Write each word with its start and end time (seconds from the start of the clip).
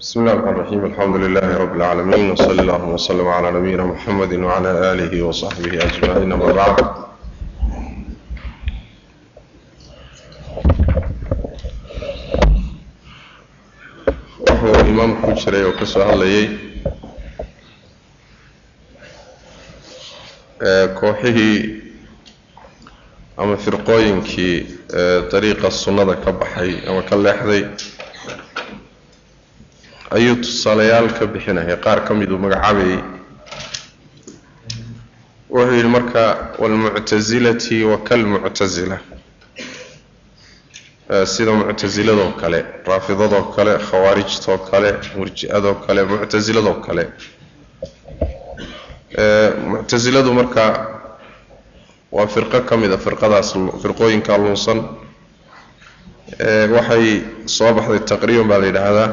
بسم 0.00 0.20
الله 0.20 0.32
الرحمن 0.32 0.54
الرحيم 0.54 0.84
الحمد 0.84 1.16
لله 1.16 1.56
رب 1.56 1.76
العالمين 1.76 2.30
وصلى 2.30 2.60
الله 2.62 2.84
وسلم 2.84 3.28
على 3.28 3.50
نبينا 3.50 3.84
محمد 3.84 4.32
وعلى 4.32 4.92
آله 4.92 5.22
وصحبه 5.22 5.84
أجمعين 5.84 6.28
ما 6.28 6.52
بعد 6.52 6.76
وهو 14.40 14.74
الإمام 14.74 15.22
كجري 15.34 15.64
وكسو 15.64 16.02
هليي 16.02 16.58
كوحيه 21.00 21.66
أما 23.38 23.56
فرقوينكي 23.56 24.66
طريقة 25.30 25.68
السنة 25.68 26.14
كبحي 26.14 26.88
أما 26.88 27.00
كاللحظي 27.00 27.66
ayuu 30.10 30.36
tusaalayaal 30.42 31.08
ka 31.18 31.26
bixinaya 31.26 31.76
qaar 31.84 32.04
ka 32.06 32.14
miduu 32.14 32.38
magacaabayay 32.38 33.00
wuxuu 35.50 35.74
yidhi 35.76 35.88
marka 35.96 36.22
waalmuctasilati 36.60 37.84
wa 37.84 37.98
kalmuctasila 38.08 38.98
sida 41.32 41.52
muctasiladoo 41.52 42.32
kale 42.40 42.60
raafidadoo 42.86 43.42
kale 43.56 43.72
khawaarijtoo 43.88 44.58
kale 44.70 44.90
murji-adoo 45.16 45.74
kale 45.86 46.02
muctasiladoo 46.04 46.74
kale. 46.86 47.04
Muctasiladu 49.72 50.32
marka 50.32 50.64
waa 52.12 52.26
firqo 52.26 52.60
ka 52.68 52.76
mid 52.76 52.92
a 52.92 52.98
firqadaas 52.98 53.52
firqooyinka 53.82 54.36
lunsan 54.38 54.78
waxay 56.76 57.06
soo 57.46 57.72
baxday 57.76 58.00
taqriiban 58.10 58.48
baa 58.50 58.58
la 58.62 58.66
yidhaahdaa 58.66 59.08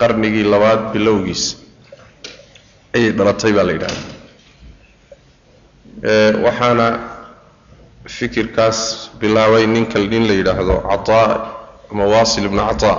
qarnigii 0.00 0.44
labaad 0.52 0.80
bilowgiisa 0.92 1.56
ayay 2.96 3.10
dhalatay 3.18 3.52
baa 3.56 3.64
la 3.68 3.72
yidhahdaa. 3.76 4.06
Waxaana 6.44 6.86
fikirkaas 8.16 8.78
bilaabay 9.20 9.64
ninka 9.74 9.98
nin 10.12 10.24
la 10.28 10.34
yidhaahdo 10.40 10.74
cataa 10.90 11.26
ama 11.92 12.04
wasil 12.14 12.44
ibnu 12.48 12.62
cataa 12.70 12.96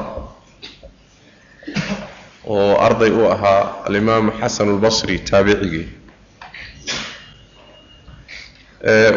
oo 2.53 2.73
arday 2.87 3.11
u 3.11 3.23
ahaa 3.33 3.61
alimaamu 3.87 4.31
xasan 4.41 4.67
albasri 4.73 5.15
taabicigii. 5.29 5.87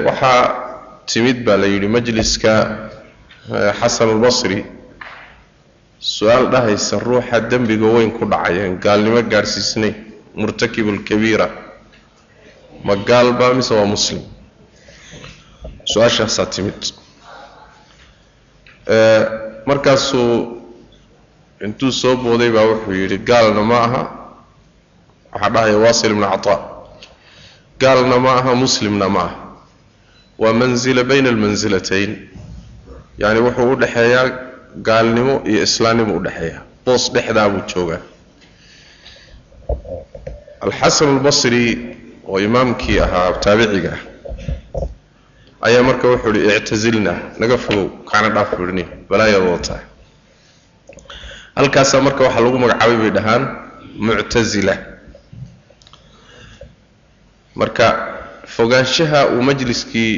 Waxaa 0.07 0.41
timid 1.11 1.39
baa 1.47 1.57
la 1.63 1.67
yidhi 1.67 1.89
majliska 1.89 2.53
xasan 3.81 4.09
albasri 4.15 4.59
su'aal 6.03 6.51
dhahaysa 6.51 6.99
ruuxa 6.99 7.41
dembiga 7.51 7.87
weyn 7.95 8.11
ku 8.19 8.25
dhacayeen 8.27 8.79
gaalnimo 8.85 9.23
gaadhsiisnay 9.33 9.93
murtakibulkabiira 10.35 11.47
ma 12.85 12.95
gaalba 12.97 13.55
mise 13.55 13.71
waa 13.75 13.87
muslim? 13.87 14.21
Su'aashaasaa 15.93 16.47
timid. 16.55 16.81
Markaasuu 19.67 20.59
intuu 21.65 21.93
soo 21.93 22.17
booday 22.17 22.51
baa 22.51 22.67
wuxuu 22.71 22.93
yidhi 23.01 23.19
gaalna 23.19 23.63
ma 23.63 23.79
aha. 23.87 24.03
Waxaa 25.33 25.51
dhahaya 25.55 25.77
wasil 25.79 26.11
ibnu 26.11 26.27
cataa. 26.27 26.59
Gaalna 27.79 28.19
ma 28.19 28.31
aha 28.43 28.55
muslimna 28.55 29.09
ma 29.09 29.21
aha. 29.21 29.37
Waa 30.39 30.53
manzila 30.53 31.05
bayna 31.05 31.29
almansilatayn 31.31 32.11
yacni 33.19 33.41
wuxuu 33.47 33.71
u 33.73 33.77
dhexeeyaa 33.77 34.52
gaalnimo 34.87 35.35
iyo 35.51 35.63
islaamnimo 35.69 36.13
udhexeeya 36.19 36.61
boos 36.87 37.05
dhexdaa 37.15 37.49
buu 37.53 37.63
joogaa. 37.75 38.01
Alxasan 40.65 41.09
albasri 41.17 41.65
oo 42.31 42.39
imaamkii 42.41 42.99
ahaa 43.05 43.33
taabiciga 43.45 43.93
ah 43.95 44.01
ayaa 45.67 45.83
marka 45.89 46.07
wuxuu 46.09 46.35
ihi 46.39 46.57
ictasilna 46.57 47.13
naga 47.41 47.57
fogow 47.65 47.87
kaana 48.11 48.29
dhaaf 48.35 48.51
buhini 48.59 48.85
balaayada 49.11 49.51
wataa 49.55 49.81
halkaasaa 51.57 52.01
marka 52.07 52.23
waxaa 52.27 52.41
lagu 52.45 52.59
magacaabay 52.63 52.97
bay 53.03 53.11
dhahaan 53.17 53.43
muctasila 54.07 54.75
marka 57.55 57.87
fogaanshaha 58.55 59.21
uu 59.35 59.43
majliskii 59.43 60.13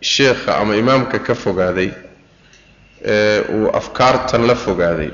sheekha 0.00 0.56
ama 0.58 0.76
imaamka 0.76 1.18
ka 1.18 1.34
fogaaday 1.34 1.90
uu 3.54 3.68
afkaartan 3.80 4.46
la 4.46 4.54
fogaaday 4.54 5.10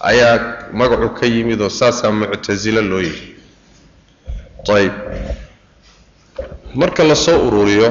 ayaa 0.00 0.36
magacu 0.72 1.08
ka 1.20 1.26
yimid 1.26 1.60
oo 1.60 1.68
saasaa 1.68 2.10
muctasilo 2.12 2.82
loo 2.82 3.00
yidhi. 3.00 3.36
Ayib. 4.74 4.92
Marka 6.74 7.04
la 7.04 7.14
soo 7.14 7.38
ururiyo 7.48 7.88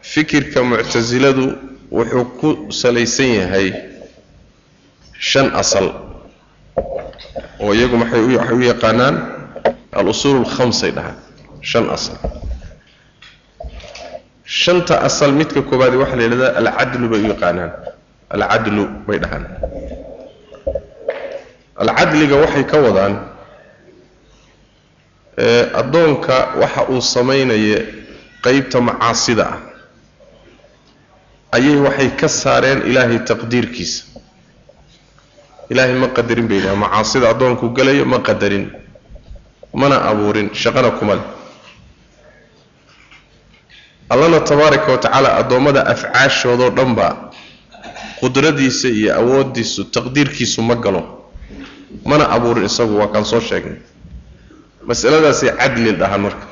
fikirka 0.00 0.62
muctasiladu 0.64 1.44
wuxuu 1.90 2.24
ku 2.40 2.48
salaysan 2.72 3.30
yahay 3.40 3.68
shan 5.18 5.50
asal 5.54 5.86
oo 7.60 7.72
iyagu 7.74 7.96
maxay 7.96 8.20
waxay 8.36 8.56
u 8.56 8.62
yaqaanaan 8.72 9.16
al-usuul 9.92 10.38
alkhamsay 10.44 10.90
dhahaan 10.96 11.18
shan 11.60 11.86
asal. 11.90 12.16
Shanta 14.46 15.00
asal 15.02 15.32
midka 15.32 15.62
koobaadi 15.62 15.96
waxaa 15.96 16.16
la 16.16 16.22
yidhahdaa 16.22 16.56
alcadlu 16.60 17.08
bay 17.08 17.20
u 17.24 17.28
yaqaanaan 17.34 17.70
alcadlu 18.30 18.84
bay 19.06 19.18
dhahaan. 19.18 19.44
Alcadliga 21.76 22.36
waxay 22.42 22.64
ka 22.64 22.76
wadaan 22.80 23.14
addoonka 25.80 26.36
waxa 26.60 26.82
uu 26.90 27.00
samaynaya 27.00 27.78
qeybta 28.44 28.80
macaasida 28.80 29.44
ah. 29.46 29.58
Ayay 31.52 31.76
waxay 31.86 32.10
ka 32.20 32.28
saareen 32.28 32.82
ilaahay 32.88 33.18
taqdiirkiisa. 33.28 34.04
Ilaahay 35.70 35.94
ma 36.00 36.08
qadarin 36.08 36.48
bay 36.48 36.58
yidhaha 36.58 36.76
macaasida 36.76 37.28
addoonku 37.30 37.70
gelayo 37.76 38.04
ma 38.04 38.18
qadarin 38.18 38.70
mana 39.76 40.00
abuurin 40.08 40.50
shaqana 40.54 40.90
kuma 40.98 41.14
leh. 41.20 41.26
Allana 44.08 44.40
tabaaraka 44.40 44.88
wa 44.92 44.98
tacaala 44.98 45.28
addoommada 45.36 45.82
afcaashoodoo 45.92 46.70
dhanba 46.70 47.25
qudradiisa 48.20 48.88
iyo 48.88 49.14
awooddiisu 49.20 49.84
taqdiirkiisu 49.94 50.62
ma 50.62 50.74
galo. 50.74 51.02
Mana 52.04 52.24
abuurin 52.34 52.64
isagu 52.64 52.96
waa 52.98 53.08
kaan 53.12 53.24
soo 53.24 53.40
sheegnay. 53.40 53.78
Masaladaasay 54.86 55.50
cadli 55.58 55.92
dhahaan 55.92 56.20
marka. 56.22 56.46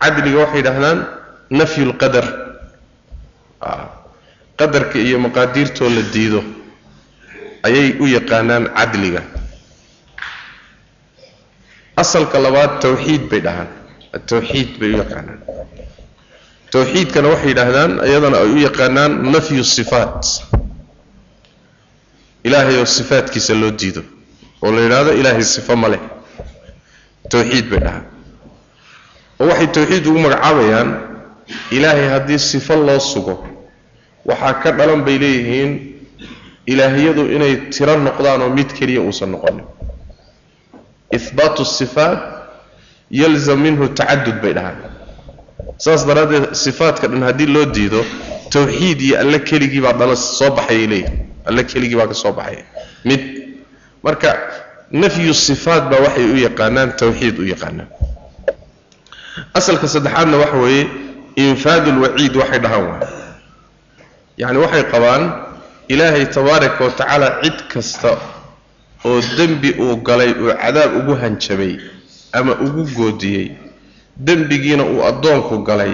Cadliga 0.00 0.38
waxay 0.44 0.62
dhahdaan 0.62 0.98
nafyu 1.50 1.84
lqadar 1.92 2.26
qadarka 4.58 4.98
iyo 4.98 5.18
maqaadiirtoo 5.18 5.88
la 5.88 6.02
diido 6.12 6.40
ayay 7.66 7.96
u 8.00 8.06
yaqaanaan 8.06 8.64
cadliga. 8.76 9.22
Asalka 11.96 12.38
labaad 12.38 12.80
tawxiid 12.82 13.28
bay 13.30 13.40
dhahaan. 13.40 13.68
Atawxiid 14.16 14.78
bay 14.80 14.90
u 14.94 14.98
yaqaanaan. 15.02 15.40
Tawxiidkana 16.72 17.28
waxay 17.32 17.48
yidhaahdaan 17.54 17.92
iyadana 18.08 18.36
ay 18.42 18.50
u 18.50 18.58
yaqaanaan 18.66 19.12
nafyu 19.32 19.64
sifaat 19.64 20.22
ilaahay 22.44 22.76
oo 22.78 22.84
sifaatkiisa 22.86 23.54
loo 23.54 23.70
diido 23.80 24.02
oo 24.62 24.70
la 24.72 24.80
yidhaahdo 24.84 25.12
ilaahay 25.20 25.44
sifo 25.44 25.76
ma 25.76 25.88
leh. 25.88 26.00
Tawxiid 27.30 27.66
bay 27.70 27.80
dhahaan. 27.80 28.04
Oo 29.40 29.46
waxay 29.48 29.66
tawxiid 29.76 30.06
ugu 30.06 30.18
magacaabayaan 30.18 30.88
ilaahay 31.76 32.08
haddii 32.14 32.38
sifo 32.38 32.76
loo 32.76 33.00
sugo 33.00 33.34
waxaa 34.28 34.54
ka 34.62 34.70
dhalan 34.72 35.02
bay 35.04 35.18
leeyihiin 35.18 35.70
ilaahiyadu 36.66 37.22
inay 37.36 37.56
tiro 37.72 37.96
noqdaan 37.96 38.42
oo 38.42 38.50
mid 38.58 38.68
keliya 38.78 39.00
uusan 39.00 39.30
noqonin. 39.32 39.64
Ihbaatu 41.12 41.64
sifaat 41.64 42.20
yalzam 43.10 43.60
minhu 43.60 43.88
tacadud 43.88 44.40
bay 44.42 44.52
dhahaan. 44.56 44.78
Saas 45.78 46.04
daraaddeed 46.06 46.52
sifaadka 46.54 47.08
dhan 47.08 47.22
haddii 47.24 47.46
loo 47.56 47.64
diido 47.76 48.04
tawxiid 48.52 49.00
iyo 49.00 49.18
alle 49.20 49.38
keligii 49.48 49.80
baa 49.80 49.92
dhala 49.92 50.16
soo 50.16 50.50
baxayay 50.56 50.86
leeyihiin 50.86 51.33
alle 51.48 51.62
keligii 51.64 51.96
baa 51.96 52.06
ka 52.10 52.14
soo 52.14 52.32
baxaya 52.32 52.64
mid 53.04 53.20
marka 54.02 54.30
nafyu 54.90 55.34
sifaat 55.34 55.84
baa 55.90 56.00
waxay 56.06 56.24
u 56.34 56.36
yaqaanaan 56.46 56.92
tawxiid 56.96 57.38
u 57.38 57.44
yaqaanaan. 57.52 57.88
Asalka 59.54 59.88
saddexaadna 59.88 60.36
waxa 60.42 60.56
weeye 60.64 60.84
infaad 61.36 61.84
ulwaciid 61.88 62.34
waxay 62.36 62.58
dhahaan 62.64 62.84
waay. 62.90 63.08
Yacni 64.38 64.58
waxay 64.64 64.84
qabaan 64.92 65.22
ilaahay 65.88 66.26
tabaaraka 66.26 66.80
wa 66.84 66.90
tacaala 66.90 67.28
cid 67.42 67.58
kasta 67.72 68.18
oo 69.04 69.20
dembi 69.36 69.70
uu 69.78 69.96
galay 70.06 70.32
uu 70.32 70.52
cadaab 70.62 70.96
ugu 71.00 71.14
hanjabay 71.22 71.76
ama 72.32 72.52
ugu 72.66 72.84
goodiyey 72.96 73.52
dembigiina 74.16 74.84
uu 74.84 75.02
addoonku 75.10 75.58
galay 75.68 75.92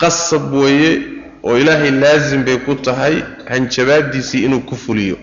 qasab 0.00 0.52
weeye 0.54 0.90
oo 1.42 1.56
ilaahay 1.58 1.90
laasim 1.90 2.44
bay 2.44 2.58
ku 2.66 2.74
tahay 2.74 3.14
hanjabaadiisii 3.50 4.44
inuu 4.46 4.60
ku 4.68 4.76
fuliyo. 4.76 5.16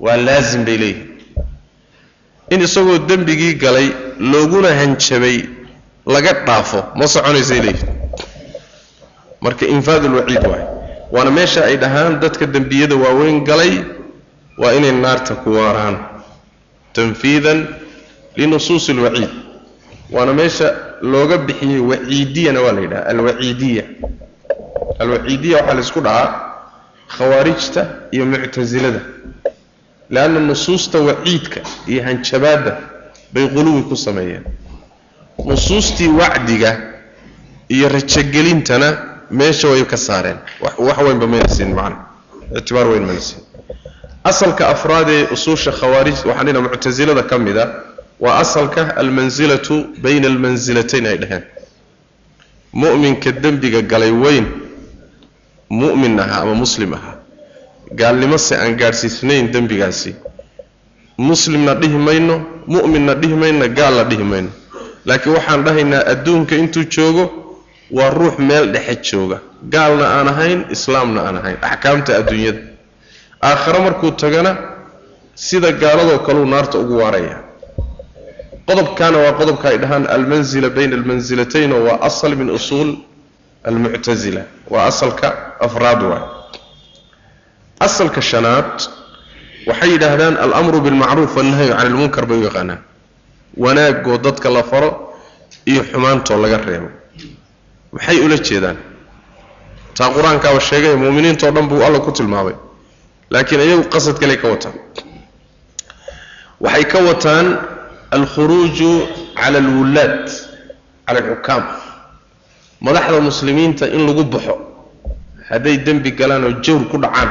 Waa 0.00 0.16
laasim 0.16 0.64
bay 0.64 0.76
leeyihiin 0.78 1.08
in 2.50 2.60
isagoo 2.66 2.98
dembigii 3.08 3.54
galay 3.54 3.88
looguna 4.18 4.68
hanjabay 4.80 5.36
laga 6.06 6.32
dhaafo 6.46 6.80
ma 6.98 7.06
soconaysay 7.14 7.60
leeyihiin 7.66 7.94
marka 9.40 9.66
infaad 9.66 10.04
ulwaciid 10.04 10.44
waay. 10.52 10.64
Waana 11.14 11.30
meesha 11.30 11.64
ay 11.64 11.76
dhahaan 11.76 12.20
dadka 12.20 12.46
dembiyada 12.46 12.96
waaweyn 12.96 13.44
galay 13.44 13.72
waa 14.58 14.72
inay 14.78 14.92
naarta 14.92 15.34
ku 15.42 15.50
waaraan. 15.58 15.96
Tanfiidan 16.92 17.66
linusuusi 18.36 18.92
alwaciid 18.92 19.30
waana 20.10 20.32
meesha 20.32 20.66
looga 21.02 21.38
bixiyey 21.38 21.80
waciidiyana 21.80 22.60
waa 22.60 22.72
la 22.72 22.80
yidhaha 22.80 23.06
alwaciidiya. 23.06 23.84
Alwaciidiya 24.98 25.56
waxaa 25.58 25.74
la 25.74 25.80
isku 25.80 26.00
dhahaa 26.00 26.28
khawaarijta 27.08 27.86
iyo 28.10 28.24
muctasilada 28.26 29.00
leanna 30.10 30.40
nusuusta 30.40 30.98
waciidka 30.98 31.60
iyo 31.86 32.02
hanjabaadda 32.04 32.72
bay 33.32 33.46
quluwi 33.48 33.82
ku 33.82 33.96
sameeyeen. 33.96 34.44
Nusuustii 35.44 36.08
wacdiga 36.08 36.70
iyo 37.68 37.88
rajogelintana 37.88 38.88
meesha 39.30 39.68
way 39.68 39.84
ka 39.84 39.96
saareen. 39.96 40.36
Wax 40.78 40.98
weynba 40.98 41.26
mayna 41.26 41.48
siin 41.48 41.74
macna. 41.74 41.96
Ictibaar 42.56 42.86
weyn 42.88 43.04
mayna 43.06 43.20
siin 43.20 43.42
asalka 44.24 44.68
afraad 44.68 45.08
ee 45.08 45.26
usuusha 45.32 45.72
khawaarij 45.72 46.14
waxaan 46.28 46.46
dhina 46.46 46.60
muctasilada 46.60 47.22
ka 47.22 47.38
mid 47.38 47.56
a 47.56 47.64
waa 48.20 48.38
asalka 48.44 48.82
almansilatu 48.96 49.74
bayna 50.02 50.26
almansilatayn 50.28 51.06
ay 51.06 51.16
dhaheen. 51.22 51.44
Mu'minka 52.72 53.32
dembiga 53.42 53.80
galay 53.82 54.10
weyn 54.12 54.46
mu'min 55.70 56.18
ahaa 56.20 56.42
ama 56.42 56.54
muslim 56.54 56.92
ahaa 56.94 57.16
gaalnimo 58.00 58.38
se 58.38 58.54
aan 58.56 58.76
gaadhsiisnayn 58.80 59.50
dembigaasi. 59.52 60.14
Muslimna 61.18 61.74
dhihi 61.74 61.98
mayno 62.08 62.36
mu'minna 62.66 63.14
dhihi 63.20 63.34
mayno 63.42 63.68
gaalna 63.78 64.04
dhihi 64.10 64.24
mayno. 64.32 64.50
Laakiin 65.06 65.34
waxaan 65.36 65.64
dhahaynaa 65.64 66.02
adduunka 66.12 66.54
intuu 66.62 66.84
joogo 66.94 67.24
waa 67.90 68.10
ruux 68.10 68.38
meel 68.38 68.66
dhexe 68.72 68.96
jooga. 69.10 69.38
Gaalna 69.72 70.06
aan 70.16 70.28
ahayn 70.28 70.60
islaamna 70.70 71.20
aan 71.26 71.36
ahayn. 71.40 71.56
Axkaamta 71.62 72.16
adduunyada. 72.20 72.60
Aakhare 73.42 73.78
markuu 73.86 74.10
tagana 74.22 74.52
sida 75.34 75.72
gaaladoo 75.72 76.18
kaleu 76.26 76.46
naarta 76.46 76.78
ugu 76.78 76.96
waaraya 77.02 77.36
qodobkaana 78.70 79.18
waa 79.24 79.32
qodobka 79.40 79.66
ay 79.72 79.78
dhahaan 79.82 80.04
almanzila 80.16 80.68
bayna 80.76 80.94
almansilatayn 81.00 81.72
oo 81.76 81.82
waa 81.88 81.98
asal 82.08 82.32
min 82.40 82.48
usuul 82.58 82.90
almuctasila 83.68 84.42
waa 84.72 84.84
asalka 84.90 85.28
afraad 85.66 86.00
waay. 86.10 86.24
Asalka 87.86 88.20
shanaad 88.30 88.72
waxay 89.68 89.90
yidhaahdaan 89.94 90.34
alamru 90.44 90.78
bilmacruuf 90.84 91.32
wannahyu 91.38 91.72
cani 91.78 91.90
lmunkar 91.94 92.24
bay 92.30 92.38
u 92.38 92.44
yaqaanaan 92.48 92.80
wanaagoo 93.64 94.18
dadka 94.26 94.48
la 94.56 94.62
faro 94.70 94.90
iyo 95.70 95.82
xumaantoo 95.90 96.38
laga 96.42 96.58
reebo. 96.68 96.88
Maxay 97.92 98.18
ula 98.26 98.36
jeedaan? 98.48 98.76
Taa 99.96 100.08
qur'aankaaba 100.16 100.60
sheegay 100.68 100.94
muuminiintao 101.02 101.50
dhan 101.56 101.66
buu 101.70 101.82
alla 101.86 101.98
ku 102.06 102.10
tilmaamay. 102.12 102.54
Laakiin 103.32 103.60
iyagu 103.66 103.84
qasad 103.94 104.16
kale 104.22 104.36
ka 104.42 104.46
wataan. 104.52 104.74
Waxay 106.64 106.84
ka 106.92 106.98
wataan 107.08 107.46
alkhuruuju 108.16 108.90
cala 109.38 109.58
alwullaad 109.58 110.26
cala 111.06 111.18
alxukaam 111.20 111.62
madaxda 112.80 113.20
muslimiinta 113.28 113.84
in 113.96 114.02
lagu 114.08 114.24
baxo 114.32 114.54
hadday 115.50 115.76
dembi 115.86 116.10
galaan 116.18 116.44
oo 116.48 116.52
jawr 116.64 116.82
ku 116.90 116.96
dhacaan 116.98 117.30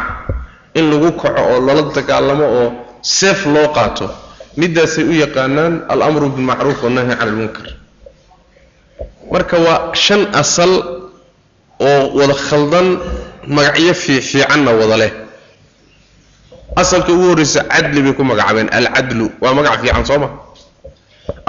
in 0.79 0.85
lagu 0.91 1.11
kaco 1.21 1.41
oo 1.51 1.59
lala 1.67 1.81
dagaalamo 1.95 2.45
oo 2.59 2.67
seef 3.01 3.45
loo 3.45 3.67
qaato 3.77 4.07
middaasay 4.59 5.03
u 5.03 5.13
yaqaanaan 5.23 5.73
alamru 5.93 6.29
bilmacruuf 6.35 6.79
wannahyi 6.83 7.15
cala 7.19 7.23
almunkar 7.31 7.67
marka 9.31 9.55
waa 9.65 9.79
shan 10.03 10.21
asal 10.41 10.71
oo 11.89 12.01
wada 12.19 12.33
khaldan 12.47 12.87
magacyo 13.47 13.93
fiifiicanna 14.03 14.71
wada 14.79 14.95
leh 15.01 15.11
asalka 16.81 17.11
ugu 17.13 17.25
horreysa 17.31 17.61
cadli 17.71 17.99
bay 18.05 18.13
ku 18.17 18.23
magacaabeen 18.23 18.69
alcadlu 18.79 19.25
waa 19.41 19.53
magac 19.57 19.79
fiican 19.81 20.05
soo 20.05 20.19
ma 20.23 20.29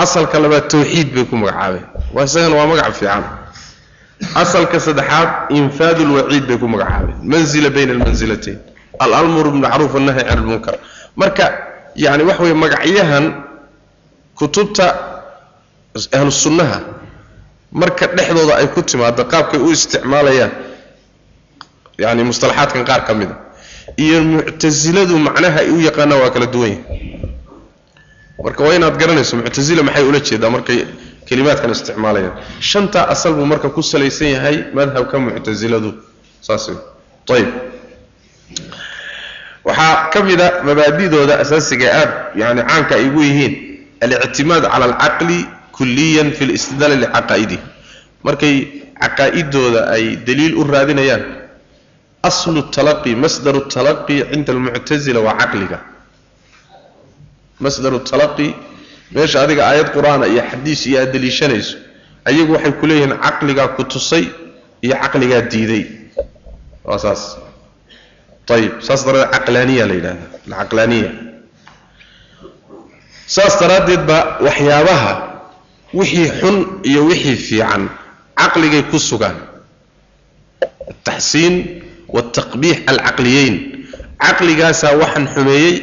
asalka 0.03 0.37
labaad 0.43 0.67
tawxiid 0.73 1.09
bay 1.15 1.25
ku 1.31 1.37
magacaabeen. 1.43 1.85
Waa 2.15 2.25
isagana 2.29 2.55
waa 2.59 2.67
magac 2.73 2.93
fiican. 2.99 3.25
Asalka 4.43 4.77
saddexaad 4.87 5.29
infaad 5.59 5.99
lwaciid 6.11 6.45
bay 6.49 6.59
ku 6.63 6.67
magacaabeen. 6.75 7.17
Manzila 7.31 7.69
bayna 7.75 7.93
almansilatayn 7.97 8.59
alamru 9.05 9.51
bilmacruuf 9.55 9.93
wannahyi 9.97 10.25
can 10.29 10.39
almunkar 10.39 10.77
marka 11.17 11.45
yani 12.05 12.23
waxa 12.29 12.43
weye 12.45 12.55
magacyahan 12.63 13.25
kutubta 14.39 14.87
ahlu 16.17 16.31
sunnaha 16.43 16.79
marka 17.81 18.05
dhexdooda 18.17 18.55
ay 18.61 18.67
ku 18.75 18.81
timaado 18.89 19.23
qaabkay 19.33 19.61
u 19.61 19.69
isticmaalayaan 19.77 20.53
yani 22.03 22.23
mustalaxaadkan 22.29 22.85
qaar 22.89 23.03
ka 23.09 23.13
mida 23.21 23.37
iyo 24.05 24.19
muctasiladu 24.31 25.15
macnaha 25.27 25.59
ay 25.65 25.71
u 25.73 25.79
yaqaanaan 25.89 26.21
waa 26.23 26.31
kala 26.35 26.47
duwan 26.55 26.71
yahay 26.71 26.85
marka 28.45 28.61
waa 28.67 28.75
inaad 28.79 28.97
garanayso 29.03 29.37
muctasila 29.41 29.83
maxay 29.89 30.05
ula 30.11 30.21
jeedaa 30.29 30.51
markay 30.57 30.79
kelimaadkan 31.29 31.71
isticmaalayaan? 31.77 32.35
Shantaa 32.71 33.05
asal 33.15 33.33
buu 33.39 33.47
marka 33.53 33.69
ku 33.77 33.83
salaysan 33.83 34.29
yahay 34.37 34.57
madhabka 34.79 35.17
muctasiladu 35.27 35.91
saas 36.47 36.65
ayib 37.37 37.49
waxaa 39.65 40.11
ka 40.13 40.19
mid 40.29 40.41
a 40.41 40.49
mabaadidooda 40.69 41.35
asaasiga 41.45 41.87
aad 42.01 42.11
yani 42.43 42.61
caanka 42.71 42.95
ay 42.99 43.05
ugu 43.11 43.23
yihiin 43.29 43.55
alictimaad 44.05 44.65
cala 44.73 44.85
alcaqli 44.91 45.39
kuliyan 45.77 46.29
fi 46.37 46.45
listidlaal 46.51 46.95
licaqaa'idi 47.03 47.59
markay 48.27 48.55
caqaa'idooda 49.03 49.81
ay 49.97 50.05
daliil 50.29 50.55
u 50.61 50.65
raadinayaan 50.75 51.23
aslu 52.31 52.61
talaqi 52.77 53.13
masdaru 53.25 53.61
talaqi 53.75 54.17
cinda 54.33 54.51
almuctasila 54.57 55.21
waa 55.27 55.37
caqliga 55.43 55.79
masdaru 57.61 57.99
talaqi. 58.11 58.49
Meesha 59.15 59.39
adiga 59.45 59.63
aayad 59.71 59.89
qur'aana 59.97 60.27
iyo 60.33 60.43
xadiis 60.51 60.81
iyo 60.87 60.99
aad 61.03 61.11
daliishanayso 61.15 61.77
ayagu 62.29 62.53
waxay 62.55 62.73
ku 62.81 62.85
leeyihiin 62.91 63.15
caqligaa 63.25 63.69
ku 63.77 63.83
tusay 63.93 64.25
iyo 64.85 64.95
caqligaa 65.03 65.43
diiday. 65.53 65.85
Waa 66.85 66.99
saas. 67.05 67.23
Ayib 68.51 68.83
saas 68.87 69.03
daraaddeed 69.07 69.31
caqlaaniya 69.35 69.85
la 69.91 69.95
yidhahda 69.95 70.27
alcaqlaaniya 70.51 71.11
saas 73.35 73.55
daraaddeed 73.63 74.03
ba 74.11 74.19
waxyaabaha 74.47 75.13
wixii 75.95 76.29
xun 76.41 76.57
iyo 76.91 77.01
wixii 77.11 77.37
fiican 77.47 77.83
caqligay 78.41 78.83
ku 78.91 78.99
sugaan 78.99 79.39
ataxsiin 80.91 81.55
waaltaqbiix 82.15 82.79
alcaqliyeyn. 82.91 83.55
Caqligaasaa 84.19 84.99
waxaan 85.03 85.27
xumeeyey 85.35 85.75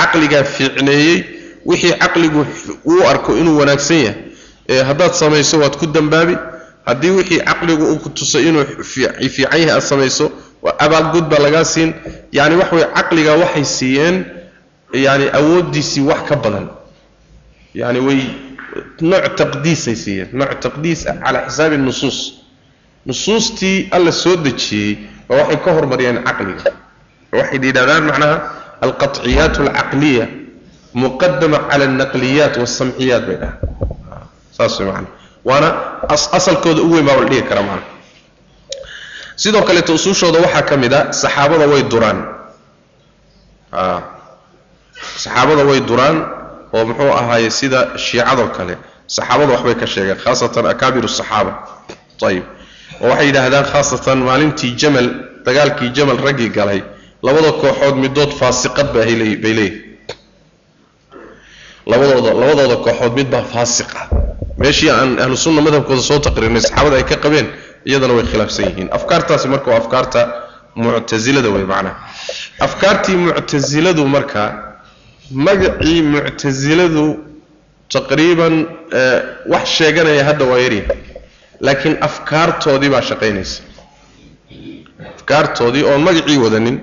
caqligaa 0.00 0.44
fiicneeyey 0.44 1.16
wixii 1.66 1.92
caqligu 2.02 2.46
uu 2.90 3.02
arko 3.12 3.36
inuu 3.36 3.58
wanaagsan 3.60 3.96
yahay. 4.06 4.14
Ee 4.68 4.82
haddaad 4.88 5.12
samayso 5.12 5.58
waad 5.60 5.76
ku 5.80 5.86
dambaabi. 5.86 6.36
Haddii 6.86 7.10
wixii 7.10 7.40
caqligu 7.48 7.84
uu 7.92 7.98
ku 8.02 8.08
tusay 8.10 8.48
inuu 8.48 8.64
fiican 8.84 9.60
yahay 9.60 9.70
aad 9.70 9.80
samayso 9.82 10.30
abaalgud 10.78 11.24
baa 11.30 11.38
lagaa 11.46 11.64
siin. 11.64 11.94
Yani 12.32 12.54
wax 12.56 12.72
way 12.72 12.84
caqliga 12.96 13.32
waxay 13.42 13.64
siiyeen 13.64 14.16
yani 14.92 15.26
awooddiisii 15.38 16.00
wax 16.10 16.20
ka 16.28 16.36
badan. 16.36 16.66
Yani 17.74 18.00
way 18.00 18.20
nooc 19.00 19.24
taqdiisay 19.36 19.96
siiyeen 19.96 20.28
nooc 20.32 20.52
taqdiis 20.64 21.06
ah 21.06 21.14
calaa 21.24 21.46
xisaabi 21.48 21.76
nusuus. 21.76 22.18
Nusuustii 23.06 23.88
alla 23.90 24.12
soo 24.12 24.36
dejiyey 24.36 24.98
baa 25.28 25.36
waxay 25.42 25.56
ka 25.64 25.70
hormariyeen 25.72 26.18
caqliga. 26.24 26.72
Waxay 27.32 27.58
yidhahdaan 27.62 28.04
macnaha 28.08 28.36
alqaطciyaat 28.86 29.54
alcaqliya 29.64 30.26
muqadama 31.02 31.58
cala 31.70 31.84
alnaqliyaat 31.90 32.54
walsamciyaat 32.60 33.22
bay 33.28 33.36
dhahaan 33.42 33.58
saas 34.56 34.74
macana 34.88 35.08
waana 35.48 35.68
asalkooda 36.38 36.80
ugu 36.86 36.94
weyn 36.98 37.06
baa 37.08 37.16
la 37.20 37.24
dhigi 37.30 37.42
kara 37.50 37.62
macana 37.68 37.86
sidoo 39.42 39.62
kaleeto 39.68 39.92
usuushooda 39.98 40.38
waxaa 40.44 40.62
ka 40.70 40.74
mid 40.82 40.92
a 40.92 41.12
saxaabada 41.22 41.66
way 41.72 41.82
duraan 41.92 42.18
saxaabada 45.22 45.62
way 45.70 45.80
duraan 45.90 46.16
oo 46.76 46.84
muxuu 46.88 47.10
ahaaye 47.20 47.50
sida 47.58 47.80
shiicadoo 48.06 48.48
kale 48.56 48.74
saxaabada 49.16 49.52
waxbay 49.54 49.74
ka 49.80 49.86
sheegeen 49.92 50.18
khaasatan 50.24 50.64
akaabir 50.72 51.04
saxaaba 51.18 51.52
ayib 52.28 52.44
oo 53.02 53.08
waxay 53.10 53.26
yidhaahdaan 53.30 53.64
khaasatan 53.72 54.18
maalintii 54.28 54.72
jamal 54.82 55.06
dagaalkii 55.46 55.90
jamal 55.96 56.18
raggii 56.26 56.50
galay 56.58 56.80
labada 57.26 57.52
kooxood 57.62 57.96
midood 58.04 58.30
faasiqad 58.40 58.88
bay 58.94 59.04
leeyihiin 59.20 59.74
labadooda 61.90 62.30
labadooda 62.42 62.76
kooxood 62.86 63.12
mid 63.18 63.28
baa 63.34 63.42
faasiqa. 63.54 64.00
Meeshii 64.62 64.90
aan 64.90 65.10
ahlu 65.22 65.36
sunna 65.44 65.60
madhabkooda 65.66 66.02
soo 66.10 66.18
taqriirnay 66.26 66.62
saxaabada 66.66 66.96
ay 67.00 67.04
ka 67.10 67.16
qabeen 67.24 67.46
iyadana 67.88 68.14
way 68.18 68.24
khilaafsan 68.30 68.64
yihiin. 68.68 68.88
Afkaartaasi 68.98 69.46
marka 69.52 69.70
waa 69.70 69.78
afkaarta 69.82 70.20
muctasilada 70.82 71.48
wey 71.54 71.64
macnaha 71.72 71.96
afkaartii 72.66 73.16
muctasiladu 73.26 74.02
marka 74.14 74.42
magacii 75.46 76.02
muctasiladu 76.14 77.04
taqriiban 77.94 78.54
wax 79.52 79.64
sheeganaya 79.78 80.22
hadda 80.28 80.44
waa 80.50 80.58
yarya 80.64 80.84
laakiin 81.66 81.94
afkaartoodii 82.08 82.90
baa 82.94 83.02
shaqaynaysa. 83.10 83.62
Afkaartoodii 85.16 85.84
oon 85.90 86.00
magacii 86.08 86.38
wadanin 86.44 86.76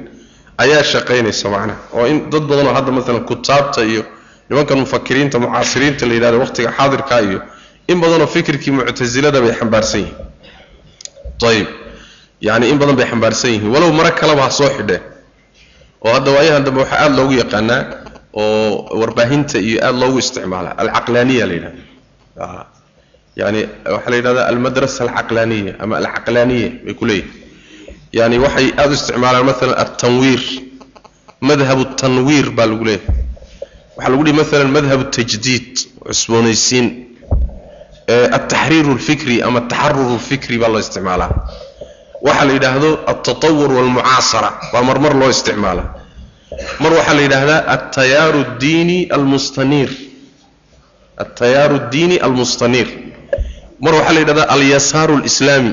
ayaa 0.64 0.84
shaqaynaysa 0.92 1.48
macnaha 1.56 1.80
oo 1.98 2.06
in 2.12 2.18
dad 2.32 2.44
badanoo 2.50 2.74
hadda 2.78 2.92
maalan 2.98 3.24
kutaabta 3.30 3.82
iyo 3.92 4.04
nimankan 4.50 4.78
mufakiriinta 4.84 5.38
mucaasiriinta 5.44 6.04
la 6.10 6.14
yidhahdo 6.18 6.38
waqtiga 6.44 6.70
xaadirka 6.78 7.16
iyo 7.28 7.40
in 7.92 7.98
badanoo 8.04 8.28
fikirkii 8.36 8.72
muctasilada 8.78 9.40
bay 9.44 9.54
xambaarsan 9.60 10.00
yihiin. 10.02 10.16
Ayib 11.50 11.68
yacni 12.48 12.66
in 12.72 12.78
badan 12.82 12.96
bay 13.00 13.06
xambaarsan 13.12 13.50
yihiin. 13.54 13.70
Walow 13.74 13.92
maro 13.98 14.12
kaleba 14.20 14.42
ha 14.48 14.50
soo 14.60 14.70
xidheen 14.78 15.02
oo 16.06 16.12
hadda 16.16 16.32
waayahan 16.36 16.64
dambe 16.66 16.80
waxaa 16.84 17.00
aada 17.04 17.16
loogu 17.18 17.34
yaqaanaa 17.42 17.82
oo 18.34 18.98
warbaahinta 19.02 19.58
iyo 19.68 19.78
aada 19.88 19.98
loogu 20.02 20.18
isticmaala. 20.24 20.70
Alcaqlaaniya 20.82 21.46
la 21.50 21.54
yidhahda 21.58 22.66
yani 23.42 23.60
waxaa 23.94 24.10
la 24.12 24.16
yidhahda 24.20 24.42
almadrasa 24.52 25.00
alcaqlaaniya 25.06 25.74
ama 25.84 25.96
alcaqlaaniya 26.02 26.70
bay 26.86 26.94
ku 27.00 27.06
leeyihiin 27.10 27.45
yani 28.18 28.38
waxay 28.46 28.68
aada 28.82 28.92
u 28.94 28.98
isticmaalaan 29.00 29.46
maalan 29.50 29.74
altanwiir 29.84 30.42
madhab 31.50 31.80
tanwiir 32.02 32.46
baa 32.58 32.68
lagu 32.72 32.84
leeyahay. 32.90 33.16
Waxaa 33.98 34.12
lagu 34.14 34.24
dhihi 34.26 34.36
maalan 34.42 34.70
madhab 34.78 35.00
tajdiid 35.18 35.70
cusboonaysiin. 36.08 36.88
Altaxriir 38.38 38.86
alfikri 38.96 39.36
ama 39.48 39.60
ataxarur 39.64 40.08
alfikri 40.18 40.56
baa 40.62 40.70
loo 40.74 40.82
isticmaalaa. 40.86 41.32
Waxaa 42.28 42.46
la 42.50 42.54
yidhaahdo 42.58 42.90
altatawur 43.12 43.70
walmucaasara 43.78 44.50
baa 44.74 44.84
marmar 44.90 45.14
loo 45.22 45.30
isticmaalaa 45.36 45.88
mar 46.82 46.92
waxaa 46.98 47.16
la 47.18 47.22
yidhaahdaa 47.26 47.60
altayaaru 47.76 48.42
diini 48.64 48.98
almustaniir. 49.18 49.92
Altayaaru 51.24 51.78
diini 51.94 52.16
almustaniir. 52.28 52.88
Mar 53.84 53.94
waxaa 53.98 54.14
la 54.16 54.20
yidhahdaa 54.24 54.48
alyasaaru 54.56 55.14
alislaami 55.22 55.72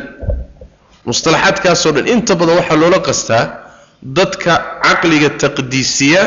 mustalaxaadkaasoo 1.07 1.93
dhan 1.97 2.07
inta 2.15 2.35
badan 2.41 2.57
waxaa 2.61 2.77
loola 2.83 2.99
qastaa 3.09 3.45
dadka 4.03 4.53
caqliga 4.85 5.31
taqdiisiya 5.43 6.23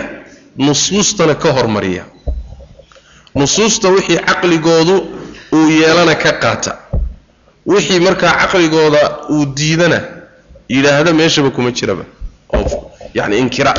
nusuustana 0.58 1.36
ka 1.36 1.50
hormariya. 1.58 2.03
Nusuusta 3.36 3.88
wixii 3.96 4.20
caqligoodu 4.29 4.96
uu 5.58 5.70
yeelana 5.70 6.15
ka 6.15 6.32
qaata. 6.44 6.72
Wixii 7.65 8.00
markaa 8.00 8.32
caqligooda 8.41 9.01
uu 9.29 9.46
diidana 9.58 10.00
yidhaahda 10.70 11.13
meeshaba 11.13 11.50
kuma 11.55 11.72
jiraba. 11.72 12.03
Oo 12.53 12.91
yacni 13.13 13.38
inkira. 13.39 13.74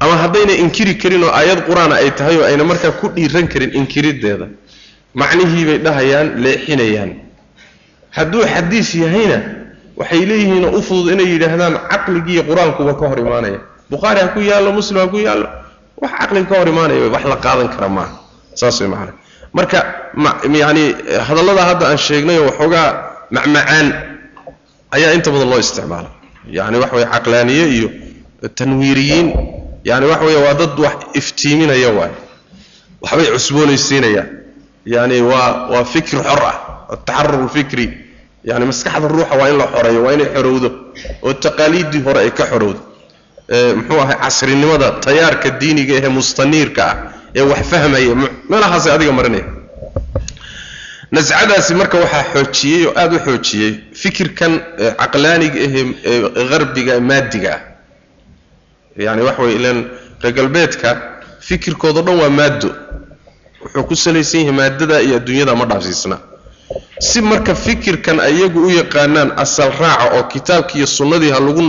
Ama 0.00 0.14
haddayna 0.22 0.52
inkiri 0.64 0.94
karin 0.98 1.22
oo 1.24 1.30
aayad 1.30 1.60
qur'aana 1.68 1.94
ay 2.02 2.10
tahay 2.10 2.36
oo 2.38 2.44
ayna 2.44 2.64
markaa 2.64 2.90
ku 3.00 3.08
dhiiran 3.14 3.46
karin 3.48 3.70
inkirideeda 3.74 4.46
macnihii 5.14 5.64
bay 5.68 5.78
dhahayaan 5.78 6.28
leexinayaan. 6.44 7.10
Hadduu 8.10 8.42
xadiis 8.54 8.94
yahayna 8.94 9.38
waxay 9.96 10.22
leeyihiin 10.30 10.64
u 10.78 10.80
fudud 10.86 11.12
inay 11.14 11.26
yidhaahdaan 11.34 11.74
caqligiiyo 11.92 12.42
qur'aankuba 12.48 12.92
ka 13.00 13.04
hor 13.10 13.18
imaanaya. 13.24 13.60
Bukhaari 13.90 14.20
ha 14.24 14.28
ku 14.34 14.40
yaallo 14.40 14.70
muslim 14.78 14.98
ha 15.02 15.06
ku 15.12 15.18
yaallo 15.26 15.48
wax 16.02 16.12
caqliga 16.20 16.46
ka 16.50 16.54
hor 16.60 16.68
imaanaya 16.72 17.08
wax 17.14 17.24
la 17.32 17.36
qaadan 17.44 17.68
kara 17.74 17.88
maaha 17.96 18.14
saas 18.60 18.76
way 18.80 18.88
macana 18.92 19.12
marka 19.56 19.78
yacni 20.60 20.84
hadallada 21.28 21.62
hadda 21.68 21.84
aan 21.90 21.98
sheegnayoo 22.06 22.46
waxoogaa 22.48 22.88
macmacaan 23.36 23.86
ayaa 24.96 25.12
inta 25.16 25.28
badan 25.34 25.48
loo 25.52 25.60
isticmaala. 25.64 26.10
Yacni 26.56 26.76
waxa 26.82 26.94
weye 26.96 27.06
caqlaaniye 27.14 27.64
iyo 27.76 27.88
tanwiiriyiin. 28.58 29.28
Yani 29.84 30.06
waxa 30.10 30.24
weeye 30.24 30.40
waa 30.46 30.54
dad 30.60 30.78
wax 30.84 30.96
iftiiminaya 31.20 31.90
waay 31.98 32.12
waxbay 33.02 33.26
cusboonaysiinayaan 33.34 34.28
yani 34.94 35.16
waa 35.30 35.68
waa 35.72 35.84
fikri 35.92 36.18
xor 36.26 36.40
ah 36.50 36.56
ataxarur 36.94 37.40
lfikri 37.46 37.86
yani 38.44 38.64
maskaxda 38.70 39.08
ruuxa 39.08 39.34
waa 39.40 39.48
in 39.50 39.56
la 39.58 39.66
xoreeyo 39.74 40.00
waa 40.04 40.12
inay 40.16 40.28
xorowdo 40.34 40.68
oo 41.22 41.32
taqaaliiddii 41.44 42.02
hore 42.06 42.20
ay 42.20 42.30
ka 42.30 42.44
xorowdo. 42.52 42.80
Muxuu 43.76 44.00
ahay 44.00 44.16
casrinimada 44.22 44.88
tayaarka 45.04 45.50
diiniga 45.60 45.94
ehe 45.98 46.08
mustaniirka 46.08 46.82
ah 46.90 46.96
ee 47.34 47.42
wax 47.50 47.62
fahmaya. 47.70 48.14
Meelahaasay 48.50 48.92
adiga 48.94 49.12
marinaya 49.18 49.44
nascadaasi 51.12 51.74
marka 51.80 51.96
waxaa 52.02 52.24
xoojiyey 52.32 52.86
oo 52.86 52.92
aada 53.00 53.16
u 53.16 53.20
xoojiyey 53.26 53.70
fikirkan 54.02 54.52
caqlaaniga 55.00 55.58
ehe 55.66 55.80
harbiga 56.50 57.00
maadiga 57.00 57.50
ah. 57.56 57.60
Yani 58.96 59.22
waxa 59.28 59.42
weye 59.42 59.56
ilan 59.58 59.78
reer 60.22 60.34
galbeedka 60.34 60.88
fikirkoodo 61.48 62.00
dhan 62.06 62.16
waa 62.22 62.30
maaddo. 62.30 62.70
Wuxuu 63.62 63.84
ku 63.88 63.94
salaysan 63.96 64.40
yahay 64.40 64.54
maadada 64.60 64.96
iyo 65.02 65.16
adduunyada 65.16 65.54
ma 65.60 65.64
dhaafsiisna 65.70 66.16
si 66.98 67.20
marka 67.20 67.54
fikirkan 67.54 68.20
ayagu 68.20 68.66
u 68.66 68.70
yaqaanaan 68.70 69.30
asal 69.44 69.70
raaca 69.80 70.06
oo 70.16 70.22
kitaabkii 70.32 70.78
iyo 70.78 70.86
sunnadii 70.86 71.30
ha 71.34 71.40
lagu 71.40 71.62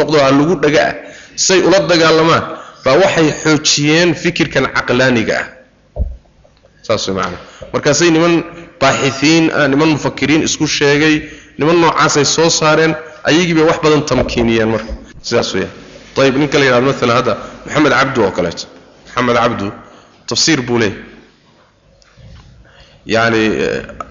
noqdo 0.00 0.16
ha 0.24 0.30
lagu 0.38 0.54
dhaga 0.62 0.80
ah 0.90 0.94
say 1.36 1.60
ula 1.68 1.78
dagaalamaan 1.90 2.42
baa 2.84 2.96
waxay 3.02 3.28
xoojiyeen 3.42 4.14
fikirkan 4.14 4.64
caqlaaniga 4.76 5.34
ah. 5.42 5.46
Saas 6.82 7.04
markaasay 7.72 8.10
niman 8.10 8.34
baaxihiin 8.80 9.44
ah 9.52 9.68
niman 9.68 9.88
mufakiriin 9.94 10.42
isku 10.48 10.66
sheegay 10.66 11.14
niman 11.58 11.76
noocaasay 11.82 12.24
soo 12.24 12.50
saareen 12.50 12.94
ayagii 13.28 13.54
bay 13.58 13.66
wax 13.70 13.78
badan 13.84 14.02
tamkiiniyeen 14.08 14.68
marka. 14.74 14.92
Sidaas 15.22 15.52
weeyaan. 15.54 15.72
Ayib 16.18 16.36
ninka 16.40 16.58
la 16.58 16.64
yidhahdo 16.64 16.86
maalan 16.90 17.16
hadda 17.18 17.34
maxamed 17.66 17.92
cabdu 17.98 18.18
oo 18.26 18.30
kaleeto. 18.36 18.64
Maxamed 19.06 19.36
cabdu 19.36 19.66
tafsiir 20.28 20.60
buu 20.66 20.78
leeyahy 20.82 20.98
yacni 23.06 23.42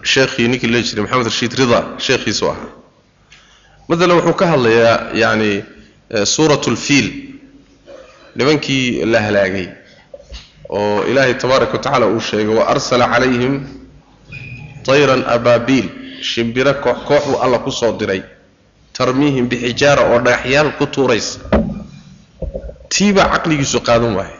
sheekhii 0.03 0.47
ninkii 0.47 0.67
la 0.71 0.81
jiray 0.81 1.03
maxamed 1.03 1.25
rashiid 1.29 1.53
rida 1.59 1.79
sheekhiisu 2.05 2.45
ahaa. 2.51 2.69
Maalan 3.87 4.11
wuxuu 4.17 4.33
ka 4.39 4.45
hadlayaa 4.47 4.95
yacni 5.13 5.63
suurat 6.25 6.67
lfiil 6.67 7.07
nimankii 8.35 9.05
la 9.05 9.19
halaagay 9.21 9.67
oo 10.69 11.03
ilaahay 11.09 11.33
tabaaraka 11.33 11.77
wa 11.77 12.05
uu 12.07 12.19
sheegay 12.19 12.55
wa 12.55 12.67
arsala 12.67 13.07
calayhim 13.07 13.55
tayran 14.85 15.23
abaabiil 15.35 15.87
shimbiro 16.21 16.73
koox 16.83 16.97
koox 17.07 17.23
buu 17.27 17.39
alla 17.43 17.59
ku 17.59 17.71
soo 17.71 17.91
diray 17.99 18.21
tarmiihim 18.93 19.47
bixijaara 19.49 20.03
oo 20.11 20.19
dhagaxyaal 20.19 20.71
ku 20.77 20.85
tuuraysa. 20.87 21.39
Tiibaa 22.89 23.29
caqligiisu 23.33 23.79
qaadan 23.87 24.15
waaye 24.15 24.35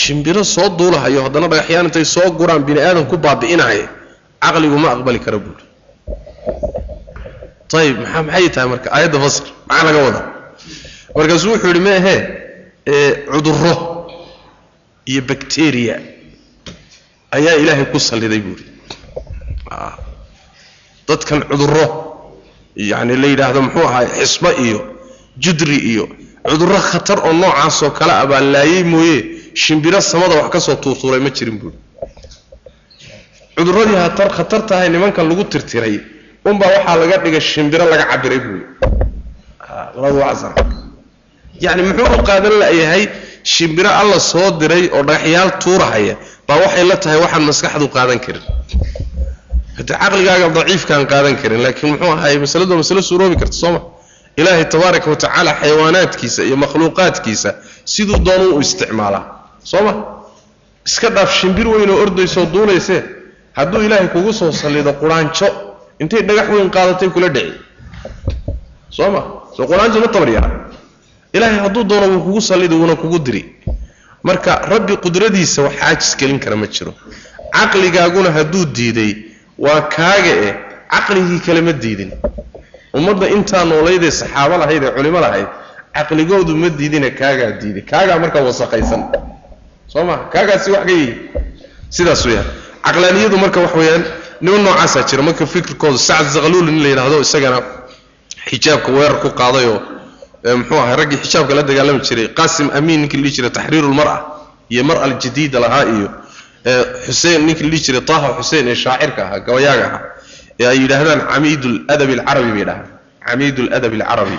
shimbiro 0.00 0.42
soo 0.54 0.68
duulahayo 0.78 1.20
haddana 1.26 1.46
dhagaxyaan 1.52 1.86
intay 1.88 2.04
soo 2.14 2.28
guraan 2.38 2.62
bini 2.68 2.80
aadam 2.88 3.04
ku 3.10 3.16
baabi'inaya 3.24 3.86
caqligu 4.44 4.78
ma 4.84 4.88
aqbali 4.94 5.18
kara 5.26 5.38
buuri 5.44 5.64
ayib 7.80 7.96
maxaa 8.02 8.22
maxay 8.28 8.48
tahay 8.54 8.68
marka? 8.72 8.88
Aayadda 8.96 9.18
fasr 9.24 9.44
maxaa 9.68 9.84
laga 9.88 10.00
wadaa? 10.06 10.24
Markaasuu 11.16 11.50
wuxuu 11.52 11.68
yidhi 11.70 11.82
meahee 11.88 12.20
cudurro 13.32 13.74
iyo 15.10 15.20
bacteria 15.30 15.96
ayaa 17.36 17.54
ilaahay 17.62 17.86
ku 17.92 17.98
salliday 18.08 18.40
buuri 18.46 18.64
dadkan 21.08 21.40
cudurro 21.50 21.86
yacni 22.90 23.14
la 23.22 23.26
yidhaahdo 23.32 23.60
muxuu 23.66 23.84
ahaay 23.88 24.06
xisbo 24.20 24.50
iyo 24.66 24.78
judri 25.44 25.76
iyo 25.92 26.04
cudurro 26.48 26.78
khatar 26.90 27.18
oo 27.26 27.32
noocaasoo 27.40 27.90
kale 27.98 28.12
ah 28.20 28.26
baa 28.30 28.40
laayay 28.54 28.84
mooye 28.92 29.18
shimbiro 29.54 30.00
samada 30.00 30.34
wax 30.42 30.50
ka 30.66 30.76
tuurtuuray 30.76 31.20
ma 31.20 31.30
jirin 31.30 31.58
buuri 31.60 31.76
cudurradii 33.56 33.96
hatar 33.96 34.28
khatar 34.36 34.66
tahay 34.66 34.88
nimankan 34.88 35.28
lagu 35.28 35.44
tirtiray 35.44 36.00
unbaa 36.44 36.70
waxaa 36.76 36.96
laga 36.96 37.16
dhigay 37.24 37.40
shimbiro 37.40 37.84
laga 37.92 38.04
cabiray 38.10 38.40
buuri 38.44 38.64
yacni 41.60 41.82
muxuu 41.82 42.08
u 42.18 42.22
qaadan 42.28 42.54
layahay 42.62 43.08
shimbiro 43.44 43.90
alla 43.90 44.18
soo 44.20 44.50
diray 44.60 44.88
oo 44.92 45.02
dhagaxyaal 45.02 45.50
tuurahaya 45.62 46.16
baa 46.48 46.56
waxay 46.64 46.84
la 46.84 46.96
tahay 46.96 47.18
waxaan 47.24 47.42
maskaxdu 47.50 47.88
qaadan 47.96 48.18
karin. 48.24 48.44
Haddii 49.76 49.96
caqligaaga 50.02 50.48
daciifkaan 50.56 51.06
qaadan 51.06 51.36
karin 51.42 51.62
laakiin 51.62 51.92
muxuu 51.92 52.12
ahaay 52.12 52.38
masaladu 52.38 52.76
masalo 52.76 53.02
suuroobi 53.02 53.36
karta 53.36 53.56
sooma 53.62 53.80
ilaahay 54.36 54.64
tabaaraka 54.64 55.10
wa 55.10 55.16
tacaala 55.16 55.52
xayawaanaadkiisa 55.60 56.42
iyo 56.48 56.56
makhluuqaadkiisa 56.56 57.54
siduu 57.84 58.18
doonu 58.26 58.56
u 58.56 58.60
isticmaalaa 58.60 59.41
soo 59.64 59.82
ma? 59.86 59.92
Iska 60.86 61.10
dhaaf 61.10 61.30
shimbir 61.40 61.66
weyn 61.68 61.90
oo 61.90 62.00
ordaysoo 62.04 62.46
duulaysee 62.54 63.02
hadduu 63.58 63.82
ilaahay 63.86 64.08
kugu 64.14 64.32
soo 64.32 64.52
sallido 64.52 64.92
quraanjo 65.00 65.46
intay 66.00 66.22
dhagax 66.28 66.48
weyn 66.54 66.70
qaadatay 66.70 67.08
kula 67.14 67.28
dhici. 67.28 67.52
Soo 68.90 69.10
ma? 69.14 69.20
Soo 69.56 69.66
quraanjo 69.70 70.00
ma 70.00 70.08
tabaryaa? 70.08 70.50
Ilaahay 71.32 71.58
hadduu 71.64 71.84
doono 71.84 72.06
wuu 72.12 72.22
kugu 72.26 72.40
sallidi 72.40 72.74
wuuna 72.74 72.96
kugu 72.96 73.18
diri. 73.18 73.42
Marka 74.22 74.52
rabbi 74.72 74.96
qudradiisa 75.04 75.62
wax 75.62 75.74
caajis 75.80 76.16
gelin 76.18 76.38
kara 76.38 76.56
ma 76.56 76.66
jiro. 76.66 76.94
Caqligaaguna 77.52 78.30
hadduu 78.36 78.64
diiday 78.76 79.12
waa 79.58 79.80
kaaga 79.94 80.32
eh 80.46 80.54
caqligii 80.90 81.40
kale 81.46 81.60
ma 81.60 81.72
diidin. 81.72 82.10
Ummadda 82.94 83.26
intaa 83.36 83.64
noolaydee 83.64 84.10
saxaabo 84.10 84.56
lahayd 84.62 84.82
ee 84.84 84.90
culimo 84.96 85.20
lahayd 85.20 85.46
caqligoodu 85.96 86.56
ma 86.62 86.68
diidina 86.68 87.10
kaagaa 87.20 87.50
diiday 87.60 87.82
kaagaa 87.92 88.18
markaa 88.18 88.42
wasaqaysan 88.48 89.02
soo 89.92 90.04
ma 90.08 90.16
kaagaasi 90.32 90.70
wax 90.74 90.84
ka 90.86 90.92
yihi 90.92 91.12
sidaas 91.96 92.22
weyaan 92.28 92.46
caqlaaniyadu 92.86 93.36
marka 93.42 93.60
wax 93.64 93.72
weeyaan 93.80 94.02
niman 94.44 94.62
noocaasaa 94.66 95.02
jira. 95.08 95.22
Marka 95.26 95.44
fikirkooda 95.46 95.98
sacad 96.08 96.26
zaqluul 96.34 96.68
in 96.72 96.78
la 96.82 96.88
yidhaahdo 96.92 97.16
isagana 97.26 97.58
xijaabka 98.50 98.90
weerar 98.96 99.16
ku 99.22 99.28
qaadayoo 99.40 99.78
muxuu 100.58 100.78
ahay 100.82 100.96
raggii 101.00 101.18
xijaabka 101.24 101.54
la 101.58 101.62
dagaalami 101.68 102.00
jiray 102.08 102.28
qaasim 102.38 102.66
amiin 102.78 103.00
ninkii 103.02 103.16
la 103.18 103.22
dhihi 103.24 103.34
jiray 103.36 103.50
taxriirulmar'a 103.56 104.16
iyo 104.72 104.82
mar 104.88 104.96
aljadiida 105.06 105.58
lahaa 105.64 105.84
iyo 105.94 106.08
xuseen 107.06 107.40
ninkii 107.46 107.64
la 107.64 107.70
dhihi 107.70 107.82
jiray 107.86 108.02
taha 108.10 108.28
xuseen 108.38 108.68
ee 108.68 108.74
shaacirka 108.84 109.20
ahaa 109.26 109.40
gabayaaga 109.46 109.84
ahaa 109.88 110.02
ee 110.60 110.66
ay 110.72 110.78
yidhaahdaan 110.82 111.20
camiid 111.32 111.62
ladabi 111.88 112.12
alcarabi 112.18 112.50
bay 112.56 112.64
dhahaan 112.68 112.86
camiid 113.28 113.56
ladabi 113.72 113.96
alcarabi 114.02 114.38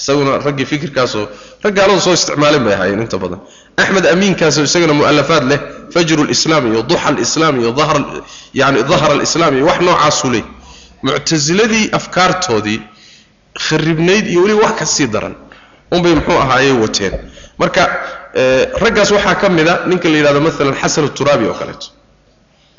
isaguna 0.00 0.38
raggii 0.46 0.66
fikirkaasoo 0.72 1.24
rag 1.64 1.74
gaaladu 1.78 2.00
soo 2.06 2.14
isticmaaleen 2.18 2.64
bay 2.66 2.74
ahaayeen 2.74 3.00
inta 3.06 3.18
badan. 3.22 3.40
Axmed 3.82 4.04
amiinkaasoo 4.14 4.64
isagana 4.68 4.94
mu'alafaad 5.00 5.44
leh 5.50 5.60
fajru 5.94 6.22
lislaam 6.30 6.64
iyo 6.72 6.82
duxa 6.90 7.10
lislaam 7.18 7.54
iyo 7.60 7.70
yani 8.60 8.82
dahra 8.90 9.12
alislaam 9.16 9.52
iyo 9.56 9.66
wax 9.70 9.78
noocaasuu 9.86 10.30
leh. 10.34 10.44
Muctasiladii 11.02 11.84
afkaartoodii 11.98 12.80
kharibnayd 13.66 14.26
iyo 14.32 14.40
weliba 14.42 14.62
wax 14.66 14.74
ka 14.80 14.86
sii 14.86 15.06
daran 15.14 15.34
unbay 15.94 16.14
muxuu 16.18 16.38
ahaayey 16.44 16.72
wateen. 16.82 17.14
Marka 17.58 17.82
raggaas 18.82 19.10
waxaa 19.16 19.34
ka 19.40 19.48
mid 19.48 19.68
a 19.68 19.74
ninka 19.90 20.08
la 20.12 20.16
yidhahdo 20.18 20.40
maalan 20.46 20.74
xasan 20.82 21.08
turaabi 21.18 21.44
oo 21.50 21.54
kaleeto. 21.60 21.86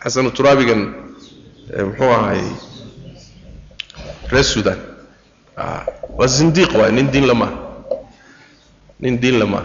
Xasan 0.04 0.32
turaabigan 0.38 0.82
muxuu 1.90 2.12
ahaayey 2.18 2.50
reer 4.32 4.44
sudan 4.54 4.78
waa 6.18 6.28
zindiiq 6.28 6.72
waay 6.80 6.92
nin 6.92 7.08
diin 7.12 7.28
lama. 7.28 7.48
Nin 9.00 9.20
diin 9.22 9.40
lama. 9.40 9.62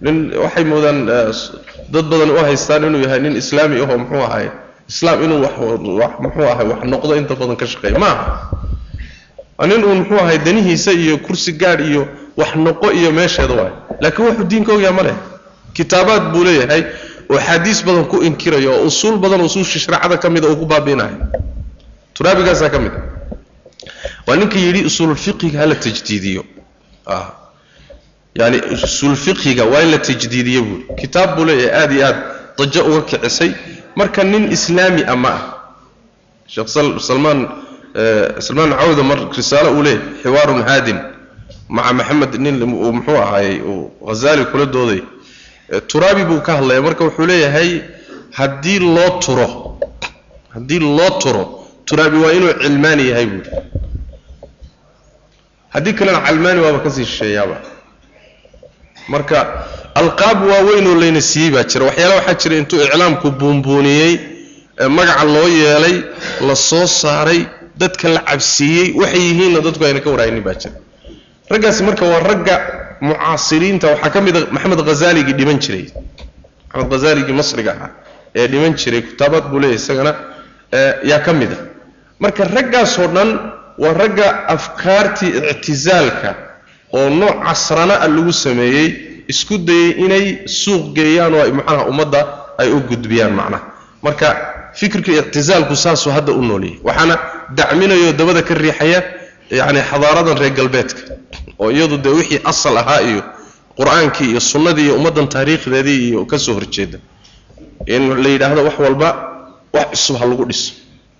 Nin 0.00 0.16
waxay 0.42 0.64
moodaan 0.64 1.06
dad 1.92 2.04
badan 2.10 2.30
u 2.30 2.38
haystaan 2.44 2.84
inuu 2.84 3.00
yahay 3.04 3.20
nin 3.20 3.36
islaami 3.36 3.80
ahoo 3.80 3.98
muxuu 3.98 4.22
ahaay 4.28 4.48
islaam 4.88 5.18
inuu 5.24 5.40
wax 5.42 6.12
muxuu 6.22 6.46
ahay 6.52 6.66
wax 6.70 6.80
noqdo 6.92 7.12
inta 7.16 7.34
badan 7.34 7.56
ka 7.56 7.66
shaqeeya. 7.66 7.98
Maaha 7.98 8.50
waa 9.58 9.66
nin 9.66 9.84
uun 9.84 9.98
muxuu 10.04 10.18
ahay 10.20 10.38
danihiisa 10.38 10.92
iyo 10.92 11.18
kursi 11.18 11.52
gaadh 11.52 11.80
iyo 11.90 12.02
wax 12.36 12.54
noqo 12.56 12.92
iyo 12.92 13.10
meesheeda 13.12 13.54
waay. 13.54 13.72
Laakiin 14.00 14.26
wuxuu 14.28 14.44
diinka 14.50 14.72
ogyaa 14.76 14.92
ma 14.92 15.02
leh. 15.02 15.16
Kitaabaad 15.76 16.24
buu 16.32 16.44
leeyahay 16.44 16.82
oo 17.30 17.36
axaadiis 17.38 17.80
badan 17.86 18.04
ku 18.10 18.16
inkirayo 18.22 18.70
oo 18.76 18.86
usuul 18.86 19.16
badan 19.18 19.40
usuusha 19.40 19.78
shareecada 19.78 20.16
ka 20.22 20.28
mida 20.30 20.46
uu 20.48 20.56
ku 20.60 20.66
baabiinayo 20.66 21.16
turaabigaasaa 22.14 22.70
ka 22.70 22.78
mid. 22.78 22.92
a 22.92 24.15
waa 24.26 24.36
ninka 24.36 24.58
yidhi 24.58 24.84
usuululfiqiga 24.84 25.58
hala 25.58 25.74
tajdiidiyo. 25.74 26.44
Yani 28.34 28.60
usuulfiqiga 28.74 29.64
waa 29.64 29.82
in 29.82 29.90
la 29.90 29.98
tajdiidiyo 29.98 30.62
buuri 30.62 30.84
kitaab 31.00 31.36
buu 31.36 31.44
leeyahay 31.44 31.80
aada 31.82 31.94
iyo 31.94 32.06
aad 32.06 32.16
dajo 32.58 32.80
uga 32.84 33.00
kicisay. 33.02 33.50
Marka 33.96 34.24
nin 34.24 34.52
islaami 34.52 35.02
a 35.06 35.16
ma 35.16 35.28
ah 35.28 35.42
sheekh 36.46 36.68
salmaan 37.08 37.48
salmaan 38.46 38.70
cawda 38.80 39.02
mar 39.02 39.18
risaalo 39.36 39.70
uu 39.76 39.82
leeyahay 39.82 40.22
xiwaarun 40.22 40.62
haadin. 40.68 40.98
Maca 41.68 41.92
maxamed 41.92 42.34
nin 42.44 42.62
uu 42.62 42.92
muxuu 42.92 43.16
ahaayey 43.16 43.60
uu 43.62 43.90
hazaali 44.08 44.44
kula 44.44 44.66
dooday 44.66 45.00
turaabi 45.88 46.24
buu 46.24 46.40
ka 46.40 46.52
hadlaya. 46.56 46.82
Marka 46.82 47.04
wuxuu 47.04 47.26
leeyahay 47.26 47.80
haddii 48.38 48.78
loo 48.78 49.10
turo 49.24 49.78
haddii 50.54 50.78
loo 50.78 51.10
turo 51.22 51.42
turaabi 51.84 52.16
waa 52.24 52.32
inuu 52.32 52.52
cilmaani 52.62 53.08
yahay 53.08 53.26
buuri 53.26 53.50
haddii 55.76 55.94
kalena 55.98 56.20
calmaani 56.26 56.60
waaba 56.64 56.78
ka 56.84 56.90
sii 56.96 57.04
shisheeyaaba 57.10 57.56
marka 59.12 59.38
alqaab 60.00 60.38
waaweyn 60.50 60.86
oo 60.90 60.96
layna 61.02 61.20
siiyey 61.30 61.50
baa 61.54 61.64
jira. 61.70 61.84
Waxyaala 61.88 62.14
waxaa 62.18 62.34
jira 62.42 62.56
intuu 62.60 62.80
iclaamku 62.86 63.28
buunbuuniyey 63.40 64.12
magaca 64.96 65.24
loo 65.34 65.48
yeelay 65.60 65.96
la 66.48 66.54
soo 66.68 66.86
saaray 67.00 67.40
dadka 67.80 68.06
la 68.14 68.20
cabsiiyey 68.30 68.86
waxay 69.00 69.20
yihiinna 69.28 69.60
dadku 69.66 69.82
ayna 69.88 70.00
ka 70.04 70.10
waraynin 70.14 70.42
baa 70.46 70.54
jira. 70.62 70.74
Raggaasi 71.52 71.80
marka 71.88 72.04
waa 72.12 72.20
ragga 72.30 72.54
mucaasiriinta 73.08 73.86
waxaa 73.92 74.10
ka 74.14 74.20
mid 74.26 74.36
a 74.36 74.40
maxamed 74.54 74.80
khazaaligii 74.88 75.34
dhiman 75.38 75.58
jiray. 75.64 75.84
Maxamed 76.72 76.90
khazaaligii 76.92 77.36
masriga 77.40 77.70
ahaa 77.76 77.90
ee 78.38 78.46
dhiman 78.52 78.72
jiray 78.80 79.02
kitaabaad 79.08 79.44
buu 79.50 79.60
leeyahay 79.62 79.80
isagana 79.82 80.12
yaa 81.10 81.20
ka 81.26 81.32
mid 81.40 81.52
a 81.52 81.58
marka 82.22 82.42
raggaasoo 82.56 83.06
dhan 83.16 83.30
waa 83.78 83.92
ragga 84.00 84.26
afkaartii 84.54 85.32
ictisaalka 85.52 86.30
oo 86.98 87.08
nooc 87.20 87.36
casrana 87.46 87.94
a 88.04 88.08
lagu 88.08 88.32
sameeyey 88.32 88.88
isku 89.32 89.58
dayey 89.68 89.90
inay 90.04 90.26
suuq 90.60 90.84
geeyaan 90.96 91.34
oo 91.34 91.42
ay 91.46 91.52
macnaha 91.58 91.84
ummadda 91.90 92.20
ay 92.58 92.68
u 92.72 92.80
gudbiyaan 92.90 93.32
macnaha. 93.40 93.64
Marka 94.02 94.28
fikirka 94.78 95.12
ictisaalku 95.12 95.74
saasuu 95.84 96.10
hadda 96.16 96.32
u 96.32 96.42
nooliyay 96.42 96.78
waxaana 96.86 97.14
dacminayoo 97.58 98.12
dabada 98.12 98.42
ka 98.48 98.54
riixaya 98.54 99.00
yacni 99.58 99.80
xadaaradan 99.90 100.38
reer 100.42 100.52
galbeedka 100.58 101.00
oo 101.58 101.70
iyadu 101.70 101.96
dee 102.04 102.14
wixii 102.18 102.40
asal 102.50 102.76
ahaa 102.82 103.00
iyo 103.10 103.22
qur'aankii 103.78 104.28
iyo 104.32 104.40
sunnadii 104.40 104.84
iyo 104.86 104.94
ummaddan 104.98 105.28
taariikhdeedii 105.34 105.98
iyo 106.08 106.24
ka 106.30 106.38
soo 106.38 106.54
horjeeda. 106.54 106.98
In 107.86 108.02
la 108.22 108.28
yidhaahdo 108.28 108.64
wax 108.64 108.76
walba 108.84 109.08
wax 109.74 109.86
cusub 109.90 110.16
ha 110.20 110.24
lagu 110.26 110.44
dhiso 110.50 110.72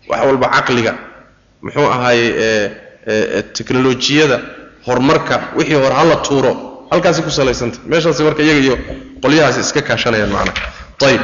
wax 0.08 0.20
walba 0.28 0.46
caqliga 0.56 0.92
muxuu 1.66 1.86
ahaayey 1.94 2.30
teknolojiyada 3.56 4.36
horumarka 4.86 5.34
wixii 5.58 5.74
hore 5.82 5.94
hala 6.00 6.16
tuuro. 6.26 6.52
Halkaasi 6.90 7.22
ku 7.26 7.30
salaysanta 7.30 7.78
meeshaasi 7.90 8.22
marka 8.26 8.42
iyaga 8.46 8.60
iyo 8.66 8.76
qolyahaasi 9.22 9.60
iska 9.66 9.80
kaashanayaan 9.88 10.30
macnaha 10.30 10.62
ayib 11.08 11.22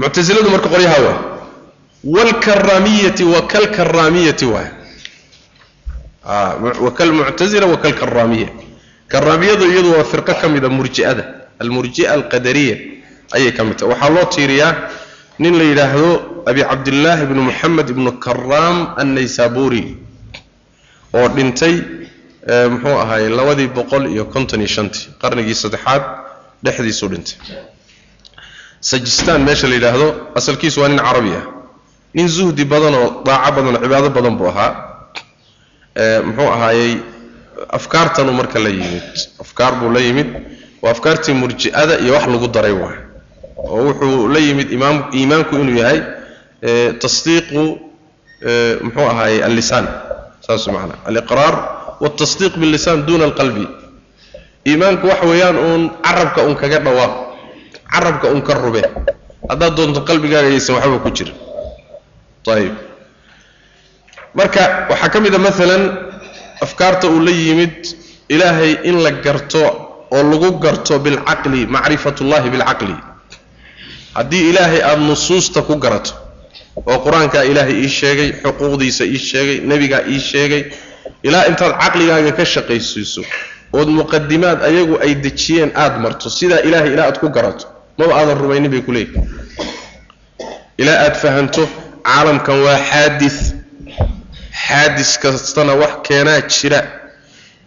muctasiladu 0.00 0.48
marka 0.54 0.68
qolyaha 0.74 0.98
waa 1.06 1.16
waalkaraamiyati 2.14 3.24
wa 3.32 3.40
kalkaraamiyati 3.52 4.46
waay 4.54 4.68
wakalmuctazila 6.84 7.66
wakalkaraamiya 7.66 8.48
karaamiyadu 9.08 9.64
iyadu 9.72 9.92
waa 9.92 10.04
firqo 10.04 10.34
ka 10.40 10.48
mida 10.48 10.68
murji'ada. 10.68 11.24
Almurji'a 11.58 12.12
alqadariya 12.12 12.76
ayay 13.32 13.52
ka 13.52 13.64
mid 13.64 13.76
tahay. 13.76 13.92
Waxaa 13.92 14.08
loo 14.14 14.24
tiiriyaa 14.24 14.72
nin 15.38 15.54
la 15.58 15.64
yidhaahdo 15.70 16.08
abi 16.50 16.62
cabdillaahi 16.70 17.22
ibnu 17.26 17.40
moxamed 17.48 17.88
ibnu 17.94 18.10
karaam 18.24 18.76
annaysaburi 19.02 19.84
oo 21.18 21.28
dhintay 21.36 21.74
muxuu 22.72 22.96
ahaayey 23.04 23.30
labadii 23.38 23.68
boqol 23.76 24.04
iyo 24.14 24.24
konton 24.34 24.60
iyo 24.60 24.68
shantii 24.76 25.04
qarnigii 25.22 25.54
saddexaad 25.62 26.02
dhexdiisuu 26.64 27.08
dhintay. 27.12 27.36
Sajistaan 28.80 29.42
meesha 29.46 29.66
la 29.70 29.74
yidhaahdo 29.78 30.08
asalkiisu 30.38 30.80
waa 30.80 30.88
nin 30.88 30.98
carabi 31.06 31.32
ah. 31.40 31.44
Nin 32.14 32.28
zuhdi 32.36 32.64
badan 32.72 32.94
oo 33.00 33.08
daaco 33.26 33.50
badan 33.56 33.74
oo 33.76 33.82
cibaado 33.84 34.08
badan 34.16 34.34
buu 34.38 34.48
ahaa. 34.52 34.70
Muxuu 36.26 36.48
ahaayey 36.56 36.92
afkaartanuu 37.78 38.32
marka 38.40 38.58
la 38.64 38.68
yimid 38.70 39.02
afkaar 39.44 39.72
buu 39.80 39.90
la 39.94 40.00
yimid 40.06 40.28
waa 40.82 40.90
afkaartii 40.94 41.34
murji'ada 41.34 41.94
iyo 42.02 42.12
wax 42.14 42.26
lagu 42.32 42.48
daray 42.54 42.72
waay 42.82 42.98
oo 43.58 43.80
wuxuu 43.88 44.28
la 44.32 44.38
yimid 44.46 44.68
imaam 44.76 44.96
iimaanku 45.18 45.54
inuu 45.62 45.76
yahay 45.82 45.98
tasdiiqu 47.02 47.62
muxuu 48.84 49.06
ahaayey 49.12 49.40
allisaan. 49.48 49.86
Saas 50.46 50.66
macana 50.74 50.94
aliqraar 51.08 51.54
waltasdiiq 52.02 52.54
billisaan 52.62 53.06
duna 53.06 53.24
alqalbi. 53.28 53.64
Iimaanku 54.68 55.04
waxa 55.10 55.26
weeyaan 55.30 55.56
uun 55.66 55.82
carabka 56.06 56.40
un 56.48 56.54
kaga 56.60 56.78
dhawaaq 56.86 57.14
carabka 57.92 58.26
un 58.34 58.40
ka 58.42 58.54
rube. 58.54 58.82
Haddaad 59.50 59.72
doonto 59.76 60.00
qalbigaaga 60.08 60.48
yaysan 60.54 60.74
waxba 60.76 60.98
ku 61.04 61.10
jira 61.16 61.32
ayib 62.54 62.74
marka 64.34 64.62
waxaa 64.90 65.08
ka 65.12 65.18
mid 65.24 65.34
a 65.34 65.38
maalan 65.38 65.82
afkaarta 66.64 67.06
uu 67.08 67.20
la 67.26 67.30
yimid 67.30 67.76
ilaahay 68.28 68.72
in 68.88 68.96
la 69.04 69.10
garto 69.24 69.62
oo 70.16 70.22
lagu 70.30 70.48
garto 70.64 70.98
bilcaqli 71.04 71.66
macrifat 71.66 72.16
ullahi 72.24 72.48
bilcaqli 72.54 72.94
haddii 74.18 74.44
ilaahay 74.50 74.80
aada 74.88 75.02
nusuusta 75.10 75.62
ku 75.68 75.74
garato 75.84 76.12
oo 76.90 76.98
qur'aankaa 77.06 77.44
ilaahay 77.50 77.76
ii 77.84 77.90
sheegay 78.00 78.30
xuquuqdiisa 78.42 79.04
ii 79.14 79.18
sheegay 79.30 79.56
nebigaa 79.70 80.02
ii 80.14 80.20
sheegay 80.30 80.62
ilaa 81.28 81.44
intaad 81.50 81.72
caqligaaga 81.82 82.32
ka 82.38 82.44
shaqaysiiso 82.54 83.22
ood 83.78 83.88
muqadimaad 84.00 84.58
ayagu 84.68 84.94
ay 85.04 85.12
dejiyeen 85.24 85.70
aada 85.82 85.98
marto 86.04 86.26
sidaa 86.38 86.60
ilaahay 86.68 86.92
ilaa 86.94 87.06
aad 87.10 87.18
ku 87.22 87.28
garato 87.36 87.64
maba 87.98 88.12
aadan 88.20 88.38
rumaynin 88.42 88.70
bay 88.74 88.82
ku 88.86 88.92
leeyihi 88.96 89.20
ilaa 90.82 90.98
aad 91.06 91.16
fahanto 91.22 91.62
caalamkan 92.08 92.58
waa 92.66 92.78
xaadis. 92.90 93.36
Xaadis 94.66 95.10
kastana 95.22 95.72
wax 95.82 95.94
keenaa 96.08 96.40
jira. 96.54 96.80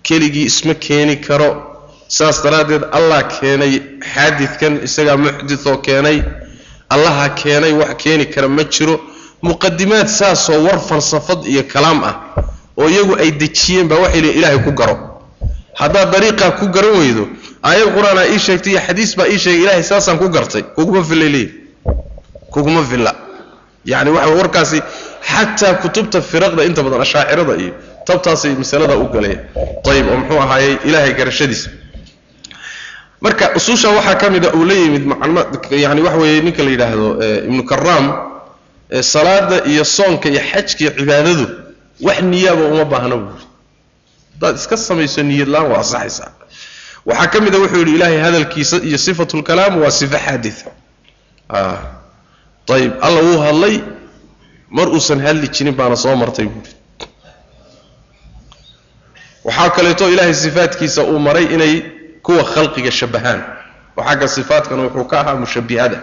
Keligii 0.08 0.46
isma 0.52 0.74
keeni 0.86 1.16
karo 1.28 1.50
saas 2.18 2.38
daraaddeed 2.44 2.84
allah 2.98 3.20
keenay 3.40 3.74
xaadidkan 4.14 4.74
isagaa 4.88 5.18
muxditoo 5.26 5.78
keenay 5.88 6.18
allaha 6.96 7.26
keenay 7.42 7.74
wax 7.82 7.92
keeni 8.04 8.26
kara 8.34 8.48
ma 8.58 8.64
jiro. 8.76 8.96
Muqadimaad 9.48 10.08
saasoo 10.20 10.60
war 10.68 10.80
falsafad 10.90 11.40
iyo 11.52 11.64
kalaam 11.74 12.00
ah 12.10 12.16
oo 12.78 12.88
iyagu 12.94 13.14
ay 13.24 13.32
dejiyeen 13.42 13.88
baa 13.92 14.00
waxay 14.04 14.22
leeyiin 14.22 14.38
ilaahay 14.40 14.60
ku 14.66 14.72
garo. 14.80 14.96
Haddaad 15.80 16.08
dariiqaa 16.14 16.52
ku 16.60 16.66
garan 16.76 16.96
weydo 17.02 17.24
aayad 17.70 17.90
qur'aanaa 17.96 18.28
ii 18.34 18.40
sheegtay 18.48 18.72
iyo 18.74 18.82
xadiis 18.88 19.12
baa 19.18 19.28
ii 19.34 19.40
sheegay 19.44 19.62
ilaahay 19.64 19.84
saasaan 19.92 20.18
ku 20.22 20.28
gartay. 20.36 20.64
Kuguma 20.76 21.02
filla 21.10 21.28
kuguma 22.54 22.82
filla. 22.92 23.12
Yacni 23.92 24.10
waxa 24.16 24.30
warkaasi 24.40 24.80
xataa 25.32 25.74
kutubta 25.82 26.22
firaqda 26.22 26.62
inta 26.70 26.82
badan 26.86 27.02
ashaacirada 27.06 27.54
iyo 27.64 27.74
tabtaasay 28.08 28.54
masalada 28.62 28.96
u 28.98 29.06
galaya 29.14 29.38
ayib 29.92 30.06
oo 30.12 30.18
muxuu 30.22 30.40
ahaayey 30.46 30.74
ilaahay 30.88 31.14
garashadiisa 31.20 31.70
marka 33.22 33.46
usuusha 33.56 33.90
waxaa 33.90 34.16
ka 34.22 34.30
mid 34.30 34.46
a 34.46 34.52
uu 34.58 34.66
la 34.66 34.74
yimid 34.74 35.04
yani 35.72 36.02
waxa 36.02 36.18
weeye 36.22 36.42
ninka 36.42 36.64
la 36.64 36.70
yidhaahdo 36.74 37.08
ibnu 37.48 37.64
karaam 37.72 38.06
salaada 39.14 39.58
iyo 39.72 39.84
soonka 39.86 40.30
iyo 40.30 40.42
xajka 40.52 40.80
iyo 40.84 40.92
cibaadadu 40.98 41.46
wax 42.02 42.20
niyaaba 42.32 42.64
uma 42.74 42.86
baahna 42.86 43.16
buuri 43.18 43.46
haddaad 44.34 44.56
iska 44.60 44.78
samayso 44.78 45.24
niyad 45.24 45.48
la'aan 45.54 45.72
waa 45.72 45.80
asaxaysaa 45.86 46.32
waxaa 47.06 47.28
ka 47.34 47.38
mid 47.46 47.54
a 47.56 47.58
wuxuu 47.62 47.78
yidhi 47.82 47.94
ilaahay 47.98 48.20
hadalkiisa 48.26 48.78
iyo 48.88 48.98
sifatulkalaam 48.98 49.74
waa 49.82 49.92
sifo 49.92 50.18
xaaditha 50.26 50.70
ayib 52.76 52.94
alla 53.06 53.20
wuu 53.28 53.40
hadlay 53.46 53.76
mar 54.78 54.88
uusan 54.90 55.20
hadli 55.26 55.48
jirin 55.56 55.76
baana 55.80 55.96
soo 55.96 56.16
martay 56.16 56.46
buuri 56.54 56.72
waxaa 59.46 59.70
kaleeto 59.70 60.10
ilaahay 60.14 60.34
sifaadkiisa 60.34 61.02
uu 61.04 61.20
maray 61.20 61.46
inay 61.56 61.74
kuwa 62.24 62.44
khalqiga 62.44 62.92
shabahaan 62.92 63.42
oo 63.98 64.04
xagga 64.04 64.28
sifaadkana 64.28 64.84
wuxuu 64.84 65.06
ka 65.06 65.20
ahaa 65.22 65.36
mushabihada 65.36 66.00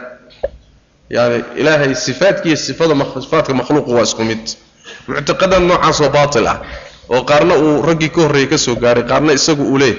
yani 1.11 1.45
ilaahay 1.57 1.95
sifaadkiiyo 1.95 2.57
sifada 2.57 2.95
sifaadka 3.23 3.55
makhluuqu 3.55 3.95
waa 3.95 4.03
isku 4.03 4.25
mid. 4.25 4.39
Muctaqadan 5.09 5.67
noocaasoo 5.69 6.09
baatil 6.09 6.47
ah 6.47 6.61
oo 7.09 7.23
qaarna 7.25 7.55
uu 7.57 7.83
raggii 7.83 8.09
ka 8.09 8.21
horreeyey 8.21 8.49
ka 8.49 8.57
gaaray 8.81 9.05
qaarna 9.05 9.33
isagu 9.33 9.63
uu 9.63 9.79
leeyahy 9.79 9.99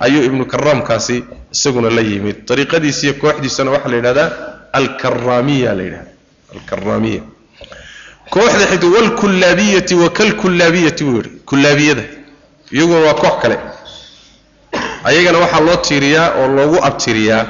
ayuu 0.00 0.22
ibnu 0.22 0.46
karaamkaasi 0.46 1.24
isaguna 1.52 1.90
la 1.90 2.00
yimid. 2.00 2.46
Dariiqadiisiiyo 2.48 3.14
kooxdiisana 3.14 3.70
waxaa 3.70 3.90
la 3.90 3.96
yidhahdaa 3.96 4.30
alkaraamiya 4.72 5.74
la 5.74 5.82
yidhahda 5.82 6.10
alkaraamiya 6.54 7.22
kooxda 8.30 8.66
xigta 8.70 8.86
walkullaabiyati 8.86 9.94
wa 9.94 10.10
kalkullaabiyati 10.10 11.04
buu 11.04 11.16
yidhi. 11.16 11.30
Kullaabiyada. 11.46 12.02
Iyaguna 12.72 13.00
waa 13.06 13.14
koox 13.14 13.42
kale 13.42 13.58
ayagana 15.08 15.38
waxaa 15.44 15.60
loo 15.68 15.76
tiiriyaa 15.86 16.28
oo 16.40 16.46
loogu 16.56 16.78
abtiriyaa 16.88 17.42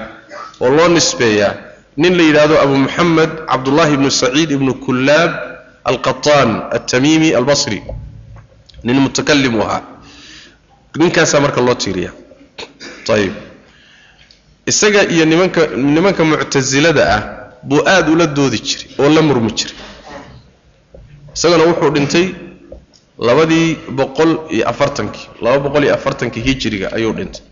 oo 0.63 0.71
loo 0.77 0.89
nisbeeyaa. 0.97 1.53
Nin 1.97 2.13
la 2.19 2.23
yidhaahdo 2.29 2.55
abu 2.65 2.75
muxamed 2.85 3.31
cabdullaahi 3.51 3.93
ibnu 3.97 4.11
saciid 4.21 4.51
ibnu 4.57 4.73
kullaab 4.85 5.31
alqataan 5.91 6.51
altamiimi 6.77 7.29
albasri. 7.39 7.79
Nin 8.87 8.97
mutakalim 9.05 9.55
u 9.55 9.63
ahaa. 9.63 9.83
Ninkaasaa 10.99 11.41
marka 11.45 11.61
loo 11.67 11.75
tiiriyaa. 11.83 12.13
Ayib 13.15 13.33
isaga 14.67 15.01
iyo 15.15 15.25
nimanka 15.25 15.61
nimanka 15.95 16.23
muctasilada 16.25 17.03
ah 17.17 17.21
buu 17.69 17.81
aada 17.93 18.11
ula 18.15 18.27
doodi 18.27 18.59
jiray 18.67 18.87
oo 18.99 19.09
la 19.17 19.23
murmi 19.23 19.51
jiray. 19.59 19.77
Isagana 21.37 21.65
wuxuu 21.71 21.91
dhintay 21.95 22.27
labadii 23.19 23.77
boqol 23.99 24.31
iyo 24.51 24.69
afartankii 24.69 25.29
laba 25.43 25.59
boqol 25.69 25.85
iyo 25.85 25.95
afartankii 25.95 26.43
hijiriga 26.43 26.89
ayuu 26.97 27.13
dhintay. 27.13 27.43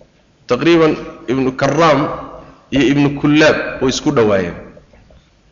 Taqriiban 0.46 0.96
ibnu 1.28 1.52
karaam 1.52 2.00
iyo 2.70 2.82
ibnu 2.92 3.08
kullaab 3.20 3.56
way 3.82 3.90
isku 3.90 4.10
dhowaayeen 4.10 4.54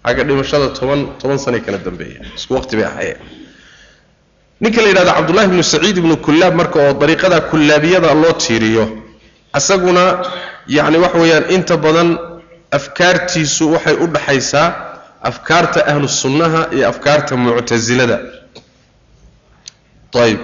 xagga 0.07 0.25
dhimashada 0.25 0.69
toban 0.79 1.01
toban 1.21 1.39
sanay 1.39 1.61
kala 1.61 1.79
dambeeyeen. 1.79 2.25
Isku 2.37 2.55
waqti 2.55 2.77
bay 2.77 2.85
ahaayeen. 2.85 3.19
Ninka 4.61 4.83
la 4.83 4.89
yidhahdo 4.89 5.13
cabdullahi 5.19 5.47
ibnu 5.51 5.63
saciid 5.63 5.97
ibnu 5.99 6.17
kullaab 6.17 6.55
marka 6.55 6.79
oo 6.87 6.93
dariiqada 7.01 7.41
kullaabiyada 7.51 8.15
loo 8.15 8.33
tiiriyo 8.33 8.85
isaguna 9.57 10.05
yacni 10.69 10.99
waxa 10.99 11.19
weeyaan 11.19 11.45
inta 11.57 11.77
badan 11.77 12.19
afkaartiisu 12.79 13.73
waxay 13.73 13.95
u 13.95 14.07
dhaxaysaa 14.07 14.67
afkaarta 15.31 15.81
ahlu 15.87 16.09
sunnaha 16.09 16.61
iyo 16.75 16.89
afkaarta 16.89 17.37
muctasilada 17.37 18.17
ayib 20.19 20.41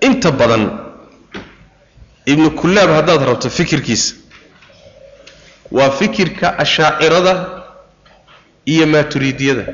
inta 0.00 0.30
badan 0.38 0.64
ibnu 2.32 2.50
kullaab 2.60 2.90
haddaad 2.98 3.22
rabto 3.28 3.48
fikirkiisa 3.50 4.14
waa 5.76 5.90
fikirka 5.90 6.46
ashaacirada 6.58 7.34
iyo 8.72 8.86
maaturiidiyada 8.86 9.64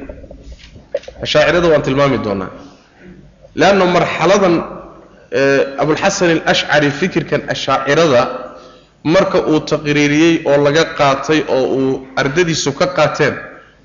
ashaacirada 1.22 1.68
waan 1.68 1.82
tilmaami 1.82 2.18
doonaa. 2.24 2.50
Leanna 3.54 3.84
marxaladan 3.96 4.54
abulxasan 5.82 6.30
alashcari 6.46 6.90
fikirkan 6.90 7.40
ashaacirada 7.54 8.22
marka 9.04 9.38
uu 9.50 9.60
taqriiriyey 9.70 10.34
oo 10.50 10.56
laga 10.64 10.84
qaatay 10.98 11.40
oo 11.56 11.64
uu 11.78 12.06
ardadiisu 12.20 12.72
ka 12.78 12.86
qaateen 12.98 13.34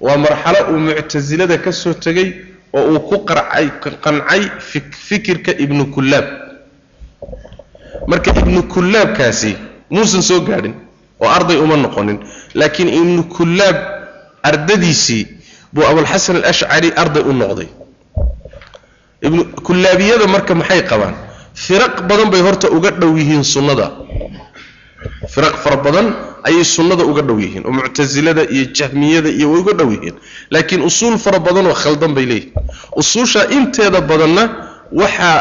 waa 0.06 0.18
marxalo 0.18 0.60
uu 0.72 0.80
muctasilada 0.80 1.58
ka 1.58 1.72
soo 1.72 1.94
tegey 1.94 2.30
oo 2.74 2.84
uu 2.94 3.00
ku 3.10 3.16
qarcay 3.30 3.68
qancay 4.04 4.42
fikirka 5.08 5.52
ibnu 5.64 5.86
kullaab. 5.96 6.26
Marka 8.08 8.30
ibnu 8.42 8.64
kullaabkaasi 8.74 9.52
muusan 9.90 10.22
soo 10.22 10.42
gaadhin 10.48 10.74
oo 11.22 11.30
arday 11.38 11.58
uma 11.58 11.78
noqonin 11.78 12.20
laakiin 12.60 12.90
ibnu 13.00 13.24
kullaab 13.36 13.78
ardadiisii 14.44 15.24
buu 15.74 15.86
abulxasan 15.90 16.36
alashcari 16.42 16.90
arday 17.02 17.24
u 17.24 17.34
noqday. 17.34 17.68
Ibnu 19.28 19.42
kullaabiyada 19.68 20.28
marka 20.28 20.54
maxay 20.56 20.82
qabaan? 20.92 21.16
Firaq 21.54 22.02
badan 22.10 22.30
bay 22.34 22.42
horta 22.42 22.68
uga 22.70 22.92
dhow 22.92 23.14
yihiin 23.18 23.44
sunnada 23.44 24.03
firaq 25.34 25.56
fara 25.64 25.78
badan 25.86 26.08
ayay 26.44 26.64
sunnada 26.66 27.04
uga 27.06 27.22
dhow 27.22 27.40
yihiin 27.40 27.64
oo 27.68 27.72
muctasilada 27.78 28.44
iyo 28.56 28.66
jahmiyada 28.78 29.30
iyo 29.30 29.48
way 29.52 29.60
uga 29.62 29.74
dhow 29.80 29.90
yihiin. 29.92 30.16
Laakiin 30.52 30.82
usuul 30.90 31.18
fara 31.18 31.40
badan 31.40 31.66
oo 31.68 31.74
khaldan 31.84 32.14
bay 32.16 32.26
leeyihiin 32.26 32.54
usuusha 33.02 33.42
inteeda 33.58 34.02
badanna 34.02 34.44
waxaa 34.92 35.38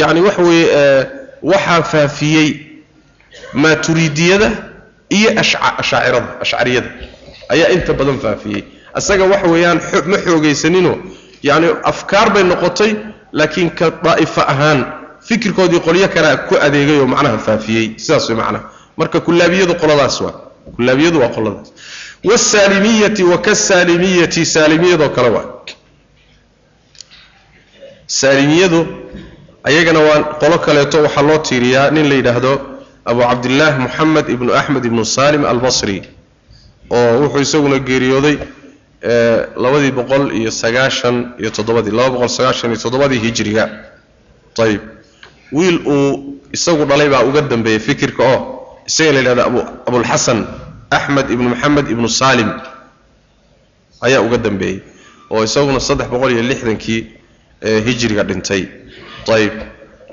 yani 0.00 0.20
waxa 0.26 0.42
weeye 0.42 1.06
waxaa 1.42 1.82
faafiyey 1.82 2.48
maaturiidiyada 3.52 4.50
iyo 5.08 5.30
ashaacirada 5.40 6.28
ashcariyada 6.42 6.88
ayaa 7.48 7.68
inta 7.76 7.92
badan 7.94 8.18
faafiyey. 8.18 8.62
Isaga 8.98 9.24
waxa 9.32 9.46
weeyaan 9.52 9.78
ma 10.10 10.16
xoogaysaninoo 10.26 10.96
yani 11.42 11.66
afkaar 11.90 12.32
bay 12.34 12.42
noqotay 12.42 12.92
laakiin 13.32 13.70
ka 13.78 13.86
daa'ifo 14.04 14.40
ahaan 14.52 14.80
fikirkoodii 15.28 15.80
qolyo 15.86 16.08
kale 16.14 16.36
ku 16.48 16.54
adeegay 16.66 16.98
oo 17.00 17.06
macnaha 17.06 17.38
faafiyey. 17.38 17.86
Sidaas 18.04 18.28
way 18.28 18.36
macnaha 18.40 18.64
marka 18.98 19.20
kullaabiyadu 19.26 19.74
qoladaas 19.82 20.16
waa 20.24 20.34
kullaabiyadu 20.76 21.18
waa 21.22 21.28
qoladaas. 21.36 21.68
Wasaalimiyati 22.24 23.22
wa 23.30 23.38
kasaalimiyati 23.46 24.46
saalimiyadoo 24.54 25.08
kale 25.16 25.28
waa. 25.36 25.46
Saalimiyadu 28.06 28.86
ayagana 29.64 30.00
waa 30.00 30.22
qolo 30.40 30.58
kaleeto 30.58 31.02
waxaa 31.02 31.22
loo 31.22 31.38
tiiriyaa 31.38 31.90
nin 31.90 32.08
la 32.08 32.14
yidhaahdo 32.14 32.52
abu 33.04 33.20
cabdillaah 33.20 33.78
moxamed 33.84 34.26
ibnu 34.34 34.50
axmed 34.60 34.84
ibnu 34.84 35.04
salim 35.04 35.44
albasri 35.44 35.98
oo 36.90 37.20
wuxuu 37.22 37.40
isaguna 37.46 37.78
geeriyooday 37.88 38.36
labadii 39.62 39.90
boqol 39.98 40.24
iyo 40.40 40.50
sagaashan 40.50 41.16
iyo 41.40 41.50
toddobadii 41.56 41.90
laba 41.98 42.10
boqol 42.14 42.28
sagaashan 42.38 42.70
iyo 42.72 42.80
toddobadii 42.84 43.18
hijriga 43.24 43.64
ayib 44.64 44.80
wiil 45.52 45.78
uu 45.86 46.38
isagu 46.56 46.84
dhalay 46.90 47.08
baa 47.12 47.22
uga 47.28 47.40
dambeeyey 47.42 47.78
fikirka 47.86 48.22
oo 48.34 48.40
isaga 48.88 49.12
la 49.12 49.18
yidhahdo 49.20 49.42
abu 49.48 49.58
abulxasan 49.88 50.38
axmed 50.96 51.26
ibnu 51.34 51.48
maxamed 51.52 51.86
ibnu 51.94 52.08
salim 52.20 52.50
ayaa 54.06 54.20
uga 54.26 54.38
dambeeyey 54.46 54.78
oo 55.32 55.42
isaguna 55.48 55.80
saddex 55.88 56.08
boqol 56.12 56.32
iyo 56.34 56.42
lixdankii 56.50 57.00
hijriga 57.86 58.22
dhintay. 58.28 58.62
Ayib. 59.34 59.54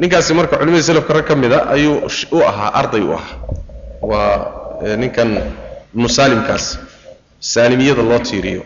Ninkaasi 0.02 0.32
marka 0.38 0.56
culimadii 0.60 0.84
selafka 0.90 1.14
rag 1.18 1.26
ka 1.30 1.36
mid 1.42 1.54
a 1.54 1.70
ayuu 1.76 1.96
u 2.32 2.38
ahaa 2.50 2.70
arday 2.82 3.02
u 3.06 3.12
ahaa. 3.14 3.36
Waa 4.02 4.38
ninkan 5.02 5.30
ibnu 5.94 6.08
saalimkaas 6.18 6.66
saalimiyada 7.40 8.02
loo 8.10 8.20
tiiriyo. 8.28 8.64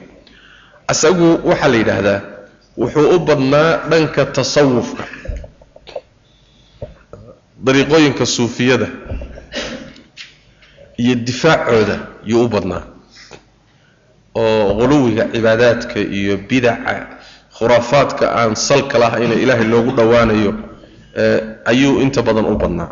Isagu 0.92 1.28
waxaa 1.50 1.68
la 1.74 1.78
yidhaahdaa 1.82 2.20
wuxuu 2.80 3.08
u 3.16 3.20
badnaa 3.28 3.70
dhanka 3.92 4.22
tasawufka 4.36 5.04
dariiqooyinka 7.66 8.26
suufiyada 8.26 8.88
iyo 10.98 11.16
difaacooda 11.16 11.96
yuu 12.26 12.46
u 12.46 12.50
badnaa. 12.50 12.84
Oo 14.36 14.74
quluwiga 14.80 15.24
cibaadaadka 15.34 16.00
iyo 16.20 16.38
bidaca 16.50 16.96
khuraafaadka 17.58 18.26
aan 18.40 18.56
salka 18.56 18.98
lahayna 19.04 19.34
ilaahay 19.44 19.68
loogu 19.74 19.92
dhowaanayo 19.98 20.52
ayuu 21.72 22.02
inta 22.02 22.22
badan 22.22 22.46
u 22.46 22.56
badnaa. 22.62 22.92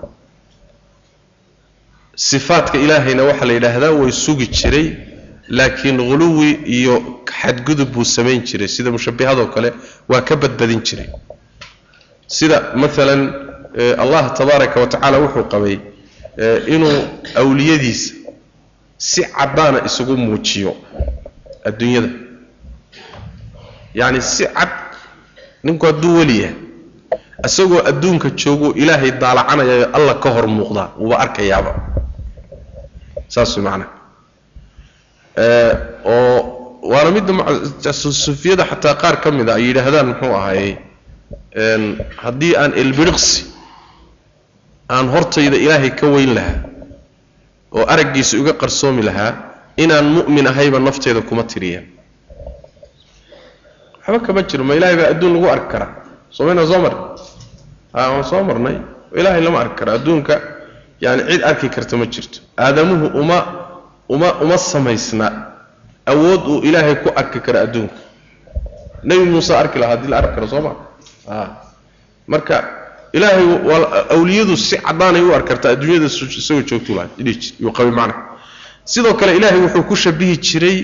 Sifaadka 2.15 2.78
ilaahayna 2.86 3.24
waxaa 3.30 3.46
la 3.50 3.54
yidhaahdaa 3.54 3.91
way 4.02 4.12
sugi 4.12 4.48
jiray 4.58 4.88
laakiin 5.58 5.98
quluwi 6.10 6.50
iyo 6.78 6.96
xadgudub 7.41 7.89
buu 7.94 8.04
samayn 8.06 8.41
jiray. 8.50 8.68
Sida 8.68 8.91
mushabbihadoo 8.91 9.48
kale 9.54 9.70
waa 10.10 10.22
ka 10.22 10.36
badbadin 10.36 10.82
jiray. 10.88 11.08
Sida 12.28 12.58
maalan 12.76 13.22
allah 14.04 14.24
tabaaraka 14.38 14.80
wa 14.80 14.88
tacaala 14.88 15.18
wuxuu 15.24 15.44
qabay 15.54 15.76
inuu 16.74 16.98
awliyadiisa 17.41 18.13
si 18.98 19.21
caddaana 19.38 19.80
isugu 19.88 20.13
muujiyo 20.17 20.71
adduunyada. 21.67 22.10
Yacni 24.00 24.21
si 24.21 24.43
cad 24.45 24.69
ninku 25.63 25.86
hadduu 25.86 26.17
weli 26.17 26.36
yahay 26.41 26.56
isagoo 27.45 27.82
adduunka 27.89 28.30
joogo 28.39 28.67
ilaahay 28.82 29.12
daalacanaya 29.12 29.88
alla 29.98 30.13
ka 30.24 30.30
hor 30.36 30.48
muuqdaa 30.48 30.89
wuuba 31.00 31.15
arkayaaba. 31.24 31.71
Saas 33.34 33.52
way 33.58 33.63
macnaha 33.65 33.89
oo 36.06 36.38
waana 36.91 37.12
midda 37.12 37.93
sufiyada 37.93 38.65
xataa 38.71 38.95
qaar 39.02 39.15
ka 39.24 39.32
mid 39.32 39.50
a 39.50 39.54
ay 39.58 39.63
yidhaahdaan 39.67 40.08
muxuu 40.12 40.34
ahaayey 40.39 40.71
haddii 42.24 42.54
aan 42.62 42.71
elbiriqsi 42.82 43.45
aan 44.89 45.08
hortayda 45.10 45.58
ilaahay 45.58 45.91
ka 46.00 46.08
weyn 46.08 46.34
lahaa 46.38 46.60
oo 47.76 47.86
araggiisa 47.93 48.38
uga 48.41 48.54
qarsoomi 48.54 49.02
lahaa 49.04 49.32
inaan 49.78 50.06
mu'min 50.17 50.48
ahayba 50.48 50.80
nafteyda 50.80 51.21
kuma 51.21 51.43
tiriyaan 51.43 51.86
waxba 54.08 54.19
kama 54.26 54.41
jiro 54.50 54.63
ma 54.63 54.74
ilaahay 54.78 54.95
baa 55.00 55.10
adduun 55.13 55.34
lagu 55.34 55.48
arki 55.56 55.67
karaa? 55.74 55.89
Soomayna 56.36 56.65
soo 56.67 56.80
marnay? 56.84 57.17
A 57.93 58.10
waan 58.12 58.24
soo 58.24 58.43
marnay. 58.43 58.78
Ilaahay 59.19 59.41
lama 59.41 59.60
arki 59.63 59.76
kara 59.80 59.91
adduunka 59.98 60.36
yani 61.02 61.21
cid 61.32 61.41
arki 61.43 61.67
karta 61.69 61.98
ma 61.98 62.06
jirto. 62.06 62.39
Aadamuhu 62.58 63.08
uma 63.21 63.38
uma 64.10 64.30
uma 64.43 64.58
samaysna. 64.58 65.28
Awood 66.06 66.43
uu 66.48 66.60
ilaahay 66.67 66.95
ku 67.04 67.10
arki 67.15 67.39
karo 67.39 67.60
adduunka. 67.65 67.95
Nebi 69.04 69.26
muuse 69.32 69.54
arki 69.56 69.80
lahaa 69.80 69.95
haddii 69.98 70.10
la 70.12 70.17
arki 70.21 70.34
karo 70.36 70.48
soo 70.48 70.62
ma? 70.62 70.71
A 71.28 71.36
marka 72.28 72.56
ilaahay 73.17 73.45
awliyadu 74.15 74.56
si 74.58 74.75
caddaanay 74.88 75.21
u 75.28 75.34
arki 75.38 75.47
kartaa 75.49 75.71
adduunyada 75.75 76.06
isagoo 76.06 76.62
joogtu 76.69 76.91
laha 76.97 77.08
yuu 77.63 77.71
qabi 77.78 77.91
macna 77.99 78.15
sidoo 78.93 79.13
kale 79.19 79.32
ilaahay 79.38 79.60
wuxuu 79.65 79.84
ku 79.89 79.95
shabihi 80.04 80.36
jiray 80.47 80.78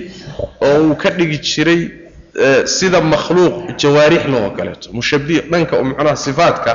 oo 0.68 0.78
uu 0.88 0.96
ka 1.02 1.10
dhigi 1.18 1.38
jiray 1.50 1.82
sida 2.76 3.00
makhluuq 3.14 3.56
jawaarixna 3.82 4.38
oo 4.44 4.50
kaleeto 4.58 4.88
mushabi 4.98 5.36
dhanka 5.52 5.74
macnaha 5.90 6.16
sifaadka 6.26 6.72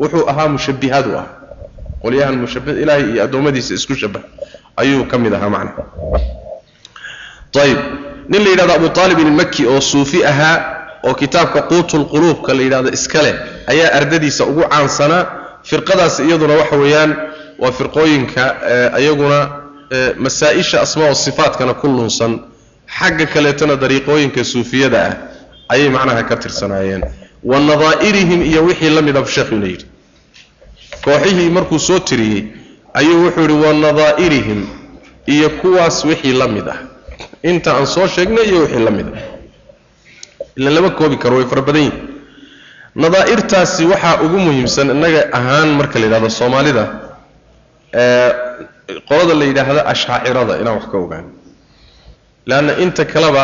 wuxuu 0.00 0.24
ahaa 0.30 0.48
mushabihadu 0.56 1.10
ah 1.22 1.26
qolyahan 2.02 2.36
mushabi 2.44 2.70
ilaahay 2.82 3.04
iyo 3.12 3.22
addoommadiisa 3.26 3.72
isku 3.78 3.94
shabah 4.02 4.22
ayuu 4.80 5.04
ka 5.10 5.16
mid 5.22 5.32
ahaa 5.38 5.50
macna 5.56 5.72
ayib 7.64 7.78
nin 8.30 8.40
la 8.44 8.50
yidhahdo 8.50 8.72
abu 8.78 8.88
aalib 9.00 9.18
ilmaki 9.18 9.62
oo 9.66 9.80
suufi 9.80 10.18
ahaa 10.24 10.56
oo 11.08 11.14
kitaabka 11.14 11.60
quutulquluubka 11.70 12.54
la 12.54 12.62
yidhahdo 12.62 12.90
iska 12.98 13.22
leh 13.26 13.34
ayaa 13.72 13.90
ardadiisa 13.98 14.42
ugu 14.50 14.62
caansanaa 14.72 15.22
firqadaasi 15.70 16.20
iyaduna 16.28 16.54
waxa 16.60 16.76
weeyaan 16.82 17.10
waa 17.62 17.72
firqooyinka 17.78 18.42
iyaguna 19.02 19.38
masaa-isha 20.24 20.76
asmaa 20.84 21.14
sifaatkana 21.24 21.74
ku 21.80 21.86
lunsan. 21.96 22.32
Xagga 22.98 23.26
kaleetana 23.34 23.74
dariiqooyinka 23.82 24.44
suufiyada 24.52 24.98
ah 25.08 25.14
ayay 25.72 25.88
macnaha 25.96 26.22
ka 26.28 26.36
tirsanaayeen. 26.42 27.02
Wa 27.50 27.56
nadaa'irihim 27.68 28.40
iyo 28.50 28.60
wixii 28.68 28.90
la 28.96 29.02
midab 29.02 29.26
sheekhuna 29.34 29.66
yidhi. 29.72 29.86
Kooxihii 31.04 31.50
markuu 31.56 31.78
soo 31.78 31.98
tiriyey 31.98 32.42
ayuu 32.94 33.24
wuxuu 33.24 33.40
yidhi 33.46 33.56
wa 33.66 33.72
nadaa'irihim 33.84 34.60
iyo 35.34 35.48
kuwaas 35.60 36.04
wixii 36.04 36.32
la 36.40 36.48
mid 36.48 36.68
ah. 36.68 36.78
Inta 37.42 37.70
aan 37.76 37.86
soo 37.86 38.06
sheegnay 38.14 38.44
iyo 38.50 38.58
wixii 38.66 38.84
la 38.84 38.90
mid 38.90 39.06
ah. 39.06 39.22
Ilan 40.56 40.74
lama 40.74 40.90
koobi 40.90 41.16
karo 41.22 41.36
way 41.36 41.46
fara 41.46 41.62
badan 41.62 41.82
yihiin 41.82 42.09
nadaa'irtaasi 42.94 43.84
waxaa 43.92 44.20
ugu 44.24 44.38
muhiimsan 44.46 44.90
innaga 44.94 45.22
ahaan 45.38 45.68
marka 45.78 45.98
la 45.98 46.06
yidhahdo 46.06 46.28
soomaalida 46.40 46.84
qolada 49.08 49.34
la 49.40 49.44
yidhaahdo 49.50 49.80
ashaacirada 49.92 50.54
inaan 50.60 50.76
wax 50.78 50.86
ka 50.92 50.96
ogaano 51.04 51.30
leanna 52.48 52.72
inta 52.84 53.04
kaleba 53.12 53.42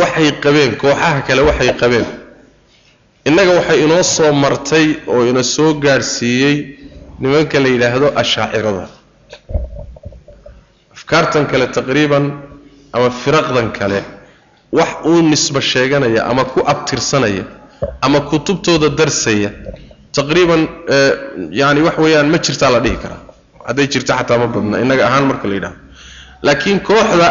waxay 0.00 0.28
qabeen 0.44 0.72
kooxaha 0.82 1.20
kale 1.26 1.42
waxay 1.48 1.70
qabeen. 1.82 2.06
Innaga 3.28 3.52
waxay 3.58 3.78
inoo 3.84 4.02
soo 4.16 4.32
martay 4.32 4.86
oo 5.12 5.22
ina 5.30 5.42
soo 5.42 5.74
gaadhsiiyey 5.84 6.56
nimanka 7.20 7.56
la 7.62 7.68
yidhaahdo 7.74 8.06
ashaacirada 8.22 8.84
afkaartan 10.96 11.44
kale 11.50 11.66
taqriiban 11.76 12.24
ama 12.92 13.08
firaqdan 13.22 13.68
kale 13.78 14.00
wax 14.78 14.90
uu 15.10 15.22
nisbo 15.30 15.60
sheeganaya 15.60 16.20
ama 16.30 16.44
ku 16.44 16.60
abtirsanaya 16.72 17.44
ama 18.06 18.20
kutubtooda 18.30 18.88
darsaya 18.98 19.50
taqriiban 20.16 20.62
yani 21.60 21.80
wax 21.86 21.96
weeyaan 22.04 22.28
ma 22.32 22.38
jirtaa 22.38 22.70
la 22.74 22.80
dhihi 22.84 22.96
karaa. 23.02 23.20
Hadday 23.68 23.86
jirto 23.92 24.12
xataa 24.18 24.38
ma 24.42 24.46
badna 24.54 24.76
innaga 24.82 25.02
ahaan 25.08 25.24
marka 25.30 25.46
la 25.50 25.54
yidhahdo 25.58 25.78
laakiin 26.46 26.78
kooxda 26.88 27.28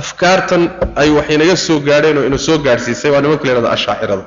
afkaartan 0.00 0.62
ay 1.00 1.08
wax 1.16 1.26
inaga 1.36 1.56
soo 1.66 1.78
gaadheen 1.88 2.18
oo 2.18 2.24
ina 2.30 2.38
soo 2.46 2.58
gaadhsiisay 2.66 3.10
waa 3.14 3.20
nimanka 3.24 3.44
la 3.46 3.50
yhahdo 3.52 3.68
ashaacirada. 3.76 4.24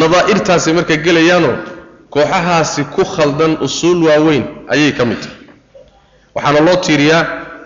Nadaa'irtaasi 0.00 0.70
marka 0.78 0.96
gelayaanoo 1.06 1.56
kooxahaasi 2.14 2.82
ku 2.94 3.02
khaldan 3.14 3.52
usuul 3.66 4.00
waaweyn 4.08 4.44
ayay 4.74 4.92
ka 4.98 5.04
mid 5.04 5.18
tahay. 5.22 5.36
Waxaana 6.34 6.60
loo 6.66 6.76
tiiriyaa 6.86 7.22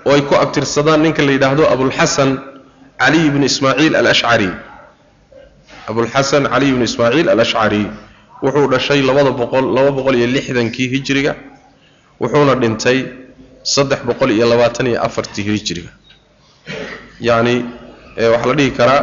oo 0.07 0.13
ay 0.17 0.23
ku 0.29 0.35
abtirsadaan 0.35 1.01
ninka 1.05 1.23
la 1.27 1.33
yidhaahdo 1.37 1.63
abulxasan 1.75 2.31
caliy 3.01 3.29
bni 3.35 3.47
ismaaciil 3.53 3.95
alashcari 4.01 4.49
abulxasan 5.89 6.45
caliy 6.53 6.73
bni 6.77 6.85
ismaaciil 6.91 7.29
alashcari 7.35 7.83
wuxuu 8.45 8.67
dhashay 8.73 9.01
labada 9.09 9.31
boqol 9.41 9.65
laba 9.77 9.91
boqol 9.99 10.15
iyo 10.21 10.27
lixdankii 10.37 10.89
hijiriga 10.95 11.33
wuxuuna 12.21 12.55
dhintay 12.63 12.99
saddex 13.75 14.01
boqol 14.09 14.31
iyo 14.37 14.47
labaatan 14.53 14.87
iyo 14.91 14.99
afartii 15.07 15.45
hijiriga 15.49 15.91
yacni 17.29 17.55
waxaa 18.33 18.49
la 18.51 18.55
dhihi 18.59 18.71
karaa 18.79 19.03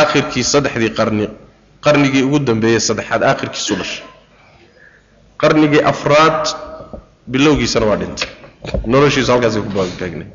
aakhirkii 0.00 0.44
saddexdii 0.52 0.92
qarni 0.98 1.26
qarnigii 1.84 2.22
ugu 2.26 2.38
dambeeyey 2.48 2.80
saddexaad 2.88 3.22
aakhirkiisu 3.30 3.74
dhashay. 3.80 4.04
Qarnigii 5.42 5.82
afraad 5.92 6.42
bilowgiisana 7.32 7.86
waa 7.90 7.96
dhintay. 8.02 8.28
Noloshiisu 8.92 9.30
halkaasay 9.32 9.62
ku 9.66 9.70
baagtaagnay 9.78 10.28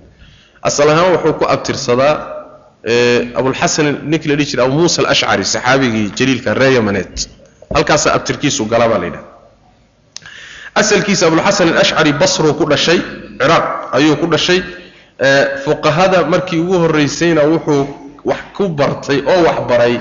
asal 0.67 0.89
ahaan 0.89 1.11
wuxuu 1.15 1.33
ku 1.39 1.45
abtirsadaa 1.53 2.13
abulxasan 3.35 3.87
ninkii 4.09 4.29
la 4.29 4.35
dhihi 4.35 4.49
jiray 4.51 4.65
abu 4.65 4.75
muusa 4.79 5.01
alashcari 5.01 5.45
saxaabigii 5.45 6.11
jaliilka 6.17 6.53
ree 6.53 6.73
yamaneed. 6.75 7.15
Halkaasaa 7.73 8.13
abtirkiisu 8.13 8.65
gala 8.65 8.87
baa 8.89 8.99
la 8.99 9.05
yidhaha. 9.05 9.25
Asalkiisa 10.75 11.27
abulxasan 11.27 11.69
alashcari 11.73 12.13
basruu 12.13 12.53
ku 12.53 12.65
dhashay 12.65 12.99
ciraaq 13.39 13.65
ayuu 13.97 14.15
ku 14.21 14.27
dhashay. 14.27 14.61
Fuqahada 15.65 16.25
markii 16.25 16.59
ugu 16.59 16.75
horraysayna 16.83 17.41
wuxuu 17.51 17.87
wax 18.25 18.41
ku 18.57 18.67
bartay 18.69 19.19
oo 19.25 19.43
wax 19.47 19.57
baray. 19.69 19.99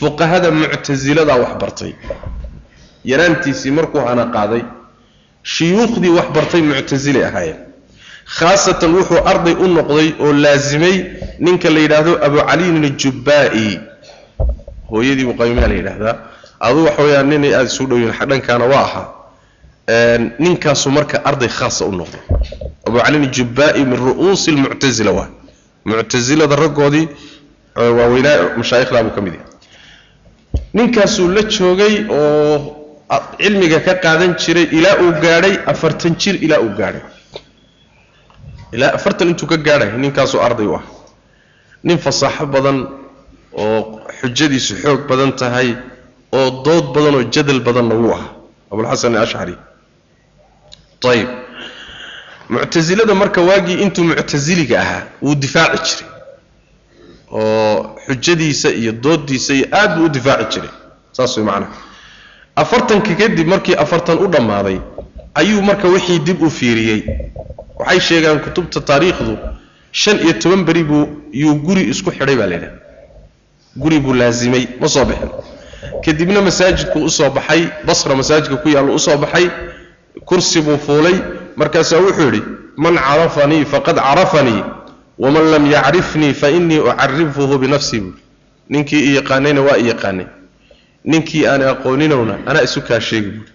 Fuqahada 0.00 0.50
muctasiladaa 0.50 1.38
wax 1.44 1.52
bartay. 1.60 1.92
Yaraantiisii 3.04 3.70
markuu 3.70 4.00
hana 4.08 4.24
qaaday. 4.34 4.62
Shuyuukhdii 5.42 6.12
wax 6.18 6.28
bartay 6.36 6.60
muctasilay 6.62 7.24
ahaayeen 7.24 7.58
khaasatan 8.38 8.90
wuxuu 8.98 9.20
arday 9.32 9.54
u 9.54 9.66
noqday 9.76 10.08
oo 10.24 10.32
laasimay 10.32 10.96
ninka 11.44 11.70
la 11.70 11.80
yidhaahdo 11.84 12.12
abu 12.26 12.38
caliyin 12.48 12.84
ajubbaa'i 12.90 13.68
hooyadii 14.90 15.26
muqaymiyaa 15.32 15.68
la 15.72 15.76
yidhaahdaa. 15.80 16.14
Aduu 16.66 16.84
waxa 16.86 17.02
weyaan 17.02 17.28
ninay 17.32 17.52
aada 17.54 17.70
isu 17.72 17.86
dhowyiin 17.90 18.12
dhankaana 18.30 18.64
waa 18.72 18.84
ahaa 18.88 19.06
ninkaasu 20.38 20.90
marka 20.90 21.16
arday 21.24 21.48
khaasa 21.58 21.84
u 21.90 21.92
noqday. 22.00 22.22
Abu 22.86 22.98
caliyin 23.04 23.88
min 23.90 23.98
ru'uusi 24.06 24.50
lmuctasila 24.56 25.12
waa. 25.18 25.28
Muctasilada 25.84 26.56
raggoodii 26.56 27.08
waaweynaa 27.76 28.36
mashaaikhdabuu 28.60 29.14
ka 29.16 29.20
mid 29.20 29.34
yahay. 29.34 29.48
Ninkaasuu 30.74 31.28
la 31.36 31.42
joogay 31.42 31.94
oo 32.10 32.56
cilmiga 33.38 33.80
ka 33.86 33.94
qaadan 34.04 34.34
jiray 34.42 34.66
ilaa 34.78 34.96
uu 35.02 35.12
gaadhay 35.24 35.54
afartan 35.72 36.14
jir 36.22 36.34
ilaa 36.44 36.60
uu 36.60 36.72
gaadhay 36.78 37.02
ilaa 38.72 38.92
afartan 38.94 39.28
intuu 39.28 39.46
ka 39.46 39.56
gaadhay 39.56 39.90
ninkaasuu 39.98 40.40
arday 40.40 40.66
u 40.66 40.74
ah. 40.78 40.82
Nin 41.84 41.98
fasaaxo 41.98 42.46
badan 42.46 42.78
oo 43.52 44.00
xujadiisu 44.20 44.74
xoog 44.82 45.00
badan 45.08 45.32
tahay 45.32 45.68
oo 46.32 46.50
dood 46.64 46.84
badan 46.94 47.14
oo 47.14 47.22
jadal 47.34 47.60
badanna 47.60 47.94
wuu 47.94 48.12
ah 48.18 48.24
abulxasan 48.72 49.16
alashcari 49.16 49.54
ayib 51.10 51.28
muctasilada 52.48 53.14
marka 53.14 53.40
waagii 53.48 53.78
intuu 53.84 54.04
muctasiliga 54.04 54.80
ahaa 54.80 55.02
wuu 55.22 55.34
difaaci 55.34 55.96
jiray. 55.96 56.10
Oo 57.32 57.96
xujadiisa 58.06 58.68
iyo 58.80 58.92
doodiisa 58.92 59.54
iyo 59.54 59.66
aad 59.72 59.90
buu 59.96 60.04
u 60.04 60.08
difaaci 60.08 60.46
jiray. 60.54 60.70
Saas 61.12 61.36
way 61.36 61.44
macnaha 61.46 61.72
afartanka 62.56 63.14
kadib 63.14 63.46
markii 63.48 63.74
afartan 63.74 64.18
u 64.18 64.26
dhammaaday 64.26 64.78
ayuu 65.34 65.62
marka 65.62 65.88
wixii 65.88 66.18
dib 66.18 66.42
u 66.42 66.50
fiiriyey 66.50 67.02
waxay 67.80 68.00
sheegaan 68.08 68.38
kutubta 68.44 68.80
taariikhdu 68.88 69.34
shan 70.02 70.16
iyo 70.24 70.32
toban 70.42 70.62
beri 70.68 70.82
buu 70.90 71.04
yuu 71.42 71.54
guri 71.66 71.82
isku 71.92 72.10
xidhay 72.16 72.36
baa 72.40 72.46
la 72.50 72.54
yidhaha 72.56 72.76
guri 73.82 73.98
buu 74.04 74.14
laasimay 74.20 74.64
ma 74.80 74.88
soo 74.94 75.04
bixin. 75.04 75.30
Kadibna 76.04 76.40
masaajidku 76.48 76.98
u 77.08 77.10
soo 77.10 77.30
baxay 77.36 77.62
basra 77.86 78.14
masaajidka 78.20 78.56
ku 78.62 78.68
yaallo 78.74 78.92
u 78.94 78.98
soo 79.06 79.16
baxay 79.22 79.46
kursi 80.28 80.60
buu 80.66 80.78
fuulay. 80.86 81.16
Markaasaa 81.56 82.00
wuxuu 82.04 82.24
yidhi 82.28 82.42
man 82.76 82.94
carafanii 83.06 83.64
faqad 83.72 83.96
carafanii 83.96 84.62
waman 85.18 85.44
lam 85.52 85.64
yacrifnii 85.74 86.34
fa 86.40 86.48
innii 86.50 86.78
ucarifuhu 86.78 87.58
binafsii 87.58 88.00
buui 88.00 88.14
ninkii 88.68 89.02
i 89.08 89.14
yaqaanayna 89.16 89.60
waa 89.66 89.76
i 89.82 89.88
yaqaanay. 89.88 90.26
Ninkii 91.04 91.46
aan 91.46 91.62
aqooninowna 91.72 92.34
anaa 92.46 92.62
isu 92.68 92.80
kaa 92.88 93.00
sheegi 93.00 93.30
buui 93.36 93.48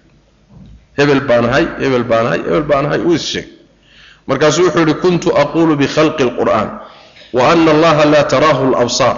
hebel 0.97 1.21
baan 1.29 1.45
ahay 1.49 1.65
hebel 1.81 2.03
baan 2.03 2.25
ahay 2.27 2.39
hebel 2.47 2.63
baan 2.71 2.85
ahay 2.85 2.99
uu 3.07 3.13
is 3.13 3.25
sheegay 3.31 3.51
markaasuu 4.27 4.63
wuxuu 4.65 4.79
yidhi 4.79 4.93
kuntu 4.93 5.37
aquulu 5.37 5.75
bikhalqi 5.75 6.23
اlqur'an 6.23 6.67
wa 7.33 7.51
ana 7.51 7.71
allaha 7.71 8.05
laa 8.05 8.23
taraahu 8.23 8.63
اlabsaar 8.73 9.17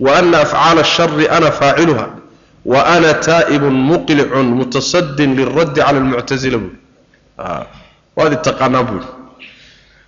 wa 0.00 0.10
ana 0.18 0.40
afcaala 0.44 0.80
ashari 0.80 1.28
ana 1.28 1.50
faaciluha 1.50 2.06
wa 2.64 2.86
ana 2.86 3.14
taa'ibun 3.14 3.74
muqlicun 3.90 4.46
mutasadin 4.58 5.34
liraddi 5.36 5.80
cala 5.80 5.98
almuctasila 5.98 6.58
buui 6.58 6.76
waad 8.16 8.32
itaqaanaa 8.38 8.82
buui 8.88 9.04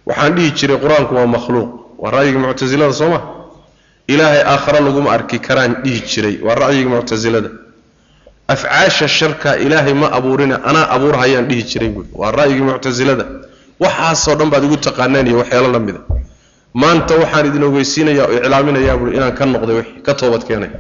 waxaan 0.07 0.35
dhihi 0.37 0.51
jiray 0.59 0.77
qur'aanku 0.85 1.15
waa 1.15 1.27
makhluuq 1.27 1.71
waa 1.99 2.11
ra'yiga 2.11 2.39
muctasilada 2.39 2.93
soo 2.93 3.09
ma? 3.11 3.21
Ilaahay 4.09 4.43
aakhare 4.45 4.81
laguma 4.85 5.13
arki 5.17 5.39
karaan 5.41 5.81
dhihi 5.85 6.01
jiray 6.11 6.35
waa 6.47 6.55
ra'yiga 6.55 6.91
muctasilada 6.91 7.51
afcaasha 8.49 9.09
sharka 9.09 9.57
ilaahay 9.57 9.95
ma 9.95 10.09
abuurina 10.13 10.61
anaa 10.65 10.87
abuurhayaan 10.97 11.49
dhihi 11.49 11.63
jiray 11.71 11.89
buui 11.89 12.07
waa 12.13 12.31
ra'yiga 12.31 12.65
muctasilada 12.71 13.25
waxaasoo 13.83 14.35
dhan 14.39 14.51
baad 14.53 14.65
igu 14.65 14.77
taqaaneen 14.87 15.27
iyo 15.27 15.39
waxyaalo 15.43 15.69
la 15.73 15.79
mida. 15.87 16.01
Maanta 16.83 17.15
waxaan 17.23 17.47
idin 17.49 17.63
ogeysiinayaa 17.69 18.27
oo 18.29 18.37
iclaaminayaa 18.39 18.97
buui 19.01 19.13
inaan 19.17 19.35
ka 19.39 19.45
noqday 19.47 19.75
wixii 19.81 20.03
ka 20.07 20.13
toobad 20.21 20.43
keenay. 20.49 20.71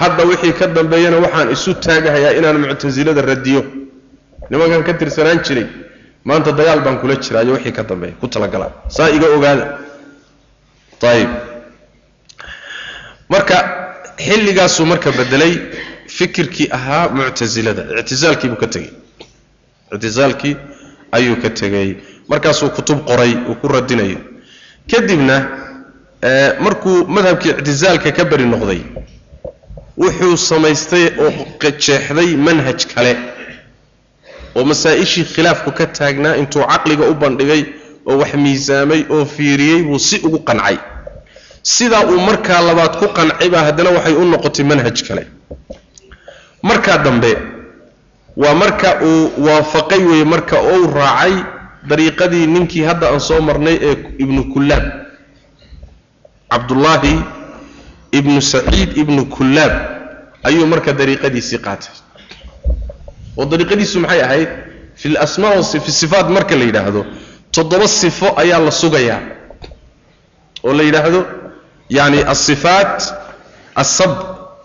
Hadda 0.00 0.22
wixii 0.30 0.52
ka 0.58 0.66
dambeeyana 0.76 1.16
waxaan 1.24 1.48
isu 1.54 1.70
taagahayaa 1.74 2.32
inaan 2.38 2.56
muctasilada 2.62 3.22
radiyo. 3.32 3.62
Nimankan 4.50 4.82
ka 4.86 4.92
tirsanaan 5.00 5.40
jiray 5.46 5.66
maanta 6.24 6.52
dagaal 6.58 6.80
baan 6.84 6.98
kula 7.02 7.14
jiraa 7.24 7.42
iyo 7.44 7.52
wixii 7.56 7.72
ka 7.78 7.82
dambeeya 7.90 8.14
ku 8.20 8.26
talagalaa 8.28 8.72
saa 8.88 9.08
iga 9.16 9.26
ogaada. 9.36 9.64
Ayib 11.12 11.30
marka 13.32 13.56
xilligaasuu 14.26 14.86
marka 14.92 15.10
bedelay 15.18 15.54
fikirkii 16.16 16.68
ahaa 16.76 17.08
muctasilada. 17.18 17.82
Ictisaalkiibuu 18.00 18.58
ka 18.62 18.66
tegey. 18.74 18.90
Ictisaalkii 19.94 20.56
ayuu 21.12 21.36
ka 21.42 21.50
tegey 21.50 21.96
markaasuu 22.28 22.70
kutub 22.76 22.98
qoray 23.08 23.32
uu 23.48 23.54
ku 23.60 23.68
radinayo. 23.68 24.18
Kadibna 24.90 25.36
markuu 26.60 27.06
madhabkii 27.06 27.50
ictisaalka 27.58 28.12
ka 28.12 28.24
beri 28.24 28.44
noqday 28.52 28.80
wuxuu 30.02 30.36
samaystay 30.36 31.04
oo 31.24 31.30
jeexday 31.84 32.36
manhaj 32.46 32.80
kale 32.94 33.12
oo 34.56 34.64
masaa-ishii 34.64 35.24
khilaafku 35.34 35.70
ka 35.78 35.86
taagnaa 35.86 36.36
intuu 36.40 36.64
caqliga 36.70 37.04
u 37.10 37.14
bandhigay 37.14 37.62
oo 38.06 38.16
wax 38.20 38.34
miisaamay 38.34 39.02
oo 39.10 39.24
fiiriyey 39.24 39.82
buu 39.82 39.98
si 39.98 40.16
ugu 40.26 40.38
qancay. 40.48 40.76
Sidaa 41.62 42.04
uu 42.12 42.20
markaa 42.28 42.60
labaad 42.68 42.94
ku 43.00 43.06
qancay 43.16 43.48
baa 43.54 43.64
haddana 43.68 43.90
waxay 43.96 44.14
u 44.14 44.24
noqotay 44.24 44.64
manhaj 44.64 44.98
kale. 45.08 45.22
Markaa 46.62 46.98
dambe 47.04 47.30
waa 48.42 48.54
marka 48.62 48.88
uu 49.08 49.44
waafaqay 49.46 50.02
weeye 50.10 50.24
marka 50.24 50.56
uu 50.72 50.86
raacay 50.98 51.34
dariiqadii 51.90 52.46
ninkii 52.54 52.84
hadda 52.88 53.06
aan 53.12 53.20
soo 53.28 53.40
marnay 53.48 53.76
ee 53.88 53.96
ibnu 54.24 54.42
kullaab. 54.52 54.84
Cabdullaahi 56.52 57.14
ibnu 58.18 58.42
saciid 58.52 58.90
ibnu 59.02 59.22
kullaab 59.36 59.72
ayuu 60.48 60.66
marka 60.72 60.92
dariiqadiisii 61.00 61.60
qaatay. 61.66 61.94
Oo 63.38 63.44
dariiqadiisu 63.52 63.96
maxay 64.04 64.22
ahayd? 64.26 64.50
Fi 65.00 65.08
lasmaa 65.08 66.28
marka 66.36 66.54
la 66.56 66.64
yidhaahdo 66.64 67.02
toddoba 67.52 67.88
sifo 67.88 68.34
ayaa 68.36 68.58
la 68.60 68.70
sugayaa 68.70 69.20
oo 70.64 70.72
la 70.72 70.82
yidhaahdo 70.82 71.20
yani 71.88 72.22
asifaat 72.22 73.14
asab 73.74 74.10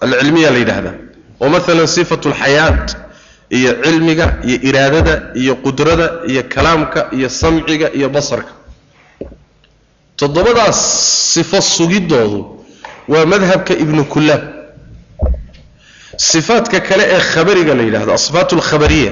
alcilmiya 0.01 0.51
la 0.51 0.57
yidhahdaa 0.57 0.95
oo 1.41 1.49
maalan 1.49 1.87
sifatu 1.87 2.29
alxayaat 2.29 3.04
iyo 3.57 3.71
cilmiga 3.83 4.25
iyo 4.47 4.57
iraadada 4.69 5.13
iyo 5.41 5.53
qudrada 5.65 6.07
iyo 6.31 6.41
kalaamka 6.53 6.99
iyo 7.17 7.29
samciga 7.29 7.87
iyo 7.97 8.09
basarka. 8.15 8.51
Toddobadaas 10.19 10.79
sifo 11.33 11.61
sugidoodu 11.61 12.39
waa 13.11 13.25
madhabka 13.31 13.73
ibnu 13.83 14.03
kullaab. 14.13 14.41
Sifaadka 16.17 16.79
kale 16.87 17.03
ee 17.15 17.19
khabariga 17.31 17.73
la 17.77 17.83
yidhahdo 17.87 18.11
asifaat 18.19 18.49
alkhabariya 18.57 19.11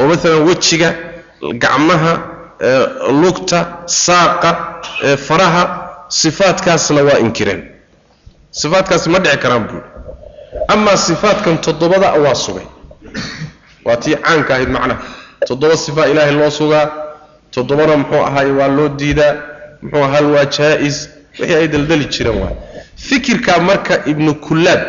oo 0.00 0.06
maalan 0.10 0.42
wejiga 0.48 0.88
gacmaha 1.62 2.12
lugta 3.22 3.58
saaqa 3.86 4.50
faraha 5.26 5.62
sifaadkaasna 6.20 7.00
waa 7.08 7.18
inkireen. 7.24 7.62
Sifaadkaasi 8.60 9.06
ma 9.12 9.18
dhici 9.24 9.38
karaan 9.44 9.64
buuri 9.68 9.88
amaa 10.74 10.96
sifaadkan 11.06 11.54
toddobada 11.64 12.08
waa 12.24 12.34
sugay 12.44 12.66
waa 13.86 13.96
tii 14.02 14.16
caanka 14.24 14.50
ahayd 14.54 14.68
macnaha 14.76 15.00
toddoba 15.48 15.76
sifaa 15.84 16.06
ilaahay 16.12 16.34
loo 16.40 16.50
sugaa 16.58 16.86
toddobana 17.54 17.96
muxuu 18.00 18.22
ahaay 18.28 18.50
waa 18.58 18.68
loo 18.76 18.88
diidaa 19.00 19.32
muxuu 19.82 20.04
ahaa 20.08 20.22
waa 20.34 20.44
jaa-is. 20.56 20.98
Wixii 21.38 21.54
ay 21.60 21.68
daldali 21.72 22.04
jireen 22.14 22.38
waay 22.42 22.54
fikirkaa 23.08 23.58
marka 23.68 23.94
ibnu 24.10 24.34
kullaab 24.46 24.82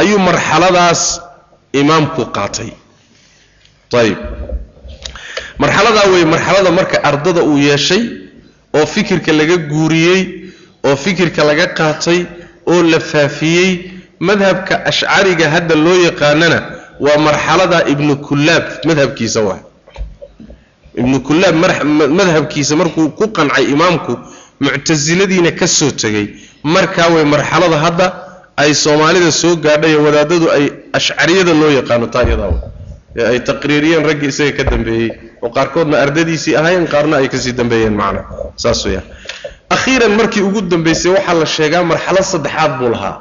ayuu 0.00 0.18
marxaladaas 0.28 1.02
imaamku 1.80 2.22
qaatay. 2.36 2.70
Ayib 4.00 4.18
marxaladaa 5.62 6.06
wey 6.12 6.24
marxalada 6.32 6.70
marka 6.78 6.96
ardada 7.08 7.42
uu 7.50 7.58
yeeshay 7.68 8.02
oo 8.78 8.86
fikirka 8.94 9.32
laga 9.38 9.56
guuriyey 9.70 10.20
oo 10.88 10.96
fikirka 11.04 11.40
laga 11.48 11.66
qaatay 11.78 12.20
oo 12.72 12.82
la 12.92 13.00
faafiyey 13.12 13.70
madhabka 14.28 14.74
ashcariga 14.90 15.46
hadda 15.54 15.74
loo 15.84 15.96
yaqaanana 16.06 16.58
waa 17.04 17.18
marxalada 17.26 17.78
ibnu 17.92 18.12
kullaab 18.26 18.64
madhabkiisa 18.88 19.40
waa 19.48 19.60
ibnu 21.00 21.16
kullaab 21.26 21.54
madhabkiisa 22.18 22.76
markuu 22.80 23.08
ku 23.18 23.24
qancay 23.36 23.64
imaamku 23.74 24.12
muctasiladiina 24.64 25.50
ka 25.60 25.66
soo 25.66 25.90
tegey 26.02 26.26
markaa 26.74 27.08
way 27.14 27.24
marxalada 27.34 27.76
hadda 27.84 28.06
ay 28.62 28.74
soomaalida 28.84 29.30
soo 29.42 29.56
gaadhay 29.64 29.92
ee 29.96 30.02
wadaadadu 30.06 30.46
ay 30.56 30.64
ashcariyada 30.98 31.52
loo 31.60 31.70
yaqaano 31.78 32.06
taa 32.14 32.24
iyadaa 32.28 32.52
ee 33.18 33.24
ay 33.32 33.38
taqriiriyeen 33.48 34.04
raggii 34.08 34.28
isaga 34.32 34.52
ka 34.58 34.64
dambeeyey. 34.72 35.08
Oo 35.42 35.48
qaarkoodna 35.56 35.96
ardadiisii 36.04 36.54
ahayn 36.60 36.84
qaarna 36.92 37.14
ay 37.20 37.28
ka 37.32 37.38
sii 37.44 37.52
dambeeyeen 37.60 37.94
macna. 38.00 38.22
Saas 38.62 38.80
weyaan 38.86 39.06
akhiiran 39.74 40.12
markii 40.20 40.42
ugu 40.48 40.60
dambaysay 40.72 41.10
waxaa 41.16 41.34
la 41.40 41.46
sheegaa 41.56 41.82
marxalad 41.90 42.24
saddexaad 42.32 42.72
buu 42.78 42.90
lahaa. 42.94 43.16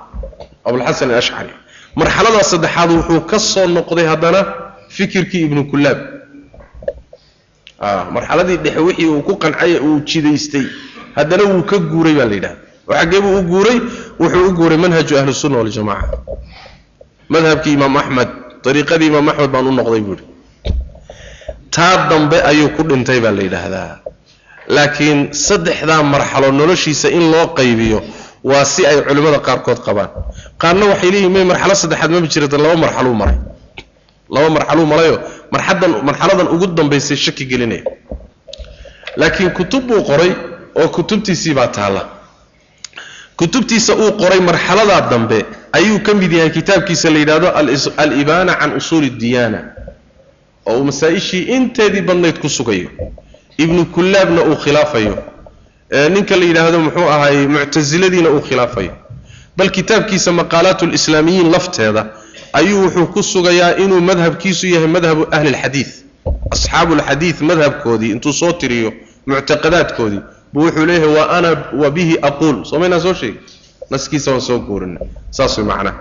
Abulxasan 0.68 1.10
alashcari 1.15 1.54
marxaladaa 1.95 2.43
saddexaad 2.43 2.89
wuxuu 2.91 3.21
ka 3.21 3.39
soo 3.39 3.67
noqday 3.67 4.06
haddana 4.06 4.45
fikirkii 4.89 5.43
ibnu 5.47 5.63
kullaab. 5.71 6.19
Marxaladii 8.12 8.58
dhexe 8.58 8.80
wixii 8.80 9.08
uu 9.08 9.21
ku 9.21 9.34
qancay 9.39 9.80
uu 9.80 10.02
jidaystay 10.04 10.65
haddana 11.15 11.43
wuu 11.43 11.63
ka 11.63 11.78
guuray 11.80 12.13
baa 12.13 12.25
la 12.25 12.36
yidhahda 12.36 13.17
oo 13.17 13.21
buu 13.21 13.38
u 13.39 13.43
guuray 13.52 13.80
wuxuu 14.19 14.47
u 14.49 14.52
guuray 14.54 14.78
manhaju 14.78 15.17
ahlisunna 15.17 15.58
waljamaca 15.58 16.17
madhabkii 17.30 17.73
imaam 17.73 17.97
axmed 17.97 18.30
dariiqadii 18.63 19.08
imaam 19.08 19.30
axmed 19.30 19.52
baan 19.52 19.67
u 19.67 19.71
noqday 19.71 20.02
buuhi 20.08 20.23
taa 21.71 22.10
dambe 22.10 22.38
ayuu 22.52 22.69
ku 22.75 22.84
dhintay 22.84 23.19
baa 23.23 23.32
la 23.32 23.43
yidhaahdaa. 23.47 23.91
Laakiin 24.75 25.34
saddexdaa 25.34 26.04
marxalo 26.04 26.52
noloshiisa 26.52 27.10
in 27.10 27.32
loo 27.32 27.47
qaybiyo 27.58 27.99
waa 28.43 28.65
si 28.65 28.86
ay 28.86 29.02
culimmada 29.08 29.39
qaarkood 29.39 29.80
qabaan. 29.88 30.10
Qaarna 30.62 30.85
waxay 30.92 31.12
leeyihiin 31.12 31.31
may 31.33 31.44
marxalo 31.44 31.75
saddexaad 31.75 32.12
maba 32.12 32.27
jirata 32.27 32.58
laba 32.58 32.75
marxaluu 32.83 33.13
maray. 33.21 33.37
Laba 34.29 34.50
marxaluu 34.50 34.85
marayo 34.92 35.15
marxadan 35.52 35.92
marxaladan 36.08 36.48
ugu 36.54 36.67
dambaysay 36.67 37.17
shaki 37.17 37.46
gelinaya 37.46 37.83
laakiin 39.17 39.52
kutub 39.58 39.83
buu 39.87 40.04
qoray 40.10 40.31
oo 40.75 40.87
kutubtiisii 40.96 41.54
baa 41.54 41.67
taalla. 41.67 42.04
Kutubtiisa 43.35 43.94
uu 43.96 44.12
qoray 44.21 44.40
marxaladaa 44.40 45.02
dambe 45.10 45.46
ayuu 45.71 46.00
ka 46.00 46.13
mid 46.13 46.31
yahay 46.31 46.50
kitaabkiisa 46.50 47.10
la 47.10 47.19
yidhahdo 47.19 47.48
alibaana 47.98 48.54
can 48.56 48.71
usuuli 48.77 49.08
اdiyaana 49.08 49.60
oo 50.65 50.77
uu 50.79 50.83
masaa-ishii 50.85 51.44
inteedii 51.56 52.02
badnayd 52.02 52.40
ku 52.40 52.50
sugayo. 52.50 52.90
Ibnu 53.58 53.85
kullaabna 53.85 54.42
uu 54.44 54.56
khilaafayo 54.63 55.17
ninka 55.90 56.35
la 56.35 56.46
yidhaahdo 56.46 56.79
muxuu 56.79 57.10
ahaay 57.10 57.48
muctasiladiina 57.48 58.29
uu 58.29 58.42
khilaafayo 58.42 58.94
bal 59.58 59.69
kitaabkiisa 59.71 60.31
maqaalaat 60.31 60.81
lislaamiyiin 60.81 61.52
lafteeda 61.52 62.06
ayuu 62.54 62.83
wuxuu 62.85 63.08
ku 63.08 63.23
sugayaa 63.23 63.75
inuu 63.75 64.02
madhabkiisu 64.02 64.67
yahay 64.67 64.87
madhabu 64.87 65.27
ahli 65.31 65.50
lxadiid 65.52 67.42
madhabkoodii 67.42 68.12
intuu 68.12 68.33
soo 68.33 68.52
tiriyo 68.52 68.94
muctaqadaadkoodii 69.27 70.21
buu 70.54 70.63
wuxuu 70.65 70.85
leeyahay 70.85 71.15
wa 71.15 71.29
ana 71.29 71.50
wa 71.73 71.92
bihi 71.92 72.17
aquul. 72.21 72.65
Soo 72.65 72.79
maynaa 72.79 73.00
soo 73.00 73.13
sheegi 73.13 73.40
naskiisa 73.90 74.31
waan 74.31 74.42
soo 74.42 74.60
guurinay 74.60 75.08
saas 75.31 75.58
way 75.58 75.92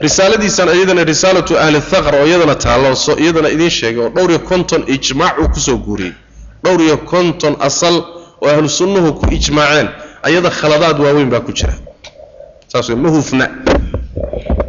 risaaladiisan 0.00 0.68
iyadana 0.68 1.04
risaalatu 1.04 1.58
ahli 1.58 1.80
thaqr 1.80 2.14
oo 2.14 2.26
iyadana 2.26 2.54
taallo 2.54 3.16
iyadana 3.18 3.48
idiin 3.48 3.70
sheegay 3.70 4.04
oo 4.04 4.08
dhowr 4.08 4.30
iyo 4.30 4.38
konton 4.38 4.84
ijmaac 4.86 5.38
uu 5.38 5.48
ku 5.48 5.60
soo 5.60 5.76
guuriyey. 5.76 6.12
Dhowr 6.64 6.80
iyo 6.82 6.96
konton 6.96 7.56
asal 7.60 8.15
oo 8.42 8.48
ahlu 8.48 8.68
sunnuhu 8.68 9.12
ku 9.18 9.24
ijmaaceen 9.36 9.88
ayada 10.22 10.50
khaladaad 10.50 10.98
waaweyn 11.00 11.30
baa 11.30 11.40
ku 11.40 11.52
jira. 11.52 11.74
Saas 12.68 12.88
ma 12.90 13.08
hufna. 13.10 13.46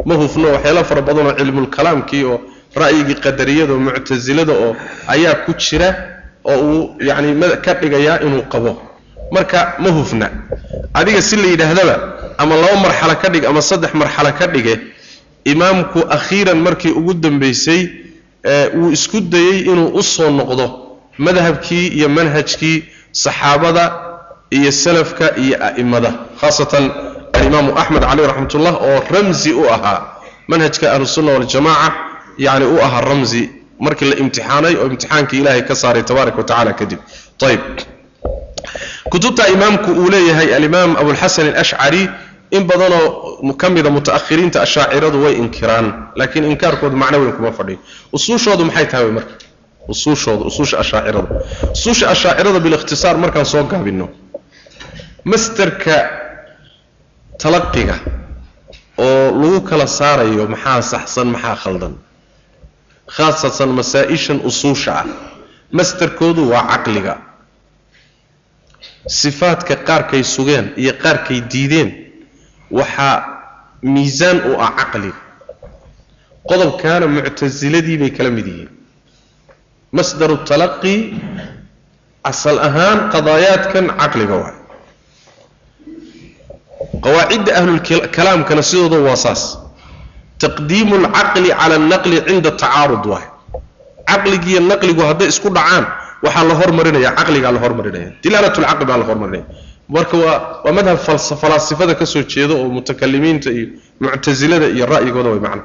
Ma 0.05 0.15
hufno 0.15 0.47
waxyaala 0.55 0.84
fara 0.84 1.01
badan 1.01 1.26
oo 1.28 1.36
cilmulkalaamkii 1.39 2.24
oo 2.32 2.38
ra'yigii 2.82 3.18
qadariyada 3.26 3.74
oo 3.74 3.80
muctasilada 3.80 4.53
oo 4.53 4.76
ayaa 5.07 5.36
ku 5.45 5.51
jira 5.63 5.89
oo 6.45 6.57
uu 6.72 6.82
yacni 7.07 7.34
ka 7.65 7.74
dhigayaa 7.74 8.20
inuu 8.26 8.43
qabo. 8.51 8.72
Marka 9.32 9.76
ma 9.80 9.89
hufna. 9.89 10.28
Adiga 10.93 11.22
si 11.22 11.36
la 11.36 11.47
yidhaahdaba 11.47 11.95
ama 12.38 12.55
laba 12.55 12.76
marxalo 12.86 13.15
ka 13.22 13.30
dhig 13.30 13.45
ama 13.45 13.61
saddex 13.61 13.93
marxalo 13.93 14.32
ka 14.39 14.47
dhige 14.47 14.80
imaamku 15.45 15.99
akhiiran 16.09 16.59
markii 16.65 16.91
ugu 16.91 17.13
dambaysay 17.13 17.82
wuu 18.78 18.91
isku 18.91 19.20
dayey 19.22 19.59
inuu 19.72 19.89
u 19.99 20.03
soo 20.03 20.30
noqdo 20.32 20.65
madhabkii 21.18 21.88
iyo 21.97 22.09
manhajkii 22.09 22.84
saxaabada 23.12 23.84
iyo 24.58 24.72
salafka 24.72 25.26
iyo 25.43 25.55
a'immada 25.68 26.12
khaasatan 26.41 26.86
alimaamu 27.38 27.70
axmed 27.82 28.03
caleyh 28.10 28.28
raxmatullah 28.32 28.74
oo 28.88 28.97
ramsi 29.16 29.51
u 29.53 29.64
ahaa 29.76 29.99
manhajka 30.51 30.86
ahlusunna 30.93 31.32
waljamaaca 31.38 31.93
yacni 32.45 32.66
u 32.66 32.78
ahaa 32.86 33.01
ramsi 33.10 33.41
markii 33.86 34.10
la 34.12 34.16
imtixaanay 34.24 34.74
oo 34.82 34.86
imtixaankii 34.91 35.39
ilaahay 35.41 35.62
ka 35.70 35.76
saaray 35.82 36.03
tabaaraka 36.10 36.38
wa 36.38 36.43
tacala 36.49 36.72
kadib. 36.80 36.99
Ayb 37.47 37.62
kutubta 39.10 39.43
imaamku 39.47 39.91
uu 39.91 40.10
leeyahay 40.14 40.55
alimaam 40.55 40.91
abulxasan 41.01 41.47
alashcari 41.53 42.10
in 42.51 42.64
badanoo 42.70 43.53
ka 43.62 43.70
mida 43.70 43.89
mutaakhiriinta 43.95 44.58
ashaaciradu 44.66 45.18
way 45.24 45.34
inkiraan 45.43 45.88
laakiin 46.20 46.45
inkaarkoodu 46.51 46.95
macno 47.01 47.18
weyn 47.22 47.34
kuma 47.38 47.51
fadhiyo 47.58 47.78
usuushoodu 48.16 48.64
maxay 48.70 48.86
tahay 48.91 49.12
marka 49.18 49.34
usuushooda 49.93 50.43
usuusha 50.49 50.75
ashaacirada. 50.83 51.29
Usuusha 51.75 52.05
ashaacirada 52.13 52.59
bilikhtisaar 52.65 53.15
markaan 53.23 53.45
soo 53.45 53.63
gaabino 53.71 54.07
masderka 55.31 55.95
talaqiga 57.41 57.95
oo 58.97 59.31
lagu 59.41 59.59
kala 59.69 59.88
saarayo 59.88 60.43
maxaa 60.53 60.81
saxsan 60.91 61.27
maxaa 61.35 61.55
khaldan? 61.63 61.93
Khaasatan 63.15 63.69
masaa-ishan 63.79 64.39
usuusha 64.49 64.91
ah. 65.01 65.05
Masderkoodu 65.77 66.41
waa 66.51 66.63
caqliga. 66.71 67.13
Sifaadka 69.19 69.75
qaarkay 69.88 70.23
sugeen 70.23 70.65
iyo 70.81 70.93
qaarkay 71.03 71.39
diideen 71.51 71.89
waxaa 72.71 73.15
miisaan 73.93 74.38
u 74.51 74.59
ah 74.65 74.71
caqliga. 74.79 75.19
Qodobkaana 76.49 77.07
muctasiladii 77.15 77.97
bay 78.01 78.11
kala 78.17 78.29
mid 78.38 78.47
yihiin 78.51 78.69
masdaru 79.95 80.35
talaqi 80.49 80.95
asal 82.31 82.57
ahaan 82.67 82.97
qadaayaadkan 83.13 83.85
caqliga 84.01 84.35
waay 84.43 84.55
qawaacidda 87.05 87.51
ahlulkalaamkana 87.59 88.61
sidooda 88.69 88.99
waa 89.07 89.15
saas. 89.25 89.43
Taqdiimu 90.43 90.95
alcaqli 91.01 91.49
cala 91.59 91.75
alnaqli 91.81 92.17
cinda 92.27 92.51
tacaarud 92.61 93.03
waay 93.11 93.25
caqligiiyo 94.09 94.59
naqligu 94.71 95.01
hadday 95.09 95.27
isku 95.33 95.49
dhacaan 95.57 95.85
waxaa 96.25 96.43
la 96.49 96.53
hormarinaya 96.61 97.09
caqligaa 97.19 97.51
la 97.55 97.59
hormarinaya 97.63 98.09
dilaalat 98.23 98.55
lcaqli 98.63 98.85
baa 98.89 98.97
la 99.01 99.05
hormarinaya. 99.09 99.45
Marka 99.95 100.15
waa 100.23 100.38
waa 100.65 100.73
madhab 100.77 100.97
falaasifada 101.41 101.93
ka 101.99 102.05
soo 102.13 102.23
jeeda 102.33 102.53
oo 102.61 102.67
mutakalimiinta 102.77 103.49
iyo 103.57 103.67
muctasilada 104.03 104.67
iyo 104.75 104.85
ra'yigooda 104.93 105.29
way 105.33 105.39
macna 105.45 105.63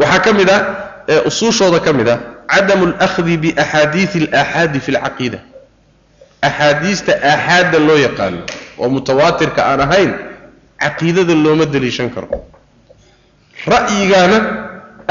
waxaa 0.00 0.20
ka 0.24 0.30
mid 0.38 0.48
ah 0.56 0.60
usuushooda 1.28 1.78
ka 1.86 1.90
mid 1.98 2.08
ah 2.14 2.18
cadamu 2.52 2.84
alakhdi 2.92 3.36
biaxaadiisi 3.44 4.18
alaaxaadi 4.28 4.78
fi 4.84 4.90
lcaqiida 4.96 5.38
axaadiista 6.48 7.12
aaxaadda 7.32 7.78
loo 7.88 7.98
yaqaano 8.06 8.40
oo 8.82 8.88
mutawaatirka 8.96 9.60
aan 9.70 9.80
ahayn 9.86 10.12
caqiidada 10.82 11.34
looma 11.44 11.64
daliishan 11.74 12.10
karo 12.14 12.28
ra'yigaana 13.74 14.38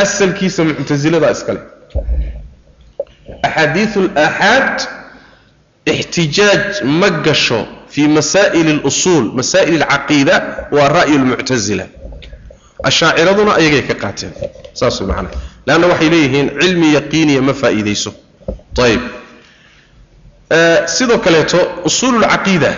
asalkiisa 0.04 0.64
muctasilada 0.70 1.28
iskale 1.36 1.62
axaadiiu 3.48 4.02
alaaxaad 4.16 4.78
ixtijaaj 5.94 6.84
ma 7.02 7.10
gasho 7.28 7.60
fii 7.94 8.08
masaa'il 8.18 8.68
اlusuul 8.76 9.26
masaa'il 9.39 9.82
alcaqiida 9.84 10.36
waa 10.76 10.88
ra'yu 11.00 11.18
lmuctasila 11.24 11.86
ashaaciraduna 12.89 13.52
ayagay 13.60 13.84
ka 13.89 13.96
qaateen 14.04 14.34
saas 14.80 14.96
way 15.02 15.10
leanna 15.68 15.88
waxay 15.91 16.09
leeyihiin 16.14 16.47
cilmi 16.62 16.88
yaqiiniya 16.97 17.41
ma 17.47 17.53
faa'iidayso 17.62 18.12
ayib 18.86 19.01
sidoo 20.95 21.18
kaleeto 21.26 21.59
usuul 21.89 22.16
lcaqiida 22.24 22.72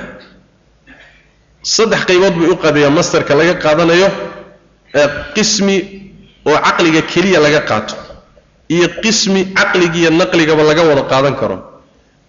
saddex 1.76 2.02
qaybood 2.10 2.34
bay 2.40 2.50
u 2.54 2.56
qaadayaan 2.64 2.94
mastarka 3.00 3.34
laga 3.40 3.54
qaadanayo 3.66 4.10
qismi 5.36 5.78
oo 6.50 6.58
caqliga 6.66 7.02
keliya 7.12 7.40
laga 7.46 7.62
qaato 7.70 7.96
iyo 8.76 8.88
qismi 9.04 9.42
caqligiiyo 9.58 10.10
naqligaba 10.22 10.64
laga 10.70 10.84
wada 10.90 11.04
qaadan 11.12 11.36
karo 11.42 11.58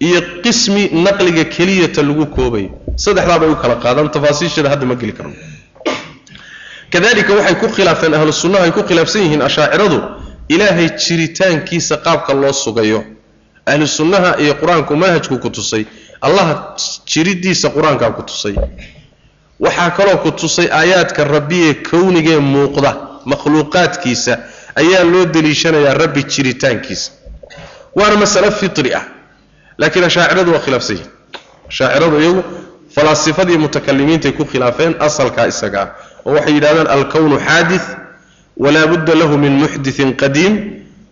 iyo 0.06 0.20
qismi 0.44 0.82
naqliga 1.06 1.44
keliyata 1.54 2.00
lagu 2.08 2.24
koobayo 2.36 2.68
saddexdaa 3.04 3.38
bay 3.42 3.48
u 3.50 3.56
kala 3.62 3.76
qaadaan 3.84 4.08
tafaasiisheeda 4.14 4.68
hadda 4.72 4.86
ma 4.90 4.94
geli 5.00 5.12
karno 5.18 5.34
kadalika 6.92 7.32
waxay 7.38 7.54
ku 7.62 7.66
khilaafeen 7.76 8.14
ahlu 8.18 8.32
sunnaha 8.42 8.64
ay 8.66 8.72
ku 8.76 8.82
khilaafsan 8.88 9.22
yihiin 9.26 9.42
ashaaciradu 9.48 9.98
ilaahay 10.48 10.88
jiritaankiisa 11.02 11.96
qaabka 11.96 12.32
loo 12.34 12.52
sugayo. 12.52 13.04
Ahlu 13.66 13.86
sunnaha 13.88 14.36
iyo 14.38 14.54
qur'aanku 14.60 14.96
manhajku 14.96 15.38
ku 15.38 15.50
tusay. 15.50 15.84
Allah 16.20 16.74
jiridiisa 17.06 17.68
qur'aankaa 17.70 18.10
ku 18.16 18.22
tusay. 18.22 18.54
Waxaa 19.60 19.90
kaloo 19.90 20.18
ku 20.24 20.30
tusay 20.30 20.68
aayaadka 20.72 21.24
rabbiyee 21.24 21.74
kownigee 21.90 22.38
muuqda 22.38 22.90
makhluuqaadkiisa 23.24 24.38
ayaa 24.76 25.04
loo 25.12 25.24
deliishanayaa 25.34 25.94
rabbi 25.94 26.22
jiritaankiisa. 26.24 27.10
Waana 27.96 28.16
masale 28.16 28.50
fitri 28.50 28.94
ah 28.94 29.04
laakiin 29.78 30.04
ashaaciradu 30.04 30.52
waa 30.52 30.60
khilaafsan 30.64 30.96
yihiin 30.96 31.10
ashaaciradu 31.68 32.16
iyagu 32.20 32.42
falaasifadii 32.94 33.56
mutakalimiintay 33.58 34.32
ku 34.32 34.44
khilaafeen 34.44 34.94
asalkaa 35.00 35.46
isaga 35.46 35.80
ah 35.82 35.88
oo 36.26 36.34
waxay 36.34 36.54
yidhahdeen 36.54 36.86
alkownu 36.96 37.38
xaadith 37.46 37.86
walaa 38.56 38.86
budda 38.86 39.14
lahu 39.14 39.38
min 39.38 39.52
muxdiثin 39.62 40.14
qadiim 40.16 40.54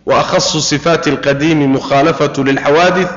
waakhasu 0.05 0.61
sifaati 0.61 1.09
اlqadiimi 1.11 1.67
mukhaalafatu 1.67 2.43
lilxawaadih 2.43 3.07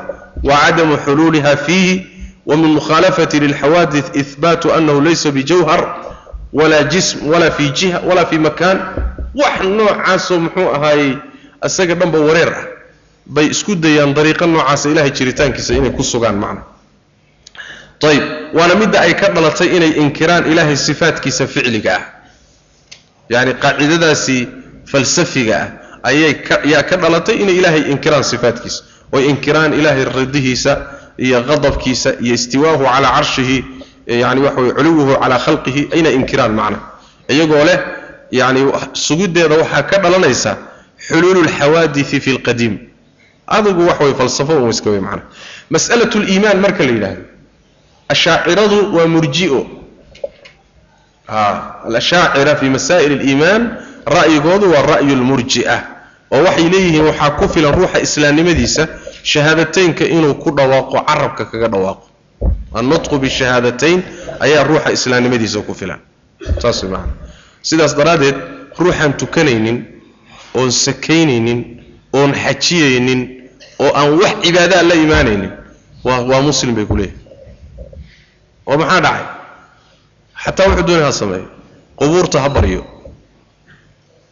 wacadamu 0.44 0.96
xuluuliha 1.04 1.56
fiihi 1.56 2.06
wamin 2.46 2.70
mukhaalafati 2.78 3.40
lilxawaadih 3.40 4.02
ihbaatu 4.14 4.72
anahu 4.74 5.00
laysa 5.00 5.30
bijawhar 5.32 5.94
walaa 6.52 6.82
jism 6.82 7.28
walaa 7.30 7.50
fii 7.50 7.70
jiha 7.70 8.00
walaa 8.08 8.24
fii 8.24 8.38
makaan 8.38 8.78
wax 9.34 9.60
noocaasoo 9.64 10.38
muxuu 10.40 10.68
ahaayey 10.74 11.16
isaga 11.66 11.94
dhanba 11.94 12.18
wareer 12.18 12.48
ah 12.48 12.64
bay 13.26 13.46
isku 13.50 13.74
dayaan 13.74 14.14
dariiqo 14.14 14.46
noocaasa 14.46 14.88
ilahay 14.90 15.10
jiritaankiisa 15.10 15.74
inay 15.74 15.90
ku 15.90 16.04
sugaan 16.04 16.36
macna 16.38 16.62
ayb 18.10 18.22
waana 18.54 18.74
midda 18.74 19.00
ay 19.00 19.14
ka 19.14 19.28
dhalatay 19.34 19.68
inay 19.76 19.90
inkiraan 20.02 20.46
ilaahay 20.52 20.76
sifaatkiisa 20.76 21.46
ficliga 21.46 21.94
ah 21.98 22.02
yacni 23.34 23.54
qaacidadaasi 23.64 24.36
falsafiga 24.90 25.56
ah 25.62 25.68
ayay 26.08 26.34
ka 26.88 26.96
dhalatay 27.02 27.36
inay 27.42 27.56
ilaahay 27.60 27.82
inkiraan 27.92 28.24
sifaatkiisa 28.32 28.80
oy 29.12 29.22
inkiraan 29.32 29.72
ilaahay 29.78 30.04
ridihiisa 30.18 30.72
iyo 31.18 31.38
qadabkiisa 31.48 32.10
iyo 32.24 32.34
istiwaahu 32.38 32.84
calaa 32.84 33.12
carshihi 33.16 33.58
yani 34.06 34.40
waxa 34.46 34.60
weye 34.60 34.72
culuwuhu 34.78 35.12
calaa 35.22 35.38
khalqihi 35.46 35.80
inay 35.98 36.14
inkiraan 36.14 36.52
macna. 36.58 36.78
Iyagoo 37.28 37.64
leh 37.68 37.78
yani 38.30 38.60
sugiddeeda 38.92 39.54
waxaa 39.62 39.82
ka 39.90 39.96
dhalanaysa 39.98 40.50
xuluulu 41.08 41.40
lxawaadii 41.48 42.04
fi 42.04 42.30
lqadiim 42.38 42.74
adigu 43.46 43.82
wax 43.88 43.98
way 44.00 44.14
falsafo 44.14 44.52
un 44.62 44.70
iska 44.70 44.90
wey 44.90 45.00
macna. 45.00 45.22
Mas'alat 45.70 46.14
liimaan 46.14 46.58
marka 46.64 46.84
la 46.86 46.92
yidhaahdo 46.92 47.22
ashaaciradu 48.08 48.78
waa 48.96 49.06
murji'o 49.06 49.60
alashaacira 51.28 52.56
fi 52.56 52.66
masaa'il 52.70 53.12
aliimaan 53.12 53.62
ra'yigoodu 54.06 54.70
waa 54.72 54.82
ra'yu 54.82 55.14
lmurji'a 55.16 55.76
oo 56.30 56.42
waxay 56.44 56.68
leeyihiin 56.72 57.04
waxaa 57.10 57.30
ku 57.38 57.48
filan 57.48 57.74
ruuxa 57.74 57.98
islaamnimadiisa 58.00 58.88
shahaadateynka 59.22 60.04
inuu 60.04 60.34
ku 60.34 60.50
dhawaaqo 60.56 61.00
carabka 61.08 61.44
kaga 61.50 61.68
dhawaaqo. 61.68 62.06
Annutqu 62.74 63.18
bishahaadatayn 63.18 64.02
ayaa 64.40 64.64
ruuxa 64.64 64.90
islaamnimadiisa 64.92 65.60
ku 65.66 65.74
filan. 65.74 65.98
Saas 66.62 66.82
way 66.82 66.90
macana 66.90 67.12
sidaas 67.62 67.96
daraaddeed 67.98 68.36
ruuxaan 68.78 69.12
tukanaynin 69.20 69.78
oon 70.54 70.70
sakaynaynin 70.72 71.60
oon 72.12 72.30
xajiyaynin 72.34 73.20
oo 73.78 73.90
aan 73.94 74.10
wax 74.20 74.34
cibaadaa 74.42 74.82
la 74.82 74.94
imaanaynin 74.94 75.50
waa 76.04 76.20
waa 76.30 76.40
muslim 76.42 76.74
bay 76.74 76.84
ku 76.86 76.96
leeyihiin 76.96 77.18
oo 78.66 78.76
maxaa 78.78 79.00
dhacay 79.00 79.24
xataa 80.44 80.66
wuxuu 80.68 80.86
doonay 80.88 81.04
ha 81.08 81.12
sameeyo 81.12 81.48
qubuurta 81.98 82.38
ha 82.44 82.48
baryo 82.48 82.82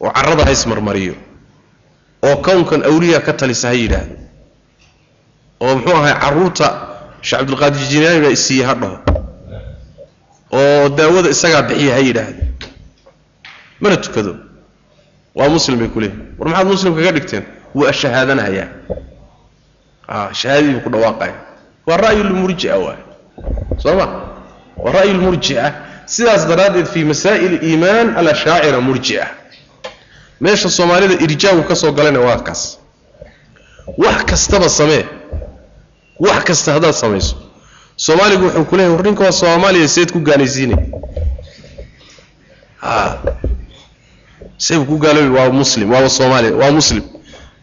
oo 0.01 0.09
carrada 0.15 0.43
ha 0.45 0.51
ismarmariyo. 0.51 1.15
Oo 2.25 2.35
kownkan 2.45 2.81
awliya 2.89 3.19
ka 3.25 3.33
talisa 3.33 3.67
ha 3.69 3.73
yidhaahdo. 3.73 4.15
Oo 5.61 5.75
muxuu 5.75 5.95
ahay 5.99 6.13
carruurta 6.23 6.67
sheekh 7.21 7.39
cabdulqaadir 7.39 7.83
jinaani 7.91 8.19
baa 8.23 8.33
isiiye 8.37 8.63
ha 8.69 8.73
dhaho. 8.81 8.97
Oo 10.57 10.89
daawada 10.97 11.29
isagaa 11.35 11.61
bixiya 11.67 11.93
ha 11.95 11.99
yidhaahdo. 12.07 12.41
Mana 13.81 13.97
tukado. 13.97 14.33
Waa 15.35 15.49
muslim 15.49 15.79
bay 15.79 15.87
ku 15.93 15.99
leeyihiin 15.99 16.35
war 16.39 16.47
maxaad 16.49 16.67
muslimka 16.71 17.01
ka 17.07 17.11
dhigteen? 17.17 17.43
Wuu 17.75 17.87
ashahaadanayaa 17.91 18.67
a 20.07 20.33
shahaadadii 20.39 20.73
buu 20.73 20.83
ku 20.85 20.89
dhawaaqaya 20.93 21.35
waa 21.87 21.97
ra'yulmurji'a 22.03 22.75
waay. 22.85 22.99
Soo 23.83 23.95
ma? 23.99 24.05
Waa 24.83 24.91
ra'yulmurji'a 24.97 25.65
sidaas 26.05 26.47
daraaddeed 26.47 26.85
fii 26.93 27.03
masaa'il 27.03 27.53
iimaan 27.63 28.15
alashaacira 28.17 28.79
murji'a. 28.81 29.25
Meesha 30.41 30.69
soomaalida 30.69 31.15
irjaagu 31.25 31.63
ka 31.63 31.75
soo 31.75 31.91
galayna 31.91 32.19
waa 32.19 32.37
kaas 32.47 32.77
wax 33.97 34.23
kastaba 34.25 34.69
samee. 34.69 35.05
Wax 36.19 36.43
kasta 36.43 36.73
haddaad 36.73 36.93
samayso. 36.93 37.35
Soomaaligu 37.95 38.43
wuxuu 38.45 38.65
ku 38.65 38.75
leeyahy 38.77 38.95
war 38.95 39.03
ninka 39.05 39.23
waa 39.23 39.31
soomaaliya 39.31 39.87
seed 39.87 40.11
ku 40.11 40.19
gaalaysiinay 40.19 40.77
a 42.81 43.17
seebuu 44.57 44.85
ku 44.85 44.97
gaaloobi 44.97 45.29
waa 45.37 45.49
muslim 45.49 45.91
waaba 45.91 46.09
soomaaliya 46.09 46.55
waa 46.61 46.71
muslim. 46.71 47.03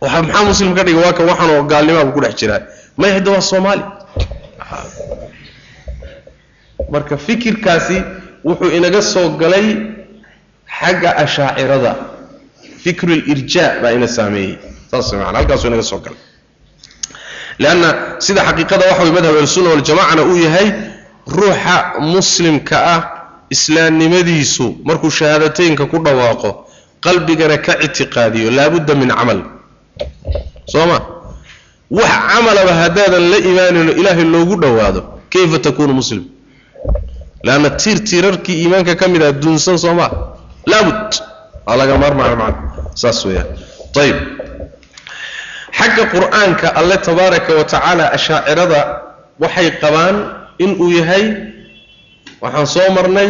Maxaa 0.00 0.44
muslim 0.44 0.74
ka 0.74 0.82
dhiga 0.84 1.00
waa 1.00 1.12
kan 1.12 1.50
oo 1.50 1.62
gaalnimaa 1.62 2.04
buu 2.04 2.12
ku 2.12 2.20
dhex 2.20 2.34
jiraa 2.40 2.60
may 2.96 3.10
hadda 3.12 3.30
waa 3.30 3.40
soomaali. 3.40 3.82
Marka 6.90 7.16
fikirkaasi 7.16 8.02
wuxuu 8.44 8.70
inaga 8.76 9.02
soo 9.02 9.28
galay 9.40 9.66
xagga 10.78 11.10
ashaacirada. 11.24 11.96
Fikru 12.82 13.14
lirjaa 13.14 13.80
baa 13.82 13.92
ina 13.92 14.08
saameeyey. 14.08 14.58
Saas 14.90 15.12
inaga 15.12 15.82
soo 15.82 15.98
galay. 16.04 16.18
Leanna 17.58 17.88
sida 18.18 18.42
xaqiiqada 18.48 18.84
waxa 18.90 19.02
way 19.04 19.12
madhab 19.12 19.36
ahlusunna 19.36 19.70
waljamacana 19.70 20.22
uu 20.24 20.36
yahay 20.36 20.68
ruuxa 21.26 21.76
muslimka 22.00 22.76
ah 22.94 23.00
islaamnimadiisu 23.54 24.66
markuu 24.84 25.10
shahaadateynka 25.10 25.86
ku 25.86 25.98
dhawaaqo 25.98 26.50
qalbigana 27.04 27.58
ka 27.58 27.72
ictiqaadiyo 27.86 28.50
laabudda 28.50 28.94
min 28.94 29.08
camal. 29.08 29.40
Soo 30.66 30.86
ma? 30.86 30.98
Wax 31.90 32.12
camalaba 32.32 32.72
haddaadan 32.82 33.30
la 33.30 33.38
imaanayno 33.50 33.92
ilaahay 34.00 34.24
loogu 34.24 34.56
dhowaado 34.56 35.00
kayfa 35.32 35.58
takuunu 35.58 35.94
muslim 36.00 36.24
leanna 37.46 37.70
tiir 37.80 37.98
tiirarkii 38.08 38.56
iimaanka 38.62 38.94
ka 39.00 39.06
mid 39.12 39.22
ah 39.22 39.32
duunsan 39.42 39.78
soo 39.78 39.94
maa 39.94 40.10
laabud. 40.70 41.10
Waa 41.66 41.76
laga 41.80 41.94
maarmaana 42.02 42.34
macna 42.42 42.68
saas 43.00 43.18
weeyaan. 43.26 43.48
Ayib 44.02 44.18
xagga 45.78 46.04
qur'aanka 46.14 46.66
alle 46.80 46.96
tabaaraka 47.06 47.50
wa 47.58 47.64
tacaala 47.64 48.04
ashaacirada 48.16 48.80
waxay 49.42 49.68
qabaan 49.82 50.16
inuu 50.64 50.90
yahay 50.98 51.24
waxaan 52.42 52.66
soo 52.74 52.88
marnay 52.96 53.28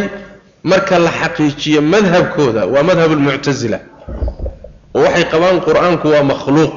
marka 0.71 0.99
la 1.05 1.11
xaqiijiyo 1.19 1.81
madhabkooda. 1.93 2.61
Waa 2.73 2.83
madhab 2.89 3.11
almuctasila 3.17 3.79
oo 4.95 5.01
waxay 5.05 5.25
qabaan 5.33 5.57
qur'aanku 5.67 6.05
waa 6.13 6.23
makhluuq. 6.31 6.75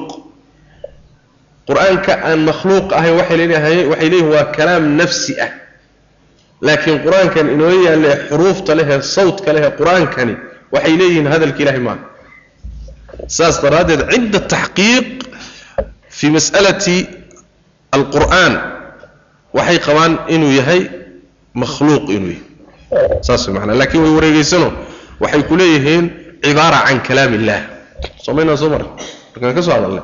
Qur'aanka 1.67 2.11
aan 2.27 2.39
makhluuq 2.49 2.87
ahayn 2.97 3.15
waxay 3.19 3.37
leeyihiin 3.41 4.25
waa 4.33 4.45
kalaam 4.57 4.83
nafsi 4.99 5.33
ah 5.45 5.51
laakiin 6.61 6.99
qur'aankan 7.05 7.45
inoo 7.55 7.71
yaalle 7.87 8.11
xuruufta 8.29 8.71
lehee 8.79 9.01
sawdka 9.15 9.49
lehee 9.55 9.71
qur'aankani 9.79 10.33
waxay 10.73 10.93
leeyihiin 11.01 11.27
hadalka 11.33 11.59
ilahi 11.63 11.79
maaha 11.87 12.03
saas 13.37 13.55
daraaddeed 13.63 14.01
cinda 14.13 14.39
taxqiiq 14.53 15.07
fi 16.17 16.25
mas'alati 16.37 16.97
alqur'aan 17.97 18.53
waxay 19.57 19.77
qabaan 19.87 20.13
inuu 20.35 20.51
yahay 20.59 20.81
makhluuq 21.61 22.05
inuu 22.17 22.31
yahay. 22.35 22.43
Saas 23.27 23.47
macnaa. 23.55 23.75
Laakiin 23.81 24.01
way 24.03 24.13
wareegeysano 24.17 24.69
waxay 25.23 25.41
ku 25.49 25.55
leeyihiin 25.61 26.05
cibaara 26.43 26.79
can 26.87 26.99
kalaam 27.07 27.31
illah 27.37 27.59
soomaynaa 28.25 28.57
soo 28.61 28.69
maray 28.73 28.87
markaan 29.33 29.53
ka 29.57 29.61
soo 29.67 29.73
hadalnay. 29.77 30.03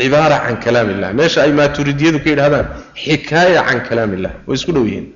Cibaara 0.00 0.36
can 0.46 0.56
kalaam 0.64 0.88
illah 0.94 1.10
meesha 1.18 1.40
ay 1.46 1.52
maaturidiyadu 1.58 2.18
ka 2.24 2.28
yidhahdaan 2.32 2.66
xikaaya 3.04 3.60
can 3.68 3.80
kalaam 3.88 4.10
illah 4.16 4.32
way 4.46 4.54
isku 4.58 4.72
dhow 4.76 4.84
yihiin 4.88 5.06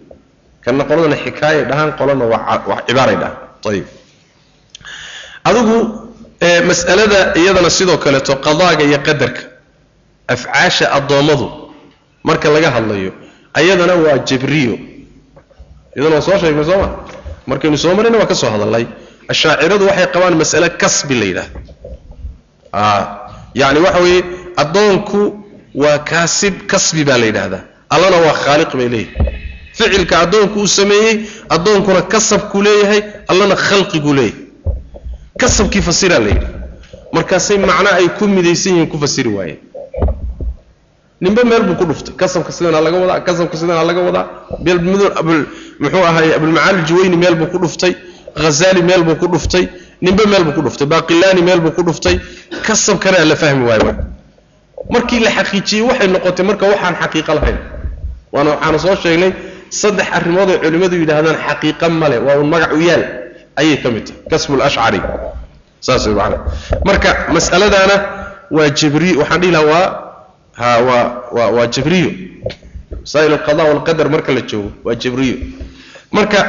kana 0.64 0.82
qoladana 0.88 1.16
xikaaya 1.24 1.62
dhahaan 1.70 1.90
qolana 1.98 2.24
waa 2.32 2.82
cibaaray 2.88 3.16
dhahaan. 3.22 3.36
Ayib. 3.70 3.86
Adigu 5.48 5.76
mas'alada 6.70 7.20
iyadana 7.40 7.70
sidoo 7.78 7.98
kaleeto 8.04 8.32
qadaaga 8.46 8.82
iyo 8.88 8.98
qadarka 9.08 9.42
afcaasha 10.34 10.86
addoommadu 10.98 11.46
marka 12.28 12.48
laga 12.54 12.70
hadlayo 12.76 13.12
ayadana 13.58 13.94
waa 14.04 14.18
jabriyo 14.28 14.74
iyadana 15.96 16.14
waa 16.16 16.26
soo 16.26 16.36
sheegnay 16.42 16.64
sooma 16.70 16.88
markaynu 17.50 17.78
soo 17.84 17.92
marayna 17.98 18.18
waa 18.20 18.30
ka 18.30 18.34
soo 18.42 18.50
hadalnay 18.54 18.84
ashaaciradu 19.32 19.84
waxay 19.90 20.06
qabaan 20.14 20.34
mas'ale 20.42 20.68
kasbi 20.82 21.14
la 21.20 21.26
yidhahdo 21.30 21.58
yacni 23.60 23.80
waxa 23.86 24.00
weeye 24.04 24.22
addoonku 24.62 25.20
waa 25.82 25.98
kaasib 26.10 26.54
kasbi 26.72 27.02
baa 27.08 27.18
la 27.22 27.26
yidhaahdaa. 27.30 27.62
Allana 27.94 28.16
waa 28.26 28.34
khaaliq 28.44 28.70
bay 28.78 28.88
leeyihi 28.94 29.12
ficilka 29.80 30.14
addoonku 30.24 30.58
uu 30.60 30.66
sameeyey 30.78 31.14
addoonkuna 31.54 32.02
kasabkuu 32.12 32.62
leeyahay 32.66 33.00
allana 33.30 33.56
khalqiguu 33.66 34.14
leeyahay. 34.14 34.38
Kasabkii 35.40 35.82
fasiraa 35.88 36.18
la 36.24 36.28
yidhi. 36.34 36.46
Markaasay 37.12 37.58
macno 37.58 37.90
ay 37.98 38.08
ku 38.18 38.24
midaysan 38.36 38.72
yihiin 38.72 38.88
ku 38.92 38.98
fasiri 38.98 39.30
waayeen. 39.36 39.58
Ninba 41.20 41.42
meel 41.44 41.62
buu 41.68 41.74
ku 41.80 41.84
dhuftay. 41.84 42.14
Kasabka 42.20 42.52
sidana 42.52 42.80
laga 42.80 42.98
wadaa 43.02 43.20
kasabka 43.20 43.56
sidana 43.60 43.82
laga 43.84 44.00
wadaa. 44.08 44.26
Muxuu 45.80 46.04
ahaay 46.10 46.34
abulmacaali 46.36 46.82
juwayni 46.88 47.16
meel 47.16 47.34
buu 47.40 47.46
ku 47.52 47.58
dhuftay. 47.58 47.92
Hazaali 48.42 48.82
meel 48.82 49.02
buu 49.04 49.16
ku 49.16 49.26
dhuftay. 49.32 49.64
Ninba 50.02 50.24
meel 50.26 50.44
buu 50.44 50.52
ku 50.52 50.62
dhuftay. 50.62 50.86
Baqilaani 50.86 51.42
meel 51.42 51.60
buu 51.60 51.70
ku 51.76 51.82
dhuftay. 51.82 52.16
Kasabkana 52.66 53.24
la 53.24 53.36
fahmi 53.36 53.64
waayo. 53.68 53.94
Markii 54.90 55.20
la 55.20 55.30
xaqiijiyey 55.30 55.82
waxay 55.88 56.08
noqotay 56.08 56.44
marka 56.46 56.66
waxaan 56.72 56.94
xaqiiqo 57.02 57.32
lahayn. 57.34 57.58
Waana 58.32 58.50
waxaanu 58.54 58.78
soo 58.78 58.96
sheegnay 59.02 59.32
saddex 59.70 60.08
arrimood 60.18 60.48
ay 60.50 60.58
culimmadu 60.64 60.96
yidhaahdaan 61.02 61.36
xaqiiqa 61.48 61.86
male 61.88 62.18
waa 62.26 62.36
un 62.42 62.48
magac 62.52 62.72
u 62.74 62.80
yaal 62.88 63.02
ayay 63.60 63.76
ka 63.82 63.88
mid 63.94 64.04
tahay. 64.06 64.20
Kasbu 64.30 64.56
lashcari 64.60 65.00
saas 65.80 66.04
marka 66.88 67.10
mas'aladana 67.34 67.96
waa 68.56 68.68
jabri 68.78 69.16
waxaan 69.20 69.40
dhihi 69.40 69.52
lahaa 69.56 69.70
waa 69.72 69.86
ha 70.60 70.68
waa 70.88 71.04
waa 71.36 71.48
waa 71.56 71.66
jabriyo 71.74 72.10
masaa'il 73.02 73.32
alqada 73.38 73.62
walqadar 73.70 74.06
marka 74.14 74.30
la 74.36 74.42
joogo 74.50 74.70
waa 74.84 74.94
jabriyo 75.02 75.36
marka 76.12 76.40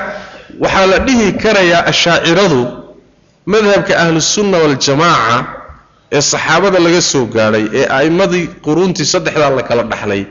waxaa 0.64 0.86
la 0.92 0.98
dhihi 1.08 1.28
karayaa 1.44 1.86
ashaaciradu 1.92 2.62
madhabka 3.54 3.94
ahlusunna 4.04 4.58
waljamaaca 4.64 5.38
ee 6.12 6.22
saxaabada 6.32 6.80
laga 6.86 7.02
soo 7.12 7.26
gaadhay 7.36 7.66
ee 7.80 7.86
a'immadii 7.98 8.46
quruuntii 8.66 9.08
saddexdaa 9.14 9.50
la 9.58 9.64
kala 9.70 9.84
dhaxlay 9.92 10.24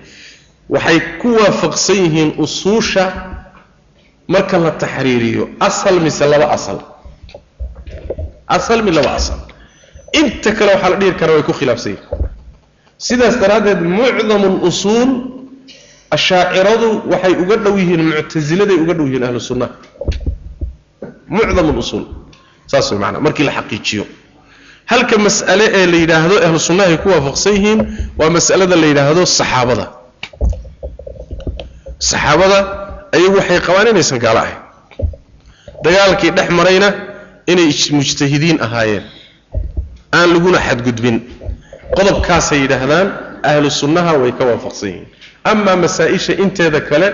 waxay 0.71 0.99
ku 1.21 1.29
waafaqsan 1.35 1.97
yihiin 2.05 2.31
usuusha 2.39 3.05
marka 4.29 4.59
la 4.59 4.71
taxriiriyo 4.71 5.51
asal 5.61 6.01
mise 6.01 6.25
laba 6.33 6.47
asal. 6.57 6.79
Asal 8.47 8.83
mi 8.83 8.91
laba 8.91 9.14
asal. 9.18 9.39
Inta 10.14 10.53
kale 10.53 10.75
waxaa 10.75 10.91
la 10.91 10.97
dhihi 10.97 11.12
karaa 11.18 11.35
way 11.35 11.43
ku 11.43 11.53
khilaafsan 11.53 11.93
yihiin. 11.93 12.31
Sidaas 12.99 13.37
daraaddeed 13.43 13.81
mucdamu 13.83 14.49
lusuul 14.62 15.11
ashaaciradu 16.11 17.03
waxay 17.11 17.35
uga 17.43 17.57
dhow 17.57 17.75
yihiin 17.79 18.03
muctasiladay 18.11 18.79
uga 18.83 18.95
dhow 18.95 19.07
yihiin 19.07 19.25
ahlu 19.29 19.41
sunnaha 19.41 19.75
mucdamu 21.29 21.73
lusuul 21.79 22.05
saas 22.71 22.91
way 22.91 22.99
macanaa 22.99 23.21
markii 23.27 23.45
la 23.49 23.53
xaqiijiyo. 23.59 24.05
Halka 24.87 25.18
mas'ale 25.18 25.66
ee 25.79 25.87
la 25.87 25.97
yidhaahdo 26.03 26.37
ahlu 26.47 26.59
ku 27.03 27.09
waafaqsan 27.14 27.53
yihiin 27.55 27.81
waa 28.18 28.31
mas'alada 28.31 28.77
la 28.77 28.87
yidhaahdo 28.87 29.27
saxaabada 29.27 29.99
saxaabada 32.09 32.59
ayagu 33.16 33.36
waxay 33.40 33.61
qabaan 33.66 33.88
inaysan 33.92 34.18
gaalo 34.24 34.40
ahayn. 34.44 34.59
Dagaalkii 35.84 36.30
dhex 36.36 36.48
marayna 36.59 36.88
inay 37.53 37.70
mujtahidiin 37.98 38.59
ahaayeen. 38.66 39.05
Aan 40.16 40.28
laguna 40.34 40.59
xadgudbin. 40.66 41.16
Qodobkaasay 41.96 42.59
yidhaahdaan 42.64 43.07
ahlu 43.51 43.70
sunnaha 43.80 44.12
way 44.22 44.32
ka 44.38 44.44
waafaqsan 44.51 44.88
yihiin. 44.88 45.07
Amaa 45.44 45.76
masaa-isha 45.84 46.32
inteeda 46.44 46.80
kale 46.90 47.09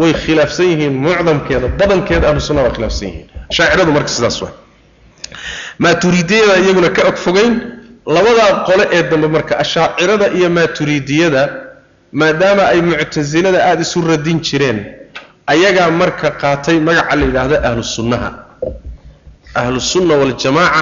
way 0.00 0.12
khilaafsan 0.22 0.66
yihiin 0.72 0.94
mucdamkeeda 1.04 1.68
badankeeda 1.80 2.24
ahlu 2.30 2.40
sunnaha 2.48 2.66
waa 2.68 2.74
khilaafsan 2.76 3.08
yihiin. 3.08 3.26
Shaaciradu 3.56 3.90
marka 3.96 4.08
sidaas 4.16 4.38
waa. 4.42 4.52
Maaturidiyada 5.78 6.54
iyaguna 6.62 6.90
ka 6.96 7.02
og 7.08 7.16
fogeyn 7.24 7.52
labadaa 8.06 8.64
qole 8.68 8.84
ee 8.96 9.02
dambe 9.10 9.28
marka 9.36 9.54
ashaacirada 9.64 10.26
iyo 10.38 10.48
maaturidiyada 10.50 11.42
maadaama 12.12 12.62
ay 12.72 12.80
muctasilada 12.82 13.58
aada 13.64 13.82
isu 13.82 14.00
radin 14.02 14.40
jireen 14.40 14.78
ayagaa 15.46 15.90
marka 15.90 16.30
qaatay 16.42 16.80
magaca 16.80 17.16
la 17.16 17.24
yidhaahdo 17.26 17.56
ahlu 17.68 17.82
sunnaha. 17.84 18.30
Ahlusunna 19.54 20.14
waljamaaca 20.20 20.80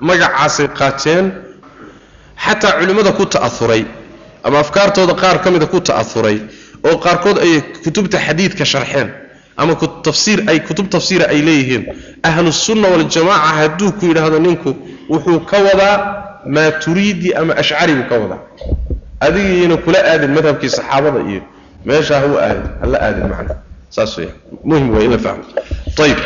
magacaasay 0.00 0.68
qaateen 0.78 1.24
xataa 2.44 2.72
culimmada 2.78 3.12
ku 3.12 3.24
ta'auray 3.26 3.84
ama 4.44 4.58
afkaartooda 4.64 5.14
qaar 5.22 5.36
ka 5.42 5.50
mida 5.50 5.66
ku 5.66 5.80
ta'auray 5.80 6.38
oo 6.88 6.96
qaarkood 7.04 7.38
ay 7.44 7.52
kutubta 7.84 8.18
xadiidka 8.26 8.64
sharxeen 8.64 9.08
ama 9.56 9.74
tafsiir 10.06 10.38
ay 10.50 10.58
kutub 10.66 10.86
tafsiira 10.90 11.26
ay 11.32 11.40
leeyihiin. 11.46 11.84
Ahlusunna 12.22 12.88
waljamaaca 12.94 13.48
hadduu 13.58 13.92
ku 13.98 14.06
yidhaahdo 14.10 14.38
ninku 14.38 14.70
wuxuu 15.10 15.40
ka 15.50 15.56
wadaa 15.66 15.96
maaturiidi 16.46 17.34
ama 17.34 17.52
ashcari 17.62 17.94
buu 17.98 18.06
ka 18.10 18.16
wadaa 18.22 18.40
adigiina 19.20 19.76
kula 19.76 19.98
aadin 20.04 20.30
madhabkii 20.30 20.68
saxaabada 20.68 21.20
iyo 21.30 21.42
meesha 21.84 22.20
ha 22.20 22.26
aadin 22.26 22.62
hala 22.80 22.98
aadin 23.02 23.28
macna. 23.28 23.54
Saas 23.90 24.18
weya 24.18 24.30
muhiim 24.64 24.90
wey 24.94 25.04
in 25.04 25.10
la 25.12 25.18
fahmo. 25.18 25.44
Ayib 26.02 26.18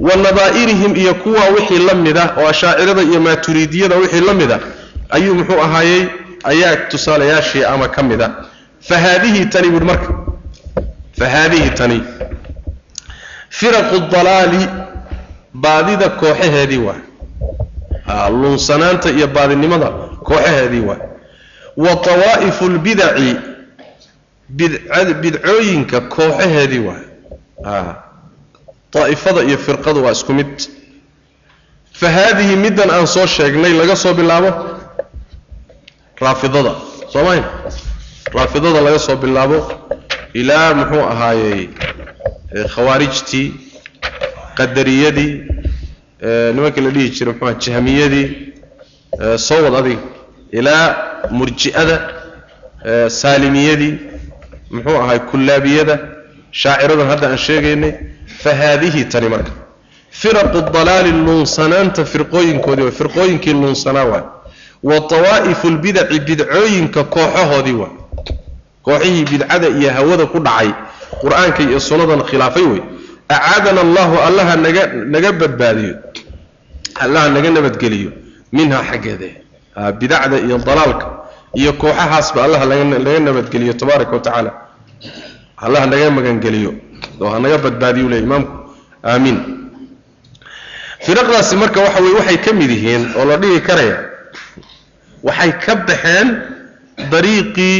wa 0.00 0.16
nadaa'irihim 0.16 0.96
iyo 0.96 1.14
kuwa 1.14 1.48
wixii 1.56 1.78
la 1.86 1.94
mida 1.94 2.34
oo 2.38 2.48
ashaacirada 2.48 3.02
iyo 3.02 3.20
maaturiidiyada 3.20 3.96
wixii 3.96 4.20
la 4.20 4.34
mida 4.34 4.60
ayuu 5.10 5.34
muxuu 5.34 5.60
ahaayey 5.62 6.08
ayaa 6.44 6.76
tusaalayaashii 6.76 7.64
ama 7.64 7.88
ka 7.88 8.02
mida 8.02 8.30
fa 8.80 8.98
haadihi 8.98 9.46
tani 9.46 9.68
buuhi 9.68 9.84
marka. 9.84 10.14
Fa 11.18 11.26
tani. 11.76 12.02
Firaqu 13.50 13.98
dalaali 14.10 14.68
baadida 15.54 16.08
kooxaheedii 16.08 16.78
waa. 16.78 18.30
Luunsanaanta 18.30 19.10
iyo 19.10 19.26
baadinimada 19.26 19.86
kooxaheedii 20.24 20.80
waa 20.80 21.09
wa 21.76 21.96
tawaa'ifu 21.96 22.68
lbidaci 22.68 23.36
bidcooyinka 25.22 26.00
kooxaheedii 26.00 26.78
waa 26.88 27.94
daa'ifada 28.92 29.42
iyo 29.42 29.58
firqadu 29.58 30.04
waa 30.04 30.12
isku 30.12 30.32
mid. 30.34 30.50
Fa 31.92 32.10
haadihi 32.10 32.56
middan 32.56 32.90
aan 32.90 33.06
soo 33.06 33.26
sheegnay 33.26 33.72
laga 33.72 33.96
soo 33.96 34.14
bilaabo 34.14 34.50
raafidada. 36.20 36.74
Soo 37.12 37.24
mayn 37.24 37.44
raafidada 38.34 38.80
laga 38.80 38.98
soo 38.98 39.16
bilaabo 39.16 39.58
ilaa 40.34 40.74
muxuu 40.74 41.02
ahaayey 41.12 41.68
khawaarijtii 42.74 43.46
qadariyadii 44.58 45.32
nimankii 46.54 46.80
la 46.84 46.90
dhihi 46.90 47.10
jiray 47.10 47.34
muxua 47.34 47.54
jahmiyadii 47.54 48.26
soo 49.36 49.62
wad 49.64 49.74
adiga 49.74 50.00
ilaa 50.52 51.09
murji'ada 51.30 51.96
saalimiyadii 53.08 53.94
muxuu 54.70 54.96
ahay 55.02 55.18
kullaabiyada 55.30 55.98
shaaciradan 56.62 57.08
hadda 57.12 57.26
aan 57.30 57.38
sheegaynay 57.46 57.92
fa 58.42 58.50
haadihi 58.60 59.04
tani 59.04 59.28
marka. 59.28 59.52
Firaqu 60.20 60.60
dalaali 60.74 61.12
luunsanaanta 61.12 62.04
firqooyinkoodii 62.12 62.84
waa 62.88 62.96
firqooyinkii 63.00 63.52
luunsanaa 63.52 64.04
waay 64.12 64.24
wa 64.82 65.00
tawaa'ifu 65.12 65.66
lbidaci 65.70 66.20
bidcooyinka 66.28 67.04
kooxahoodii 67.14 67.76
waay 67.82 67.94
kooxihii 68.82 69.24
bidcada 69.30 69.68
iyo 69.68 69.90
hawada 69.96 70.26
ku 70.26 70.38
dhacay 70.46 70.70
qur'aanka 71.22 71.60
iyo 71.62 71.80
sunnadan 71.80 72.22
khilaafay 72.30 72.62
wey 72.72 72.80
acaadana 73.28 73.80
allahu 73.86 74.14
allaha 74.28 74.56
naga 74.56 74.82
naga 75.14 75.30
badbaadiyo 75.40 75.94
allaha 77.04 77.28
naga 77.36 77.50
nabadgeliyo 77.56 78.10
minhaa 78.52 78.82
xaggeede 78.90 79.28
bidacda 80.00 80.36
iyo 80.46 80.56
dalaalka 80.68 81.06
iyo 81.60 81.72
kooxahaasba 81.82 82.38
allaha 82.46 82.64
laga 82.70 83.20
nabadgeliyo 83.26 83.72
tabaaraka 83.80 84.12
wa 84.16 84.22
tacaala 84.26 84.50
allaha 85.64 85.86
naga 85.92 86.10
magangeliyo 86.16 86.70
oo 87.22 87.30
hanaga 87.34 87.58
badbaadiyu 87.64 88.08
le 88.12 88.18
imaamku 88.26 88.52
aamiin 89.10 89.38
firaqdaasi 91.06 91.54
marka 91.62 91.80
waxa 91.84 92.00
weye 92.04 92.14
waxay 92.18 92.38
ka 92.44 92.50
mid 92.52 92.70
yihiin 92.70 93.02
oo 93.18 93.24
la 93.30 93.36
dhihi 93.42 93.60
karaya 93.68 93.96
waxay 95.28 95.52
ka 95.64 95.72
baxeen 95.88 96.28
dariiqii 97.12 97.78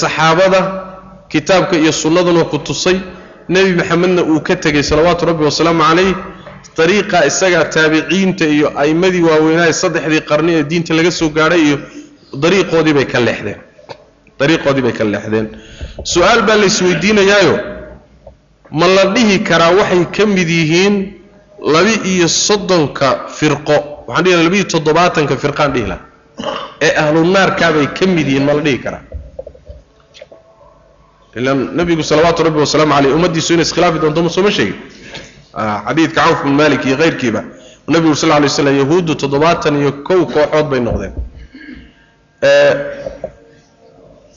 saxaabada 0.00 0.60
kitaabka 1.32 1.76
iyo 1.76 1.92
sunnaduna 1.92 2.44
ku 2.50 2.58
tusay 2.58 2.96
nebi 3.48 3.72
maxamedna 3.80 4.22
uu 4.22 4.40
ka 4.40 4.54
tegey 4.56 4.82
salawaatu 4.82 5.26
rabbi 5.30 5.44
wasalaamu 5.44 5.82
calayh 5.88 6.14
dariiqa 6.78 7.18
isagaa 7.30 7.64
taabiciinta 7.74 8.44
iyo 8.56 8.68
a'immadii 8.80 9.22
waaweynaaye 9.28 9.72
saddexdii 9.82 10.22
qarni 10.30 10.52
ee 10.58 10.64
diinta 10.70 10.92
laga 10.98 11.10
soo 11.20 11.28
gaadhay 11.38 11.60
iyo 11.68 11.76
dariiqoodii 12.42 12.94
bay 12.98 13.06
ka 13.12 13.18
leexdeen. 13.26 13.58
Dariiqoodii 14.40 14.82
bay 14.86 14.92
ka 14.98 15.04
leexdeen. 15.12 15.46
Su'aal 16.12 16.40
baa 16.48 16.56
la 16.60 16.66
isweydiinayaayo. 16.72 17.54
Ma 18.78 18.86
la 18.96 19.04
dhihi 19.14 19.36
karaa 19.48 19.72
waxay 19.80 20.04
ka 20.16 20.24
mid 20.36 20.48
yihiin 20.58 20.94
laba-iyo 21.74 22.28
soddonka 22.28 23.08
firqo? 23.38 23.76
Waxaan 24.08 24.24
dhihi 24.24 24.34
laha 24.36 24.44
labiiyo 24.48 24.64
toddobaatanka 24.74 25.34
firqaan 25.42 25.70
dhihi 25.74 25.86
laha 25.90 26.00
ee 26.86 26.92
ahlunaarkaabay 27.02 27.86
ka 27.98 28.04
mid 28.16 28.26
yihiin 28.30 28.44
ma 28.48 28.52
la 28.58 28.62
dhihi 28.66 28.78
karaa? 28.84 29.02
Ilan 31.36 31.58
nabigu 31.78 32.02
salawaatu 32.10 32.40
rabbi 32.48 32.58
wasalaamu 32.64 32.92
caleyh 32.96 33.12
ummaddiisu 33.16 33.50
inay 33.54 33.66
iskhilaafi 33.68 33.98
doonto 34.02 34.20
ma 34.26 34.30
sooma 34.36 34.50
sheegin 34.56 34.76
xadiidka 35.56 36.20
cawf 36.24 36.38
bin 36.44 36.54
malik 36.60 36.84
iyo 36.86 36.96
keyrkiiba 36.96 37.42
nabigu 37.88 38.14
sal 38.16 38.30
lay 38.42 38.48
slam 38.48 38.76
yahuuddu 38.82 39.14
toddobaatan 39.14 39.74
iyo 39.80 39.90
kow 40.08 40.20
kooxood 40.34 40.66
bay 40.70 40.80
noqdeen. 40.80 41.12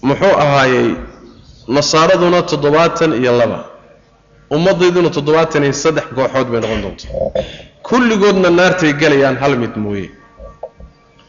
Muxuu 0.07 0.33
ahaayey 0.43 0.87
nasaaraduna 1.67 2.41
toddobaatan 2.51 3.11
iyo 3.21 3.31
laba 3.39 3.59
ummaddayduna 4.55 5.09
toddobaatan 5.17 5.63
iyo 5.67 5.73
saddex 5.83 6.07
kooxood 6.17 6.47
bay 6.51 6.59
noqon 6.63 6.81
doonta 6.83 7.05
kulligoodna 7.87 8.49
naartay 8.59 8.93
gelayaan 9.01 9.37
hal 9.41 9.53
mid 9.63 9.73
mooye. 9.83 10.07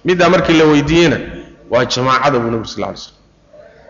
Middaa 0.04 0.28
markii 0.34 0.56
la 0.60 0.64
weydiiyeyna 0.72 1.18
waa 1.72 1.84
jamaacada 1.92 2.38
buu 2.42 2.50
nabigu 2.50 2.68
sal 2.74 2.82
lay 2.84 2.96
slam 2.96 3.16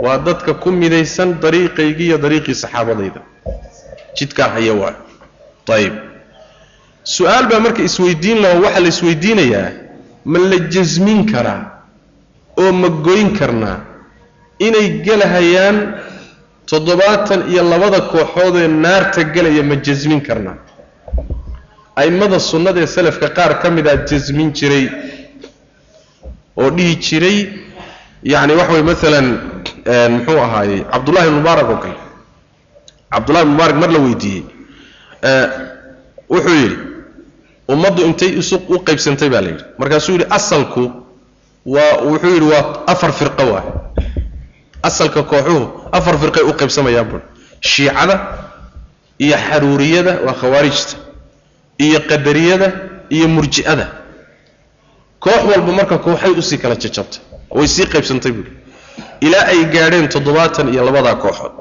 waa 0.05 0.19
dadka 0.27 0.55
ku 0.63 0.69
midaysan 0.83 1.29
dariiqaygii 1.43 2.07
iyo 2.09 2.19
dariiqii 2.25 2.55
saxaabadayda. 2.63 3.21
Jidkaa 4.17 4.49
haya 4.55 4.75
waa 4.81 4.95
ayib 5.79 5.95
su'aal 7.14 7.45
baa 7.51 7.61
marka 7.66 7.83
isweydiin 7.89 8.39
laho 8.45 8.57
waxaa 8.64 8.81
la 8.85 8.89
isweydiinayaa 8.95 9.68
ma 10.33 10.39
la 10.51 10.59
jasmin 10.75 11.21
karaa 11.33 11.61
oo 12.62 12.73
ma 12.73 12.89
goyn 13.07 13.29
karnaa 13.39 13.79
inay 14.66 14.89
gelahayaan 15.07 15.77
toddobaatan 16.71 17.41
iyo 17.53 17.62
labada 17.73 18.01
kooxoodee 18.12 18.68
naarta 18.68 19.23
gelaya 19.35 19.62
ma 19.71 19.77
jasmin 19.87 20.21
karnaa 20.29 20.57
a'immada 22.01 22.39
sunnada 22.51 22.81
ee 22.85 22.87
salafka 22.97 23.29
qaar 23.39 23.53
ka 23.62 23.68
midaa 23.77 23.97
jasmin 24.11 24.49
jiray 24.59 24.87
oo 26.61 26.71
dhihi 26.77 26.95
jiray 27.07 27.39
yacni 28.33 28.53
waxa 28.61 28.73
way 28.77 28.83
maalan 28.91 29.27
muxuu 30.14 30.39
ahaayey 30.47 30.81
cabdullahi 30.93 31.31
mubaarak 31.39 31.68
oo 31.75 31.79
kale. 31.85 31.99
Cabdullahi 33.12 33.43
ibn 33.45 33.53
mubaarak 33.55 33.77
mar 33.83 33.91
la 33.95 33.99
weydiiyey 34.07 34.43
wuxuu 36.31 36.55
yidhi 36.62 36.77
ummaddu 37.68 38.03
intay 38.09 38.31
isu 38.41 38.57
u 38.68 38.77
qaybsantay 38.87 39.29
baa 39.33 39.41
la 39.41 39.49
yidhi. 39.51 39.64
Markaasuu 39.79 40.12
yidhi 40.12 40.27
asalku 40.31 40.83
waa 41.66 41.95
wuxuu 42.11 42.33
yidhi 42.35 42.47
waa 42.53 42.64
afar 42.87 43.12
firqo 43.12 43.45
waay. 43.53 43.66
Asalka 44.83 45.23
kooxuhu 45.23 45.64
afar 45.93 46.14
firqay 46.18 46.43
u 46.43 46.53
qaybsamayaan 46.61 47.09
bur 47.11 47.21
shiicada 47.61 48.14
iyo 49.25 49.37
xaruuriyada 49.49 50.12
waa 50.27 50.35
khawaarijta 50.41 50.97
iyo 51.79 52.01
qadariyada 52.11 52.68
iyo 53.11 53.29
murji'ada. 53.29 53.87
Koox 55.25 55.43
walba 55.51 55.73
marka 55.73 55.99
kooxay 55.99 56.31
u 56.31 56.43
sii 56.43 56.59
kala 56.62 56.75
jajabtay 56.83 57.21
way 57.57 57.68
sii 57.68 57.87
qaybsantay 57.93 58.33
buuri 58.33 58.53
ilaa 59.21 59.45
ay 59.53 59.64
gaadheen 59.75 60.09
toddobaatan 60.09 60.66
iyo 60.75 60.83
labadaa 60.85 61.14
kooxood. 61.25 61.53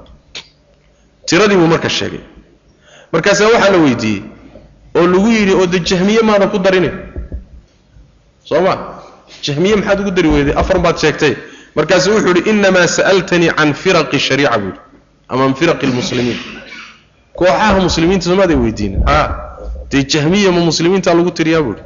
Tiradii 1.27 1.57
buu 1.59 1.67
marka 1.67 1.89
sheegay 1.89 2.21
markaasaa 3.11 3.47
waxaa 3.53 3.71
la 3.71 3.77
weydiiyey 3.77 4.21
oo 4.95 5.07
lagu 5.07 5.27
yidhi 5.27 5.53
oo 5.53 5.65
de 5.67 5.79
jahmiye 5.79 6.21
maadan 6.21 6.49
ku 6.49 6.57
darinin. 6.59 6.93
Soo 8.45 8.61
ma 8.61 8.73
jahmiye 9.43 9.75
maxaad 9.75 9.99
ugu 9.99 10.11
dari 10.11 10.27
weyday 10.29 10.53
afar 10.61 10.79
baad 10.79 10.97
sheegtay. 10.97 11.35
Markaasuu 11.75 12.13
wuxuu 12.13 12.27
yidhi 12.35 12.49
innamaa 12.49 12.87
sa'altanii 12.87 13.51
can 13.57 13.73
firaqi 13.73 14.19
shariica 14.19 14.57
buu 14.57 14.65
yidhi. 14.71 14.79
Ama 15.29 15.45
an 15.45 15.53
firaqi 15.55 15.85
lmuslimiin 15.87 16.37
kooxaha 17.37 17.79
muslimiinta 17.81 18.25
soomaaday 18.25 18.55
weydiinin 18.55 19.03
haa. 19.05 19.27
Dee 19.91 20.03
jahmiya 20.03 20.51
ma 20.51 20.59
muslimiintaa 20.69 21.13
lagu 21.13 21.31
tiriyaa 21.31 21.61
buu 21.61 21.73
yidhi. 21.75 21.83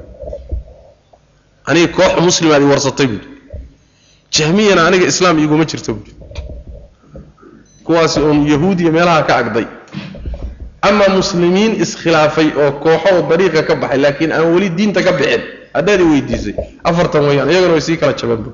Aniga 1.66 1.88
koox 1.98 2.14
muslimaad 2.22 2.62
i 2.62 2.66
warsatay 2.66 3.08
buu 3.08 3.14
yidhi. 3.20 3.28
Jahmiyana 4.32 4.88
aniga 4.88 5.06
islaam 5.08 5.40
iguma 5.40 5.66
jirto 5.66 5.94
buu 5.94 6.04
yidhi. 6.08 6.42
Kuwaasi 7.84 8.20
uun 8.20 8.48
yahuudiya 8.48 8.92
meelaha 8.92 9.24
ka 9.24 9.36
agday 9.38 9.66
ama 10.90 11.06
muslimiin 11.18 11.72
iskhilaafay 11.84 12.48
oo 12.64 12.72
kooxo 12.84 13.10
oo 13.16 13.22
dariiqa 13.30 13.62
ka 13.68 13.76
baxay 13.82 14.00
laakiin 14.04 14.32
aan 14.36 14.48
weli 14.54 14.70
diinta 14.78 15.02
ka 15.08 15.12
bixin. 15.20 15.42
Haddaad 15.76 16.00
i 16.02 16.04
weydiisay. 16.12 16.54
Afartan 16.90 17.24
weyaan 17.28 17.50
iyagana 17.52 17.74
way 17.74 17.82
sii 17.88 17.98
kala 18.02 18.14
jabeen 18.20 18.42
bu 18.46 18.52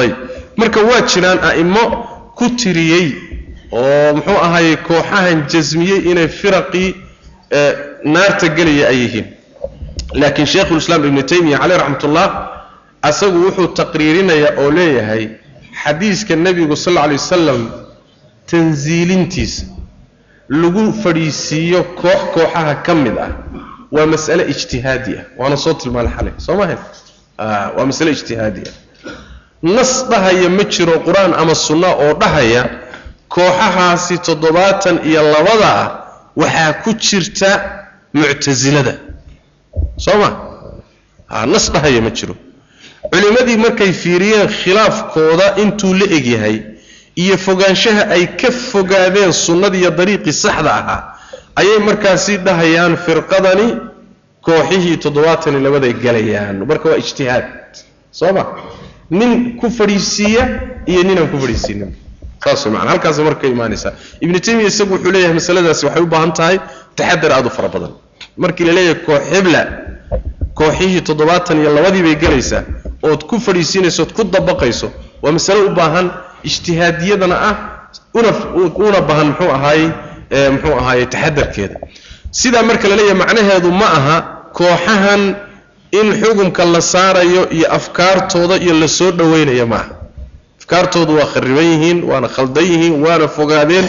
ayib 0.00 0.14
marka 0.56 0.80
waa 0.90 1.00
jiraan 1.10 1.38
a'imo 1.50 1.84
ku 2.38 2.46
tiriyey 2.60 3.06
oo 3.72 4.14
muxuu 4.16 4.38
ahaayey 4.46 4.76
kooxahan 4.88 5.38
jasmiyey 5.52 6.00
inay 6.10 6.28
firaqii 6.40 6.90
naarta 8.14 8.48
gelaya 8.56 8.88
ay 8.88 8.98
yihiin. 9.02 9.26
Laakiin 10.20 10.46
sheikhulislaam 10.46 11.04
ibnu 11.08 11.22
taymiya 11.22 11.58
caleyh 11.58 11.78
raxmatullah 11.78 12.26
asagu 13.02 13.38
wuxuu 13.46 13.68
taqriirinayaa 13.80 14.52
oo 14.62 14.70
leeyahay 14.78 15.24
xadiiska 15.82 16.36
nebigu 16.36 16.76
sal 16.76 16.96
alla 16.98 17.06
lay 17.12 17.18
wasalam 17.18 17.60
tansiilintiisa 18.50 19.64
lagu 20.48 20.92
fadhiisiiyo 21.02 21.82
koox 22.00 22.20
kooxaha 22.34 22.74
ka 22.86 22.94
mid 22.94 23.18
ah. 23.18 23.30
Waa 23.92 24.06
mas'ale 24.06 24.44
ijtihaadi 24.52 25.12
ah. 25.18 25.24
Waana 25.38 25.56
soo 25.56 25.72
tilmaanay 25.74 26.12
xalay 26.16 26.32
soo 26.38 26.56
mahayn 26.56 26.78
waa 27.76 27.86
masale 27.86 28.10
ijtihaadi 28.12 28.62
ah. 28.68 28.72
Nas 29.62 29.92
dhahaya 30.10 30.48
ma 30.48 30.64
jiro 30.64 30.98
qur'aan 31.06 31.32
ama 31.34 31.54
sunna 31.54 31.88
oo 32.04 32.14
dhahaya 32.22 32.62
kooxahaasi 33.28 34.18
toddobaatan 34.18 34.96
iyo 35.08 35.22
labada 35.32 35.68
ah 35.82 35.88
waxaa 36.36 36.72
ku 36.84 36.90
jirta 37.06 37.50
muctasilada 38.14 38.94
soo 39.96 40.18
ma? 40.22 40.28
Nas 41.46 41.72
dhahaya 41.72 42.00
ma 42.00 42.10
jiro. 42.10 42.34
Culimmadii 43.12 43.56
markay 43.56 43.92
fiiriyeen 43.92 44.48
khilaafkooda 44.48 45.46
intuu 45.62 45.94
la 45.94 46.06
egyahay 46.16 46.56
iyo 47.16 47.36
fogaanshaha 47.38 48.10
ay 48.10 48.26
ka 48.40 48.50
fogaadeen 48.50 49.32
sunnadiiyo 49.32 49.90
dariiqii 49.90 50.32
saxda 50.32 50.70
ahaa 50.80 51.00
ayay 51.56 51.78
markaasi 51.78 52.36
dhahayaan 52.46 52.96
firqadani 52.96 53.66
kooxihii 54.42 54.96
toddobaatan 55.04 55.54
iyo 55.54 55.62
labaday 55.66 55.92
galayaan. 56.04 56.56
Marka 56.66 56.88
waa 56.88 56.98
ijtihaad 56.98 57.46
soo 58.10 58.32
ma? 58.32 58.44
Nin 59.10 59.56
ku 59.60 59.70
fadhiisiiya 59.70 60.42
iyo 60.86 61.02
ninaan 61.02 61.28
ku 61.32 61.38
fadhiisiinin. 61.38 61.94
Saas 62.44 62.66
man 62.66 62.88
halkaas 62.88 63.18
marka 63.18 63.46
imaanaysaa 63.46 63.92
ibnu 64.20 64.40
taymiya 64.40 64.68
isagu 64.68 64.94
wuxuu 64.94 65.12
leeyahay 65.12 65.34
masaladaasi 65.34 65.86
waxay 65.86 66.02
u 66.02 66.06
baahan 66.06 66.32
tahay 66.32 66.58
taxadar 66.96 67.32
aad 67.32 67.46
u 67.46 67.50
fara 67.50 67.68
badan. 67.68 67.92
Markii 68.36 68.66
la 68.66 68.72
leeyahay 68.72 69.00
koox 69.06 69.22
xibla 69.32 69.62
kooxihii 70.54 71.00
toddobaatan 71.08 71.60
iyo 71.62 71.70
labadii 71.74 72.02
bay 72.02 72.16
ood 73.02 73.22
ku 73.28 73.40
fadhiisiinayso 73.40 74.02
ood 74.02 74.12
ku 74.12 74.24
dabaqayso 74.24 74.88
waa 75.22 75.32
masale 75.32 75.60
u 75.68 75.74
baahan 75.74 76.10
ijtihaadiyadana 76.44 77.36
ah 77.50 77.56
una 78.14 79.00
baahan 79.08 79.26
muxuu 79.32 79.50
ahaayey 79.56 79.88
muxuu 80.52 80.76
ahaayey 80.80 81.06
taxadarkeeda. 81.06 81.76
Sidaa 82.30 82.62
marka 82.62 82.88
la 82.88 83.14
macnaheedu 83.14 83.70
ma 83.80 83.86
aha 83.98 84.16
kooxahan 84.52 85.36
in 85.92 86.12
xukunka 86.20 86.64
la 86.64 86.80
saarayo 86.80 87.50
iyo 87.50 87.66
afkaartooda 87.72 88.56
iyo 88.64 88.74
la 88.74 88.88
soo 88.88 89.10
dhoweynaya 89.10 89.66
ma 89.66 89.76
aha. 89.76 89.90
Afkaartoodu 90.60 91.16
waa 91.18 91.26
khariban 91.26 91.64
yihiin 91.64 92.04
waana 92.04 92.28
khaldan 92.28 92.64
yihiin 92.64 93.02
waana 93.06 93.28
fogaadeen. 93.28 93.86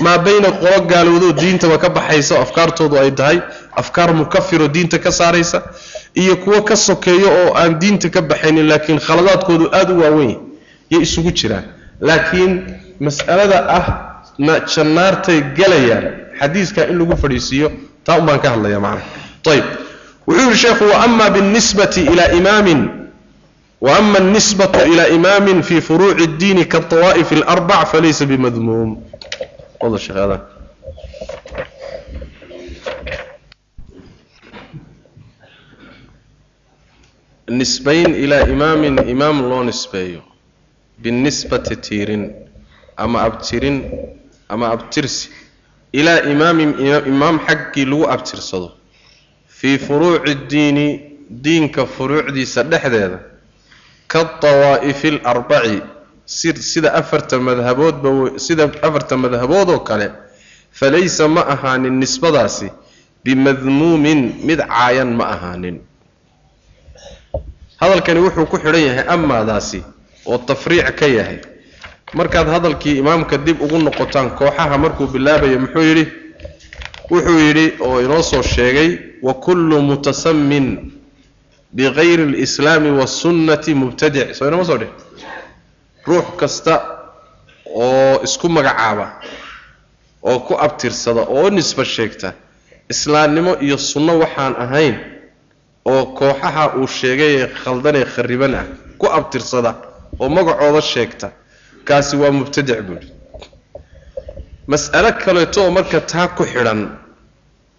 Maa 0.00 0.18
bayna 0.18 0.50
qolo 0.52 0.80
gaalowdoo 0.90 1.32
diintaba 1.32 1.78
ka 1.78 1.88
baxaysa 1.88 2.34
oo 2.34 2.42
afkaartoodu 2.42 2.98
ay 2.98 3.10
tahay 3.10 3.38
afkaar 3.76 4.14
mukafiroo 4.14 4.68
diinta 4.68 4.98
ka 4.98 5.12
saaraysa 5.12 5.62
iyo 6.14 6.36
kuwo 6.36 6.62
ka 6.62 6.76
sokeeyo 6.76 7.28
oo 7.40 7.54
aan 7.56 7.78
diinta 7.80 8.08
ka 8.10 8.20
baxaynin 8.22 8.68
laakiin 8.68 9.00
khaladaadkoodu 9.00 9.70
aada 9.72 9.92
u 9.94 10.00
waawen 10.00 10.36
yay 10.90 11.00
isugu 11.02 11.30
jiraan 11.30 11.64
laakiin 12.07 12.51
mas'alada 13.05 13.57
ah 13.77 13.85
na 14.37 14.53
jannaartay 14.73 15.39
galayaan 15.57 16.05
xadiiskaa 16.39 16.85
in 16.91 16.97
lagu 17.01 17.15
fadhiisiiyo 17.23 17.67
taa 18.05 18.17
un 18.19 18.25
baan 18.25 18.39
ka 18.43 18.49
hadlaya 18.53 18.79
macnaha 18.79 19.51
ayib 19.53 19.65
wuxuu 20.27 20.47
yihi 20.49 20.57
sheekhu 20.63 20.85
waama 20.93 21.29
binisbati 21.35 22.01
ilaa 22.13 22.31
imaamin 22.39 22.81
waama 23.81 24.17
alnisbatu 24.23 24.79
ilaa 24.93 25.07
imaamin 25.17 25.61
fi 25.69 25.81
furuuci 25.87 26.23
اddiini 26.29 26.65
kaطawaa'ifi 26.73 27.35
اlarbac 27.41 27.87
falaysa 27.91 28.25
bimadmuum 28.31 28.89
wada 29.81 29.97
sheekh 30.05 30.19
adan 30.25 30.41
nisbayn 37.59 38.15
ilaa 38.23 38.45
imaamin 38.55 38.95
imaam 39.13 39.37
loo 39.49 39.63
nisbeeyo 39.69 40.21
binisbati 41.02 41.76
tiirin 41.76 42.24
ama 42.96 43.22
abtirin 43.28 43.76
ama 44.48 44.66
abtirsi 44.74 45.30
ilaa 45.92 46.20
imaamin 46.32 46.70
imaam 47.12 47.36
xaggii 47.46 47.84
lagu 47.90 48.04
abtirsado 48.14 48.68
fii 49.58 49.78
furuuci 49.78 50.34
ddiini 50.34 50.86
diinka 51.44 51.86
furuucdiisa 51.94 52.62
dhexdeeda 52.70 53.18
kaawaa'ifi 54.12 55.08
alarbaci 55.24 55.82
sida 56.70 56.90
afarta 57.00 57.38
madhaboodba 57.48 58.38
sida 58.46 58.64
afarta 58.86 59.14
madhabood 59.16 59.68
oo 59.70 59.80
kale 59.88 60.08
falaysa 60.78 61.28
ma 61.28 61.42
ahaanin 61.54 61.94
nisbadaasi 62.02 62.68
bimadmuumin 63.24 64.20
mid 64.48 64.60
caayan 64.60 65.10
ma 65.18 65.24
ahaanin 65.34 65.76
hadalkani 67.80 68.20
wuxuu 68.26 68.46
ku 68.50 68.56
xidhan 68.62 68.82
yahay 68.88 69.04
amaadaasi 69.14 69.80
oo 70.26 70.38
tafriic 70.38 70.94
ka 70.98 71.06
yahay. 71.06 71.38
Markaad 72.14 72.48
hadalkii 72.48 72.98
imaamka 72.98 73.36
dib 73.38 73.60
ugu 73.62 73.78
noqotaan 73.78 74.30
kooxaha 74.38 74.78
markuu 74.78 75.06
bilaabayo 75.06 75.58
muxuu 75.58 75.82
yidhi? 75.82 76.04
Wuxuu 77.10 77.38
yidhi 77.38 77.66
oo 77.80 78.00
inoo 78.00 78.22
soo 78.22 78.42
sheegay 78.42 78.98
wa 79.22 79.34
kullu 79.34 79.82
mutasamin 79.82 80.92
bikayri 81.72 82.22
alislaami 82.22 82.90
waasunnati 82.90 83.74
mubtadic 83.74 84.34
soo 84.34 84.48
inama 84.48 84.64
soo 84.64 84.78
dheh 84.78 84.90
ruux 86.06 86.26
kasta 86.40 86.74
oo 87.74 88.20
isku 88.24 88.48
magacaaba 88.48 89.06
oo 90.22 90.38
ku 90.46 90.54
abtirsada 90.54 91.20
oo 91.28 91.50
nisba 91.50 91.84
sheegta 91.84 92.32
islaamnimo 92.90 93.56
iyo 93.60 93.78
sunno 93.78 94.18
waxaan 94.18 94.54
ahayn 94.64 94.96
oo 95.84 96.06
kooxaha 96.18 96.64
uu 96.78 96.86
sheegay 96.86 97.32
ee 97.42 97.46
khaldanee 97.62 98.04
khariban 98.04 98.54
ah 98.54 98.66
ku 98.98 99.06
abtirsada 99.18 99.74
oo 100.20 100.28
magacooda 100.36 100.80
sheegta. 100.92 101.28
Kaasi 101.88 102.16
waa 102.20 102.30
mubtadic 102.38 102.80
buuhi 102.86 103.08
mas'alo 104.72 105.10
kaleeto 105.24 105.58
oo 105.64 105.70
marka 105.70 106.00
taa 106.00 106.28
ku 106.36 106.42
xidhan 106.52 106.80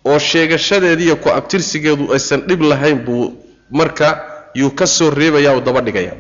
oo 0.10 0.20
sheegashadeediiyo 0.30 1.16
ku 1.24 1.30
abtirsigeedu 1.38 2.04
aysan 2.16 2.42
dhib 2.48 2.62
lahayn 2.72 3.00
buu 3.06 3.26
marka 3.80 4.08
yuu 4.60 4.72
ka 4.80 4.86
soo 4.88 5.10
reebaya 5.20 5.52
oo 5.54 5.62
daba 5.68 5.82
dhigaya. 5.82 6.14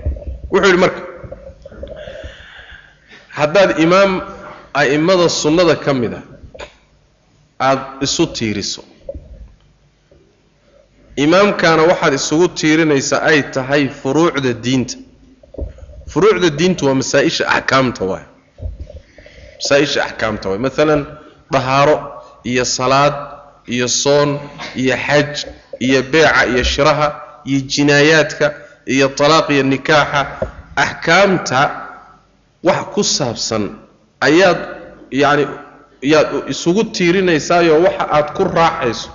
Wuxuu 0.51 0.67
yidhi 0.67 0.79
marka 0.83 1.01
haddaad 3.37 3.79
imaam 3.85 4.11
a'immada 4.81 5.29
sunnada 5.29 5.75
ka 5.75 5.93
mid 5.93 6.13
a 6.13 6.21
aada 7.59 7.83
isu 8.05 8.23
tiiriso. 8.35 8.81
Imaamkaana 11.23 11.83
waxaad 11.91 12.13
isugu 12.19 12.47
tiirinaysaa 12.59 13.21
ay 13.29 13.39
tahay 13.55 13.83
furuucda 13.99 14.53
diinta 14.65 14.95
furuucda 16.11 16.49
diinta 16.59 16.85
waa 16.85 16.95
masaa-isha 17.01 17.43
axkaamta 17.57 18.03
waay. 18.09 18.25
Masaa-isha 19.59 19.99
axkaamta 20.07 20.49
waay. 20.49 20.59
Maalan 20.65 21.01
dahaaro 21.51 21.95
iyo 22.43 22.65
salaad 22.65 23.15
iyo 23.67 23.87
soon 23.87 24.39
iyo 24.75 24.95
xaj 25.07 25.33
iyo 25.79 25.99
beeca 26.11 26.45
iyo 26.51 26.63
shiraha 26.63 27.07
iyo 27.45 27.59
jinaayaadka 27.71 28.45
iyo 28.93 29.07
talaaq 29.17 29.49
iyo 29.55 29.63
nikaaxa 29.63 30.21
axkaamta 30.75 31.61
wax 32.63 32.79
ku 32.93 33.03
saabsan 33.03 33.63
ayaad 34.27 34.59
yacni 35.11 35.45
yaad 36.01 36.29
isugu 36.53 36.83
tiirinaysaayoo 36.95 37.79
waxa 37.85 38.05
aad 38.17 38.27
ku 38.37 38.43
raacayso 38.43 39.09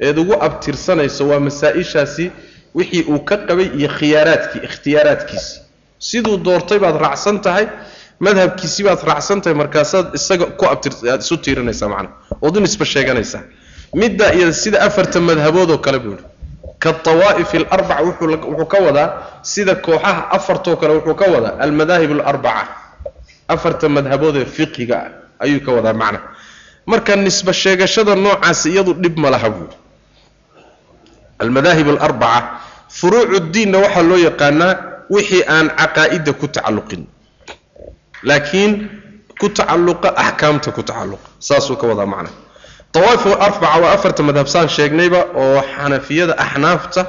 eed 0.00 0.18
ugu 0.18 0.34
abtirsanayso 0.46 1.28
waa 1.28 1.40
masaa-ishaasi 1.46 2.30
wixii 2.74 3.02
uu 3.12 3.20
ka 3.28 3.36
qabay 3.48 3.68
iyo 3.78 3.88
khiyaaraadkii 3.98 4.60
ikhtiyaaraadkiisi 4.68 5.60
siduu 6.08 6.36
doortay 6.46 6.78
baad 6.84 6.96
raacsan 7.04 7.36
tahay 7.44 7.66
madhabkiisii 8.26 8.84
baad 8.88 9.00
raacsan 9.10 9.38
tahay 9.42 9.56
markaasaad 9.62 10.06
isaga 10.18 10.46
ku 10.58 10.64
abtir 10.72 10.92
aad 11.12 11.20
isu 11.26 11.36
tiirinaysaa 11.44 11.88
macnaha 11.94 12.40
ood 12.44 12.56
u 12.56 12.60
nisba 12.60 12.86
midda 13.94 14.32
iyo 14.34 14.52
sida 14.52 14.78
afarta 14.86 15.20
madhabood 15.20 15.70
oo 15.70 15.78
kale 15.78 15.98
buu 15.98 16.14
yihi 16.16 16.24
kaawaa'ifi 16.78 17.56
alarbaca 17.56 18.02
wuxuu 18.08 18.66
ka 18.72 18.78
wadaa 18.86 19.08
sida 19.42 19.74
kooxaha 19.74 20.30
afartoo 20.36 20.76
kale 20.76 20.92
wuxuu 20.98 21.14
ka 21.14 21.26
wadaa 21.34 21.58
almadaahib 21.58 22.10
alarbaca. 22.12 22.66
Afarta 23.48 23.88
madhabood 23.88 24.36
ee 24.36 24.44
fiqiga 24.44 24.96
ah 24.96 25.10
ayuu 25.44 25.60
ka 25.60 25.72
wadaa 25.72 25.92
macnaha 25.92 26.22
marka 26.86 27.16
nisba 27.16 27.52
sheegashada 27.52 28.14
noocaasi 28.14 28.70
iyadu 28.70 28.94
dhib 28.94 29.18
ma 29.18 29.30
laha 29.30 29.50
buuri 29.50 29.76
almadaahib 31.38 31.88
alarbaca 31.88 32.62
furuucu 32.88 33.42
waxaa 33.74 34.02
loo 34.02 34.20
yaqaanaa 34.28 34.89
wixii 35.10 35.42
aan 35.54 35.66
caqaa'ida 35.80 36.32
ku 36.40 36.46
tacalluqin. 36.54 37.02
Laakiin 38.22 38.72
ku 39.40 39.48
tacalluqa 39.48 40.08
axkaamta 40.24 40.70
ku 40.76 40.82
tacalluqa. 40.82 41.28
Saasuu 41.38 41.76
ka 41.80 41.86
wadaa 41.90 42.06
macna. 42.06 42.30
Dawaaif 42.94 43.24
arbaca 43.26 43.78
waa 43.82 43.92
afarta 43.96 44.22
madhabsaan 44.28 44.68
sheegnayba 44.76 45.20
oo 45.42 45.60
xanafiyada 45.74 46.34
axnaafta 46.44 47.02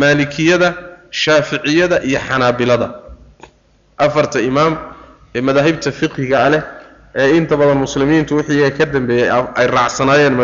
maalikiyada 0.00 0.68
shaaficiyada 1.10 1.96
iyo 2.08 2.18
xanaabilada. 2.28 2.86
Afarta 3.98 4.38
imaam 4.50 4.72
ee 5.34 5.40
madaahibta 5.48 5.90
fiqhiga 6.00 6.36
ah 6.44 6.50
leh 6.52 6.62
ee 7.20 7.36
inta 7.38 7.54
badan 7.60 7.78
muslimiintu 7.84 8.32
wixii 8.38 8.70
ka 8.78 8.84
dambeeyey 8.94 9.28
ay 9.60 9.66
raacsanaayeen 9.76 10.34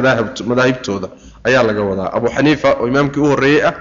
madaahibtooda 0.51 1.09
ayaa 1.49 1.63
laga 1.69 1.83
wadaa. 1.91 2.09
Abu 2.17 2.27
xaniifa 2.37 2.69
oo 2.81 2.87
imaamkii 2.91 3.21
u 3.21 3.27
horreeyey 3.33 3.63
ah 3.69 3.75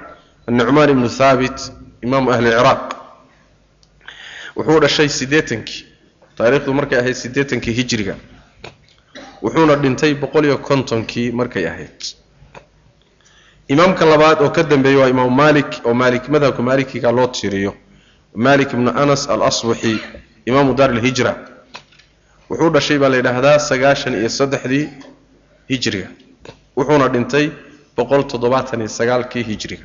annucmaan 0.49 0.89
ibnu 0.93 1.07
haabit 1.19 1.57
imaamu 2.05 2.27
ahli 2.33 2.49
ciraaq 2.49 2.81
wuxuu 4.55 4.79
dhashay 4.83 5.09
siddeetankii 5.09 5.85
taariikhdu 6.37 6.73
markay 6.73 6.99
ahayd 6.99 7.15
siddeetankii 7.23 7.73
hijriga 7.79 8.15
wuxuuna 9.43 9.75
dhintay 9.75 10.13
boqol 10.13 10.45
iyo 10.45 10.57
kontonkii 10.57 11.31
markay 11.31 11.67
ahayd. 11.67 11.99
Imaamka 13.67 14.05
labaad 14.05 14.41
oo 14.41 14.49
ka 14.49 14.63
dambeeyey 14.63 14.99
waa 15.01 15.09
imaam 15.09 15.35
maalik 15.35 15.81
oo 15.85 15.93
maalik 15.93 16.27
madhabka 16.29 16.61
maalikiga 16.61 17.11
loo 17.11 17.27
tiriyo. 17.27 17.73
Maalik 18.35 18.73
ibnu 18.73 18.91
anas 18.95 19.27
alasbaxi 19.29 19.99
imaamu 20.45 20.73
daar 20.75 20.89
alhijra 20.91 21.31
wuxuu 22.49 22.69
dhashay 22.69 22.97
baa 22.99 23.09
la 23.09 23.17
yidhaahdaa 23.17 23.59
sagaashan 23.59 24.13
iyo 24.19 24.29
saddexdii 24.29 24.89
hijriga 25.69 26.07
wuxuuna 26.77 27.07
dhintay 27.09 27.49
boqol 27.97 28.23
toddobaatan 28.27 28.79
iyo 28.81 28.89
sagaalkii 28.89 29.43
hijriga 29.43 29.83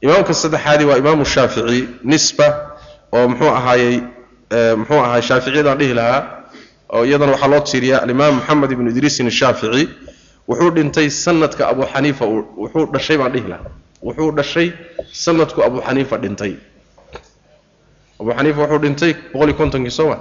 imaamka 0.00 0.34
saddexaadii 0.34 0.84
waa 0.90 0.96
imaamu 1.02 1.24
shaafici 1.24 1.88
nisba 2.04 2.71
oo 3.16 3.24
muxuu 3.28 3.50
ahaayey 3.58 3.96
muxuu 4.80 5.00
ahaay 5.06 5.22
shaaficiyadaan 5.28 5.78
dhihi 5.80 5.94
lahaa 6.00 6.20
oo 6.94 7.02
iyadana 7.08 7.32
waxaa 7.34 7.50
loo 7.52 7.60
tiiriyaa 7.70 8.00
alimaam 8.04 8.34
moxamed 8.38 8.70
ibnu 8.74 8.88
idriisin 8.92 9.26
ashaafici 9.32 9.84
wuxuu 10.48 10.70
dhintay 10.76 11.08
sanadka 11.24 11.62
abu 11.72 11.82
xaniifa 11.92 12.24
wuxuu 12.62 12.84
dhashay 12.94 13.16
baan 13.20 13.32
dhihi 13.34 13.48
lahaa. 13.52 13.70
Wuxuu 14.06 14.30
dhashay 14.38 14.68
sanadku 15.24 15.58
abu 15.68 15.78
xaniifa 15.86 16.16
dhintay. 16.22 16.52
Abu 18.20 18.30
xaniifa 18.36 18.60
wuxuu 18.62 18.80
dhintay 18.84 19.12
boqol 19.32 19.48
iyo 19.50 19.56
kontonkii 19.60 19.94
sooma 19.98 20.16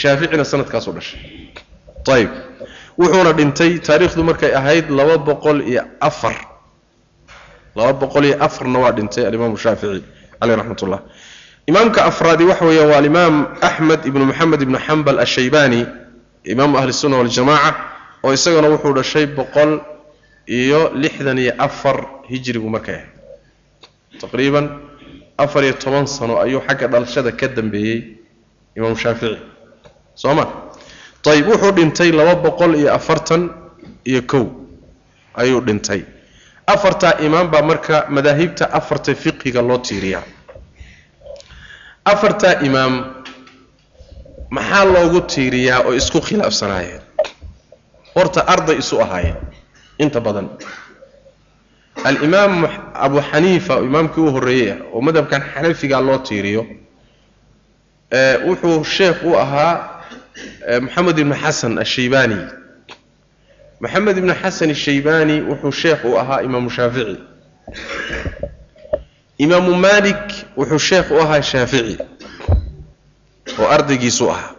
shaaficina 0.00 0.44
sanadkaasuu 0.52 0.92
dhashay. 0.98 1.20
Ayib 2.14 2.30
wuxuuna 3.00 3.32
dhintay 3.38 3.70
taariikhdu 3.86 4.22
markay 4.30 4.52
ahayd 4.60 4.86
laba 4.98 5.16
boqol 5.28 5.58
iyo 5.70 5.82
afar. 6.08 6.36
Laba 7.76 7.92
boqol 8.02 8.24
iyo 8.28 8.36
afarna 8.46 8.78
waa 8.82 8.92
dhintay 8.96 9.22
alimaamu 9.28 9.56
shaafici 9.64 10.00
caleyh 10.40 10.56
raxmat 10.60 10.80
imaamka 11.66 12.04
afraadi 12.04 12.44
waxa 12.44 12.64
weeya 12.64 12.86
waa 12.86 12.98
alimaam 12.98 13.46
axmed 13.60 14.00
ibnu 14.06 14.24
moxamed 14.26 14.62
ibnu 14.62 14.78
xambal 14.86 15.18
ashaybani 15.18 15.86
imaamu 16.44 16.78
ahli 16.78 16.92
sunna 16.92 17.16
waljamaca 17.20 17.74
oo 18.24 18.32
isagana 18.32 18.68
wuxuu 18.68 18.92
dhashay 18.98 19.26
boqol 19.26 19.80
iyo 20.46 20.90
lixdan 20.94 21.38
iyo 21.38 21.52
afar 21.58 21.96
hijrigu 22.30 22.68
markay 22.70 22.94
ahayd 22.94 24.20
taqriiban 24.20 24.66
afar 25.38 25.64
iyo 25.64 25.72
toban 25.82 26.06
sano 26.06 26.40
ayuu 26.42 26.60
xagga 26.66 26.86
dhalashada 26.88 27.32
ka 27.32 27.48
dambeeyey 27.48 27.98
imaamu 28.76 28.96
shaafici. 28.96 29.38
Soo 30.14 30.34
ma? 30.34 30.44
Ayib 31.26 31.46
wuxuu 31.48 31.72
dhintay 31.72 32.10
laba 32.12 32.34
boqol 32.34 32.74
iyo 32.76 32.94
afartan 32.94 33.50
iyo 34.04 34.22
kow 34.22 34.46
ayuu 35.34 35.60
dhintay. 35.60 36.02
Afartaa 36.66 37.18
imaam 37.26 37.50
baa 37.50 37.62
marka 37.62 38.06
madaahibta 38.08 38.72
afarta 38.72 39.14
fiqiga 39.14 39.62
loo 39.62 39.78
tiiriyaa 39.78 40.22
afartaa 42.04 42.60
imaam 42.68 42.94
maxaa 44.50 44.84
loogu 44.84 45.20
tiiriyaa 45.20 45.80
oo 45.86 45.92
isku 46.00 46.20
khilaafsanaayeen? 46.26 47.02
Horta 48.14 48.40
arday 48.52 48.76
isu 48.82 49.00
ahaayeen 49.04 49.36
inta 49.98 50.20
badan. 50.20 50.48
Alimaam 52.04 52.54
abu 52.94 53.18
xaniifa 53.30 53.74
imaamkii 53.88 54.20
u 54.26 54.30
horreeyey 54.34 54.70
ah 54.72 54.78
oo 54.94 55.00
madhabkan 55.06 55.42
xanafiga 55.54 55.98
loo 56.06 56.18
tiiriyo 56.18 56.62
wuxuu 58.46 58.84
sheekh 58.94 59.20
u 59.24 59.36
ahaa 59.42 59.74
moxamed 60.84 61.18
ibnu 61.18 61.34
xasan 61.42 61.78
ashaybani 61.84 62.38
moxamed 63.82 64.16
ibnu 64.20 64.34
xasan 64.42 64.70
ashaybani 64.76 65.36
wuxuu 65.50 65.72
sheekh 65.82 66.02
u 66.04 66.16
ahaa 66.20 66.40
imaamu 66.46 66.70
shaafici 66.76 67.16
imaamu 69.44 69.72
malik 69.86 70.24
wuxuu 70.58 70.78
sheekh 70.88 71.08
u 71.10 71.18
ahaa 71.24 71.42
shaafici 71.50 71.96
oo 73.60 73.68
ardaygiisu 73.76 74.24
ahaa. 74.34 74.50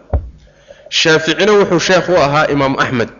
Shaaficina 1.00 1.52
wuxuu 1.58 1.80
sheekh 1.88 2.08
u 2.08 2.16
ahaa 2.26 2.46
imaamu 2.54 2.76
axmed 2.84 3.10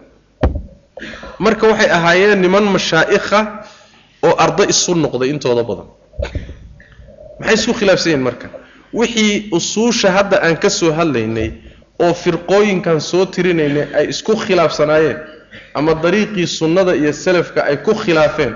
marka 1.44 1.64
waxay 1.70 1.90
ahaayeen 1.98 2.40
niman 2.44 2.64
mashaa'ikha 2.74 3.40
oo 4.26 4.34
arday 4.44 4.66
isu 4.74 4.92
noqday 5.04 5.28
intooda 5.34 5.62
badan. 5.68 5.86
Maxay 7.40 7.54
isku 7.58 7.72
khilaafsan 7.78 8.10
yihiin 8.12 8.24
marka? 8.28 8.46
Wixii 8.98 9.48
usuusha 9.56 10.08
hadda 10.16 10.36
aan 10.46 10.56
ka 10.62 10.70
soo 10.78 10.92
hadlaynay 10.98 11.50
oo 12.04 12.12
firqooyinkan 12.22 12.98
soo 13.10 13.24
tirinaynay 13.34 13.86
ay 13.98 14.04
isku 14.12 14.32
khilaafsanaayeen 14.44 15.18
ama 15.78 15.92
dariiqii 16.04 16.46
sunnada 16.58 16.92
iyo 17.00 17.12
salafka 17.12 17.60
ay 17.70 17.76
ku 17.86 17.92
khilaafeen 18.02 18.54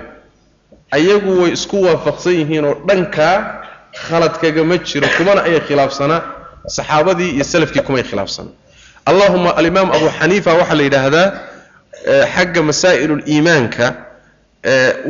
ayagu 0.91 1.31
way 1.41 1.51
isku 1.57 1.77
waafaqsan 1.87 2.33
yihiin 2.39 2.65
oo 2.69 2.75
dhankaa 2.87 3.35
khalad 4.07 4.33
kagama 4.41 4.77
jiro 4.87 5.07
kumana 5.17 5.41
ayay 5.47 5.59
khilaafsanaa 5.67 6.21
saxaabadii 6.75 7.29
iyo 7.35 7.43
salafkii 7.43 7.81
kumay 7.87 8.03
khilaafsanaa 8.03 8.53
allahuma 9.09 9.55
alimaam 9.59 9.89
abu 9.97 10.07
xaniifa 10.19 10.51
waxaa 10.59 10.75
la 10.79 10.83
yidhaahdaa 10.87 11.27
xagga 12.35 12.61
masaa'iluliimaanka 12.69 13.85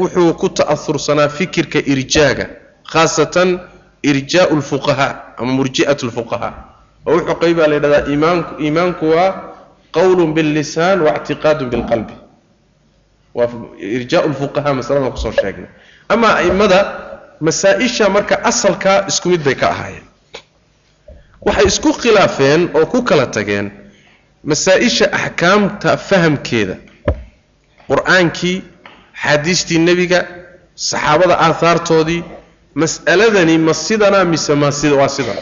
wuxuu 0.01 0.33
ku 0.41 0.47
ta'ahursanaa 0.59 1.29
fikirka 1.37 1.79
irjaaga 1.93 2.45
khaasatan 2.93 3.49
irjaau 4.09 4.55
lfuqahaa 4.61 5.13
ama 5.41 5.51
murji'at 5.59 5.99
lfuqahaa 6.09 6.53
oo 7.07 7.13
wuxuu 7.17 7.35
qaybaa 7.43 7.67
la 7.71 7.75
yidhahdaa 7.77 8.03
iimaanku 8.65 9.05
waa 9.15 9.29
qowlun 9.97 10.33
billisaan 10.37 10.97
waictiqaadun 11.07 11.69
bilqalbi 11.73 12.13
waa 13.37 13.47
irjaau 13.97 14.25
lfuqahaa 14.33 14.73
masaladan 14.79 15.11
ku 15.15 15.19
soo 15.25 15.31
sheegnay 15.41 15.69
ama 16.13 16.27
a'immada 16.39 16.79
masaa-isha 17.47 18.05
marka 18.15 18.35
asalkaa 18.49 18.97
isku 19.11 19.27
mid 19.33 19.41
bay 19.47 19.55
ka 19.61 19.67
ahaayeen. 19.73 20.05
Waxay 21.45 21.65
isku 21.71 21.89
khilaafeen 22.01 22.61
oo 22.77 22.85
ku 22.93 22.99
kala 23.09 23.25
tageen 23.35 23.67
masaa-isha 24.49 25.05
axkaamta 25.19 25.89
fahamkeeda. 26.07 26.75
Qur'aankii 27.89 28.57
xaadiistii 29.23 29.79
nebiga 29.87 30.19
saxaabada 30.89 31.35
aahaartoodii 31.45 32.21
mas'aladani 32.81 33.55
ma 33.67 33.73
sidanaa 33.85 34.25
mise 34.33 34.53
ma 34.61 34.69
sida 34.79 34.95
waa 35.01 35.09
sidan 35.17 35.37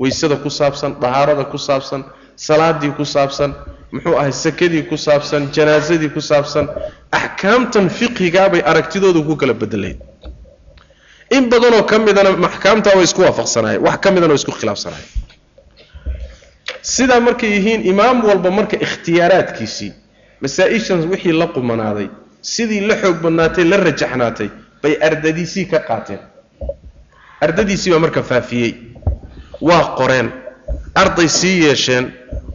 waysada 0.00 0.36
ku 0.44 0.50
saabsan 0.58 0.92
dahaarada 1.02 1.44
ku 1.52 1.58
saabsan 1.66 2.02
salaadii 2.46 2.92
ku 2.98 3.04
saabsan 3.14 3.50
muxuu 3.92 4.16
ahay 4.20 4.32
sakadii 4.44 4.82
ku 4.90 4.96
saabsan 5.06 5.42
janaasadii 5.56 6.10
ku 6.16 6.20
saabsan 6.30 6.66
axkaamtan 7.18 7.86
fiqigaabay 7.98 8.62
aragtidoodu 8.70 9.20
ku 9.28 9.34
kala 9.40 9.54
bedelayd 9.62 9.98
in 11.36 11.44
badanoo 11.52 11.82
ka 11.90 11.96
midana 11.98 12.30
axkaamtaa 12.50 12.94
way 12.98 13.04
isku 13.08 13.20
waafaqsanaayeen 13.26 13.82
wax 13.86 13.96
ka 14.04 14.08
midana 14.14 14.32
way 14.34 14.40
isku 14.42 14.52
khilaafsanaayeen 14.60 15.10
sidaa 16.94 17.20
markay 17.20 17.50
yihiin 17.56 17.80
imaam 17.92 18.16
walba 18.28 18.50
marka 18.58 18.76
ikhtiyaaraadkiisii 18.86 19.92
masaa-ishan 20.42 21.00
wixii 21.12 21.32
la 21.42 21.46
qumanaaday 21.56 22.08
sidii 22.54 22.80
la 22.88 22.94
xoog 23.02 23.16
badnaatay 23.24 23.64
la 23.72 23.76
rajaxnaatay 23.86 24.48
bay 24.82 24.94
ardadiisii 25.08 25.64
ka 25.72 25.78
qaateen. 25.88 26.20
Ardadiisii 27.44 27.90
baa 27.92 27.98
marka 28.04 28.22
faafiyey. 28.22 28.72
Waa 29.68 29.84
qoreen. 29.98 30.28
Arday 31.02 31.28
sii 31.28 31.56
yeesheen 31.64 32.04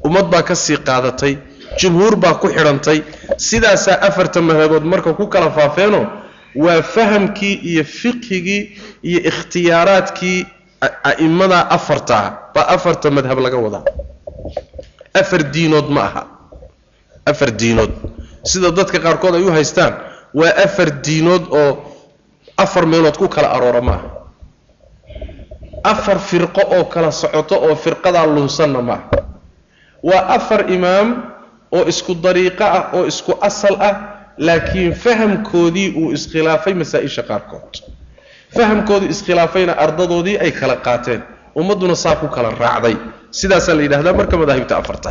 ummad 0.07 0.27
baa 0.33 0.43
ka 0.49 0.55
sii 0.55 0.77
qaadatay 0.87 1.33
jumhuur 1.79 2.15
baa 2.23 2.35
ku 2.41 2.47
xidhantay. 2.55 2.99
Sidaasaa 3.47 3.97
afarta 4.07 4.39
madhabood 4.41 4.83
marka 4.91 5.13
ku 5.19 5.25
kala 5.33 5.49
faafeenoo 5.57 6.05
waa 6.63 6.81
fahamkii 6.81 7.55
iyo 7.71 7.83
fiqhigii 7.83 8.61
iyo 9.09 9.19
ikhtiyaaraadkii 9.29 10.39
a'immadaa 11.09 11.63
afartaa 11.77 12.25
baa 12.55 12.67
afarta 12.75 13.07
madhab 13.17 13.39
laga 13.45 13.57
wadaa. 13.65 13.83
Afar 15.21 15.41
diinood 15.53 15.87
ma 15.95 16.01
aha. 16.07 16.23
Afar 17.31 17.49
diinood. 17.59 17.91
Sida 18.49 18.69
dadka 18.77 18.99
qaarkood 19.05 19.35
ay 19.39 19.43
u 19.47 19.51
haystaan 19.57 19.93
waa 20.39 20.53
afar 20.65 20.89
diinood 21.05 21.43
oo 21.61 21.71
afar 22.63 22.83
meelood 22.91 23.17
ku 23.17 23.27
kala 23.35 23.47
aroora 23.55 23.81
ma 23.81 23.93
aha. 23.97 24.07
Afar 25.83 26.19
firqo 26.19 26.61
oo 26.75 26.83
kala 26.93 27.11
socoto 27.11 27.55
oo 27.67 27.75
firqadaa 27.75 28.25
lunsanna 28.35 28.81
ma 28.81 28.93
aha 28.93 29.24
waa 30.09 30.23
afar 30.37 30.61
imaam 30.77 31.07
oo 31.77 31.83
isku 31.91 32.11
dariiqo 32.25 32.63
ah 32.77 32.83
oo 32.97 33.03
isku 33.11 33.31
asal 33.47 33.75
ah 33.89 33.95
laakiin 34.47 34.93
fahamkoodii 35.03 35.89
uu 36.01 36.11
iskhilaafay 36.17 36.73
masaa-isha 36.81 37.23
qaarkood. 37.29 37.73
Fahamkoodii 38.57 39.09
iskhilaafayna 39.15 39.73
ardadoodii 39.85 40.37
ay 40.45 40.51
kala 40.59 40.75
qaateen. 40.85 41.21
Ummadduna 41.59 41.95
saa 42.03 42.15
ku 42.21 42.27
kala 42.35 42.49
raacday. 42.63 42.95
Sidaasaa 43.39 43.75
la 43.77 43.81
yidhahdaa 43.85 44.13
marka 44.19 44.35
madaahibta 44.41 44.75
afarta. 44.81 45.09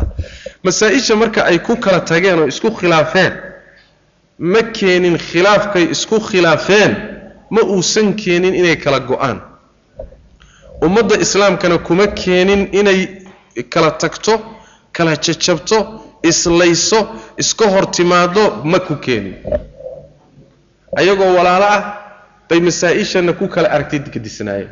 Masaa-isha 0.65 1.15
marka 1.21 1.39
ay 1.49 1.57
ku 1.67 1.73
kala 1.85 1.99
tageen 2.09 2.39
oo 2.39 2.47
isku 2.53 2.69
khilaafeen 2.79 3.33
ma 4.53 4.61
keenin 4.77 5.17
khilaafkay 5.27 5.85
isku 5.95 6.17
khilaafeen 6.29 6.91
ma 7.53 7.61
uusan 7.73 8.07
keenin 8.21 8.55
inay 8.61 8.75
kala 8.83 8.99
go'aan. 9.09 9.37
Ummadda 10.85 11.15
islaamkana 11.25 11.77
kuma 11.87 12.07
keenin 12.07 12.61
inay 12.79 12.99
kala 13.73 13.91
tagto 14.01 14.33
kala 14.95 15.13
jajabto 15.25 15.77
islayso 16.29 16.99
iska 17.41 17.65
hor 17.73 17.85
timaado 17.95 18.43
ma 18.71 18.79
ku 18.87 18.95
keenin 19.05 19.35
ayagoo 20.99 21.31
walaalo 21.37 21.65
ah 21.77 21.81
bay 22.49 22.59
masaa-ishana 22.59 23.33
ku 23.39 23.47
kala 23.47 23.67
aragti 23.75 23.99
gadisnaayeen. 23.99 24.69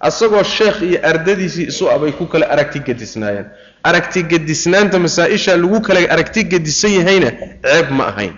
Asagoo 0.00 0.42
sheekh 0.42 0.78
iyo 0.82 0.98
ardadiisii 1.10 1.66
isu 1.72 1.84
abay 1.94 2.12
ku 2.18 2.24
kala 2.32 2.46
aragti 2.54 2.78
gadisnaayeen. 2.88 3.46
Aragti 3.88 4.22
gadisnaanta 4.32 4.98
masaa-isha 4.98 5.56
lagu 5.56 5.80
kala 5.86 6.00
aragti 6.14 6.44
gadisan 6.52 6.92
yahayna 6.98 7.30
ceeb 7.64 7.88
ma 7.98 8.04
ahayn. 8.12 8.34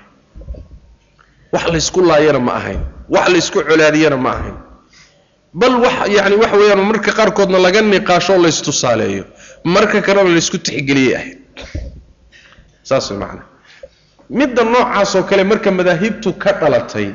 Wax 1.53 1.65
laysku 1.73 2.01
laayana 2.11 2.41
ma 2.47 2.53
ahayn. 2.61 2.81
Wax 3.15 3.27
laysku 3.35 3.59
colaadiyana 3.69 4.17
ma 4.25 4.31
ahayn. 4.37 4.57
Bal 5.55 5.75
wax 5.85 5.95
yani 6.17 6.37
waxa 6.43 6.57
weeyaan 6.61 6.83
marka 6.91 7.13
qaarkoodna 7.19 7.59
laga 7.65 7.81
niqaasho 7.83 8.35
laystusaaleeyo 8.45 9.25
marka 9.65 9.99
kalena 10.07 10.31
laysku 10.37 10.59
tixgeliyay 10.67 11.15
ahayd 11.19 11.39
saas 12.89 13.07
way 13.11 13.19
macnaa 13.23 13.47
midda 14.41 14.63
noocaasoo 14.75 15.23
kale 15.31 15.45
marka 15.53 15.71
madaahibtu 15.79 16.29
ka 16.43 16.51
dhalatay 16.61 17.09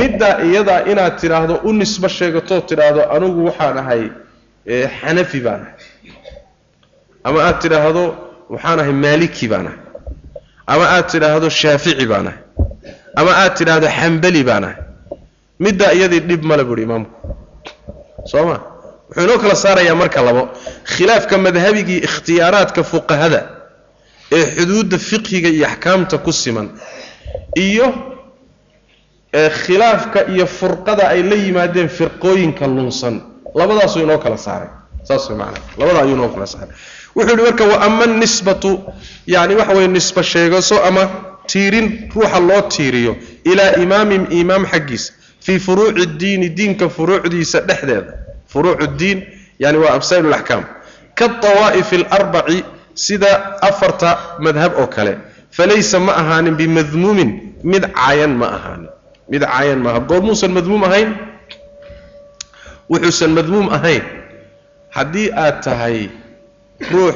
middaa 0.00 0.34
iyadaa 0.48 0.80
inaad 0.92 1.14
tidhaahdo 1.22 1.54
u 1.68 1.72
nisbo 1.80 2.08
sheegatoo 2.18 2.60
tidhaahdo 2.70 3.00
anigu 3.14 3.40
waxaan 3.48 3.78
ahay 3.82 4.02
xanafi 4.98 5.40
baan 5.46 5.60
ahay. 5.64 5.74
Ama 7.26 7.38
aad 7.48 7.56
tidhaahdo 7.64 8.02
waxaan 8.54 8.78
ahay 8.82 8.94
maaliki 9.04 9.46
baan 9.52 9.66
ahay. 9.70 9.78
Ama 10.72 10.84
aad 10.94 11.06
tidhaahdo 11.12 11.48
shaafici 11.60 12.06
baan 12.12 12.26
ahay. 12.30 12.38
Ama 13.20 13.30
aad 13.42 13.52
tidhaahdo 13.58 13.88
xambali 13.98 14.42
baan 14.48 14.64
ahay. 14.68 14.78
Middaa 15.64 15.92
iyadii 15.98 16.20
dhib 16.28 16.42
male 16.50 16.64
buuhi 16.68 16.82
imaamku. 16.88 17.12
Soo 18.30 18.44
ma 18.48 18.56
wuxuu 19.16 19.24
inoo 19.24 19.38
kala 19.42 19.54
saarayaa 19.64 19.94
marka 20.02 20.20
labo. 20.26 20.42
Khilaafka 20.96 21.38
madhabigii 21.38 22.00
ikhtiyaaraadka 22.08 22.82
fuqahada 22.90 23.40
ee 24.36 24.44
xuduudda 24.56 24.98
fiqhiga 24.98 25.48
iyo 25.56 25.66
axkaamta 25.72 26.16
ku 26.24 26.32
siman 26.32 26.68
iyo 27.66 27.86
khilaafka 29.64 30.20
iyo 30.32 30.46
furqada 30.46 31.08
ay 31.08 31.22
la 31.22 31.36
yimaadeen 31.36 31.88
firqooyinka 31.88 32.66
lunsan. 32.66 33.20
Labadaasuu 33.54 34.02
inoo 34.02 34.18
kala 34.18 34.36
saaray. 34.38 34.68
Saas 35.08 35.30
macnaa 35.30 35.60
labada 35.78 35.98
ayuu 36.02 36.14
inoo 36.16 36.28
kala 36.34 36.46
saaray. 36.46 36.68
Wuxuu 37.16 37.36
yihi 37.36 37.42
marka 37.44 37.64
wa 37.64 37.76
ama 37.86 38.06
nisbatu 38.06 38.70
yani 39.26 39.54
waxa 39.54 39.72
weye 39.76 39.88
nisba 39.88 40.22
sheegaso 40.22 40.76
ama 40.84 41.02
tiirin 41.46 42.08
ruuxa 42.14 42.40
loo 42.40 42.60
tiiriyo 42.72 43.16
ilaa 43.44 43.72
imaamin 43.84 44.26
imaam 44.30 44.64
xaggiisa 44.72 45.12
fii 45.44 45.58
furuuci 45.58 46.06
diini 46.06 46.48
diinka 46.48 46.88
furuucdiisa 46.88 47.60
dhexdeeda 47.60 48.12
furuuc 48.50 48.80
diin 48.98 49.18
yani 49.58 49.78
waa 49.78 49.94
absail 49.98 50.24
laxkaam 50.26 50.64
kaawaa'ifi 51.18 51.96
alarbaci 52.06 52.64
sida 52.94 53.60
afarta 53.68 54.38
madhab 54.38 54.72
oo 54.80 54.86
kale. 54.86 55.18
Falaysa 55.50 56.00
ma 56.00 56.12
ahaanin 56.16 56.54
bimadmuumin 56.56 57.30
mid 57.64 57.84
caayan 57.92 58.32
ma 58.40 58.46
ahaanin. 58.56 58.88
Mid 59.28 59.42
caayan 59.44 59.78
maaha 59.84 60.00
goormuusan 60.00 60.52
madmuum 60.56 60.82
ahayn 60.88 61.10
wuxuusan 62.90 63.30
madmuum 63.36 63.68
ahayn. 63.76 64.02
Haddii 64.96 65.28
aad 65.32 65.62
tahay 65.64 66.08
ruux 66.90 67.14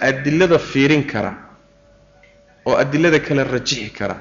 adilada 0.00 0.58
fiirin 0.58 1.04
kara 1.06 1.32
oo 2.66 2.74
adilada 2.76 3.20
kale 3.20 3.44
rajixi 3.44 3.90
kara 3.98 4.16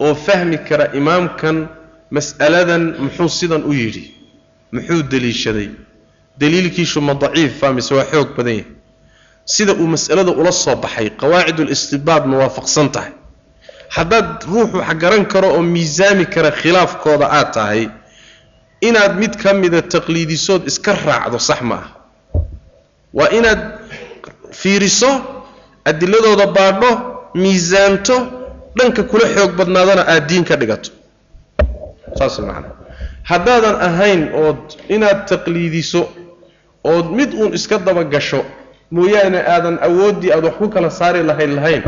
oo 0.00 0.14
fahmi 0.14 0.58
kara 0.68 0.92
imaamkan 0.98 1.68
mas'aladan 2.10 2.96
muxuu 3.04 3.28
sidan 3.28 3.62
u 3.64 3.72
yidhi 3.72 4.15
muxuu 4.72 5.02
deliishaday? 5.10 5.68
Daliilkiisu 6.38 7.00
ma 7.00 7.14
daciifa 7.14 7.72
mise 7.72 7.92
waa 7.94 8.04
xoog 8.12 8.28
badan 8.36 8.54
yahay. 8.58 8.66
Sida 9.44 9.72
uu 9.74 9.86
mas'alada 9.94 10.30
ula 10.40 10.52
soo 10.52 10.76
baxay 10.76 11.08
qawaacid 11.20 11.58
ulistibaad 11.60 12.26
ma 12.26 12.36
waafaqsan 12.42 12.88
tahay. 12.94 13.12
Haddaad 13.96 14.42
ruux 14.50 14.70
wax 14.78 14.94
garan 15.02 15.24
karo 15.32 15.48
oo 15.56 15.62
miisaami 15.62 16.26
kara 16.34 16.50
khilaafkooda 16.60 17.26
aad 17.38 17.48
tahay 17.56 17.88
inaad 18.88 19.12
mid 19.22 19.36
ka 19.42 19.54
mida 19.54 19.80
taqliidisood 19.82 20.62
iska 20.70 20.92
raacdo 21.06 21.38
sax 21.38 21.60
ma 21.62 21.74
aha. 21.80 21.88
Waa 23.18 23.28
inaad 23.38 23.60
fiiriso 24.60 25.10
adiladooda 25.84 26.46
baadho 26.56 26.90
miisaanto 27.42 28.16
dhanka 28.76 29.02
kula 29.10 29.26
xoog 29.34 29.52
badnaadana 29.58 30.02
aad 30.12 30.26
diin 30.28 30.44
ka 30.44 30.56
dhigato. 30.60 30.90
Saas 32.18 32.38
macana 32.38 32.68
haddaadan 33.30 33.76
ahayn 33.88 34.22
ood 34.44 34.62
inaad 34.94 35.20
taqliidiso 35.30 36.02
ood 36.92 37.06
mid 37.18 37.30
uun 37.40 37.52
iska 37.58 37.76
daba 37.86 38.04
gasho 38.14 38.40
mooyaane 38.96 39.40
aadan 39.54 39.76
awooddii 39.88 40.32
aad 40.34 40.44
wax 40.48 40.56
ku 40.60 40.66
kala 40.74 40.90
saari 40.98 41.22
lahayn 41.30 41.52
lahayn. 41.58 41.82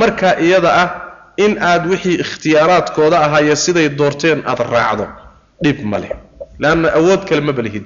Markaa 0.00 0.34
iyada 0.46 0.70
ah 0.82 0.88
in 1.44 1.52
aad 1.70 1.82
wixii 1.90 2.16
ikhtiyaaraadkooda 2.24 3.16
ahaaye 3.26 3.56
siday 3.64 3.88
doorteen 3.98 4.38
aad 4.50 4.60
raacdo 4.72 5.06
dhib 5.64 5.78
ma 5.90 5.98
leh. 6.02 6.12
Leanna 6.62 6.88
awood 6.98 7.22
kale 7.28 7.40
ma 7.40 7.52
balihid. 7.58 7.84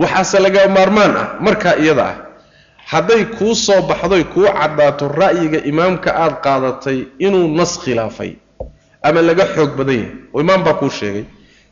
Waxaase 0.00 0.38
laga 0.44 0.68
maarmaan 0.76 1.12
ah 1.22 1.26
markaa 1.46 1.74
iyada 1.82 2.04
ah 2.12 2.16
hadday 2.92 3.24
kuu 3.38 3.54
soo 3.54 3.80
baxdoy 3.88 4.24
kuu 4.34 4.48
caddaato 4.58 5.08
ra'yiga 5.22 5.58
imaamka 5.70 6.10
aad 6.24 6.34
qaadatay 6.44 6.98
inuu 7.26 7.46
nas 7.58 7.72
khilaafay 7.82 8.32
ama 9.02 9.20
laga 9.28 9.44
xoog 9.54 9.72
badan 9.78 9.96
yahay. 9.96 10.12
Oo 10.34 10.40
imaam 10.44 10.62
baa 10.66 10.74
kuu 10.80 10.90
sheegay 11.00 11.24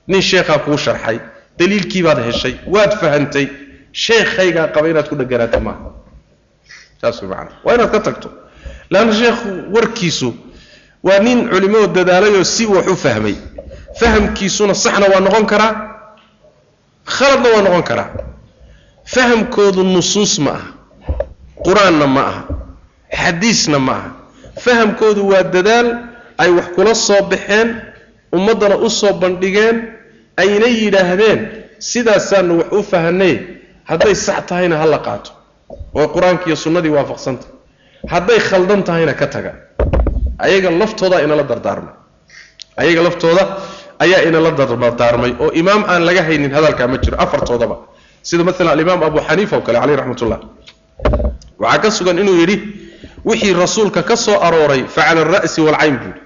nin 0.09 0.23
sheekhaa 0.23 0.59
kuu 0.65 0.77
sharxay 0.77 1.19
daliilkiibaad 1.59 2.19
heshay 2.27 2.55
waad 2.67 2.93
fahantay 3.01 3.47
sheekhaygaa 3.93 4.69
qaba 4.75 4.89
inaad 4.89 5.09
ku 5.09 5.17
dheganaato 5.17 5.61
maaha. 5.61 5.91
Saas 7.01 7.23
way 7.23 7.31
waa 7.65 7.75
inaad 7.75 7.91
ka 7.91 8.01
tagto. 8.01 8.29
Leanna 8.91 9.13
sheekhu 9.13 9.49
warkiisu 9.75 10.35
waa 11.03 11.19
nin 11.19 11.49
culimmoo 11.49 11.87
dadaalayoo 11.87 12.45
si 12.45 12.67
wax 12.67 12.87
u 12.89 12.97
fahmay. 12.97 13.35
Fahamkiisuna 14.01 14.75
saxna 14.75 15.07
waa 15.13 15.21
noqon 15.21 15.47
karaa 15.47 15.73
khaladna 17.05 17.49
waa 17.55 17.63
noqon 17.63 17.83
karaa. 17.83 18.11
Fahamkoodu 19.05 19.83
nusuus 19.85 20.39
ma 20.39 20.51
aha 20.51 20.69
qur'aanna 21.65 22.07
ma 22.07 22.23
aha 22.31 22.43
xadiisna 23.21 23.79
ma 23.79 23.93
aha. 23.93 24.11
Fahamkoodu 24.65 25.29
waa 25.31 25.43
dadaal 25.43 25.89
ay 26.39 26.51
wax 26.51 26.67
kula 26.75 26.95
soo 26.95 27.23
baxeen 27.31 27.69
ummaddana 28.33 28.77
u 28.77 28.91
soo 28.91 29.13
bandhigeen 29.13 29.98
ayna 30.43 30.67
yidhaahdeen 30.81 31.41
sidaasaanu 31.91 32.53
wax 32.61 32.69
u 32.73 32.83
fahanay 32.91 33.35
hadday 33.91 34.15
sax 34.27 34.41
tahayna 34.49 34.77
ha 34.81 34.87
la 34.95 34.99
qaato. 35.07 35.31
Oo 35.99 36.07
qur'aanka 36.15 36.45
iyo 36.49 36.57
sunnadii 36.65 36.93
waafaqsanta. 36.99 37.47
Hadday 38.13 38.39
khaldan 38.49 38.81
tahayna 38.89 39.15
ka 39.21 39.27
taga. 39.35 39.53
Ayaga 40.47 40.71
laftooda 40.81 41.17
inala 41.25 41.43
dardaarmay. 41.51 41.95
Ayaga 42.83 43.01
laftooda 43.07 43.43
ayaa 44.05 44.21
inala 44.29 44.51
dardaarmay. 44.61 45.33
Oo 45.43 45.51
imaam 45.61 45.83
aan 45.93 46.03
laga 46.09 46.23
haynin 46.29 46.53
hadalkaa 46.57 46.87
ma 46.93 46.97
jiro 47.05 47.17
afartoodaba. 47.25 47.77
Sida 48.29 48.43
maalan 48.45 48.69
alimaam 48.75 49.03
abu 49.09 49.19
xaniifa 49.29 49.55
oo 49.57 49.63
kale 49.67 49.79
caleyh 49.83 49.97
raxmat 50.01 50.21
ullah 50.25 50.41
waxaa 51.59 51.79
ka 51.83 51.91
sugan 51.91 52.19
inuu 52.23 52.37
yidhi 52.43 52.57
wixii 53.25 53.55
rasuulka 53.55 54.03
ka 54.03 54.17
soo 54.17 54.37
arooray 54.47 54.83
fa 54.95 55.03
cala 55.07 55.21
alra'si 55.27 55.61
waalcayn 55.67 55.97
buuri 56.03 56.21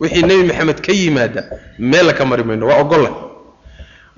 wixii 0.00 0.22
nebi 0.28 0.42
maxamed 0.50 0.78
ka 0.86 0.92
yimaada 0.92 1.42
meel 1.78 2.08
ka 2.18 2.24
mari 2.30 2.44
mayno 2.48 2.66
waa 2.70 2.80
ogolla 2.84 3.10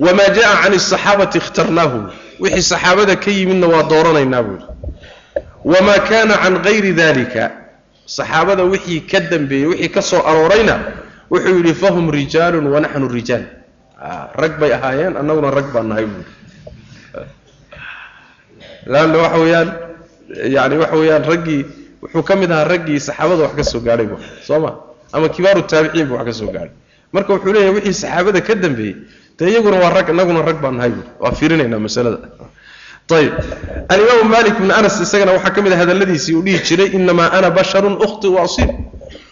wamaa 0.05 0.31
jaa 0.37 0.55
can 0.62 0.72
asaxaabati 0.79 1.39
ikhtarnaahu 1.43 1.99
wixii 2.43 2.62
saxaabada 2.72 3.14
ka 3.24 3.31
yimidna 3.37 3.66
waa 3.72 3.83
dooranaynaa 3.91 4.43
buuri 4.47 4.64
wamaa 5.72 6.01
kaana 6.09 6.35
can 6.43 6.55
gayri 6.66 6.93
dalika 7.01 7.45
saxaabada 8.16 8.62
wixii 8.72 9.01
ka 9.11 9.18
dambeeyey 9.31 9.66
wixii 9.70 9.91
ka 9.95 10.03
soo 10.03 10.22
aroorayna 10.31 10.74
wuxuu 11.31 11.57
yidhi 11.61 11.74
fahum 11.83 12.07
rijaalun 12.11 12.66
wanaxnu 12.74 13.09
rijaal. 13.16 13.45
Rag 14.41 14.53
bay 14.61 14.70
ahaayeen 14.76 15.14
annaguna 15.20 15.51
rag 15.51 15.68
baan 15.74 15.89
nahay 15.91 16.07
buuri 16.11 16.31
laanna 18.93 19.16
waxa 19.22 19.39
weeyaan 19.43 19.68
yani 20.57 20.74
waxa 20.83 20.97
weeyaan 21.01 21.24
raggii 21.31 21.62
wuxuu 22.03 22.22
ka 22.29 22.35
mid 22.41 22.51
ahaa 22.53 22.64
raggii 22.72 23.01
saxaabada 23.07 23.43
wax 23.45 23.55
ka 23.59 23.64
soo 23.70 23.81
gaadhay 23.87 24.07
bu 24.11 24.16
soo 24.47 24.61
ma 24.64 24.70
ama 25.13 25.29
kibaaru 25.29 25.63
taabiciin 25.71 26.07
bu 26.09 26.15
wax 26.15 26.25
ka 26.27 26.33
soo 26.33 26.51
gaadhay 26.55 26.71
marka 27.13 27.33
wuxuu 27.35 27.53
leeyahay 27.53 27.75
wixii 27.75 27.95
saxaabada 28.03 28.41
ka 28.41 28.55
dambeeyey 28.55 28.95
dee 29.39 29.49
iyaguna 29.51 29.77
waa 29.83 29.91
rag 29.97 30.09
innaguna 30.13 30.43
rag 30.43 30.59
baan 30.63 30.77
nahay 30.77 30.91
buuri 30.91 31.09
waa 31.21 31.33
fiirinaynaa 31.39 31.79
masalada. 31.79 32.19
Ayb 33.19 33.33
alimaamu 33.89 34.25
malik 34.29 34.55
bn 34.61 34.71
anas 34.71 35.01
isagana 35.01 35.33
waxaa 35.33 35.51
ka 35.57 35.63
mid 35.63 35.73
a 35.73 35.77
hadalladiisii 35.81 36.35
uu 36.37 36.43
dhihi 36.43 36.59
jiray 36.69 36.87
inamaa 36.99 37.31
ana 37.33 37.51
basharun 37.51 37.97
ukhti 38.05 38.29
wa 38.29 38.43
asiib. 38.43 38.69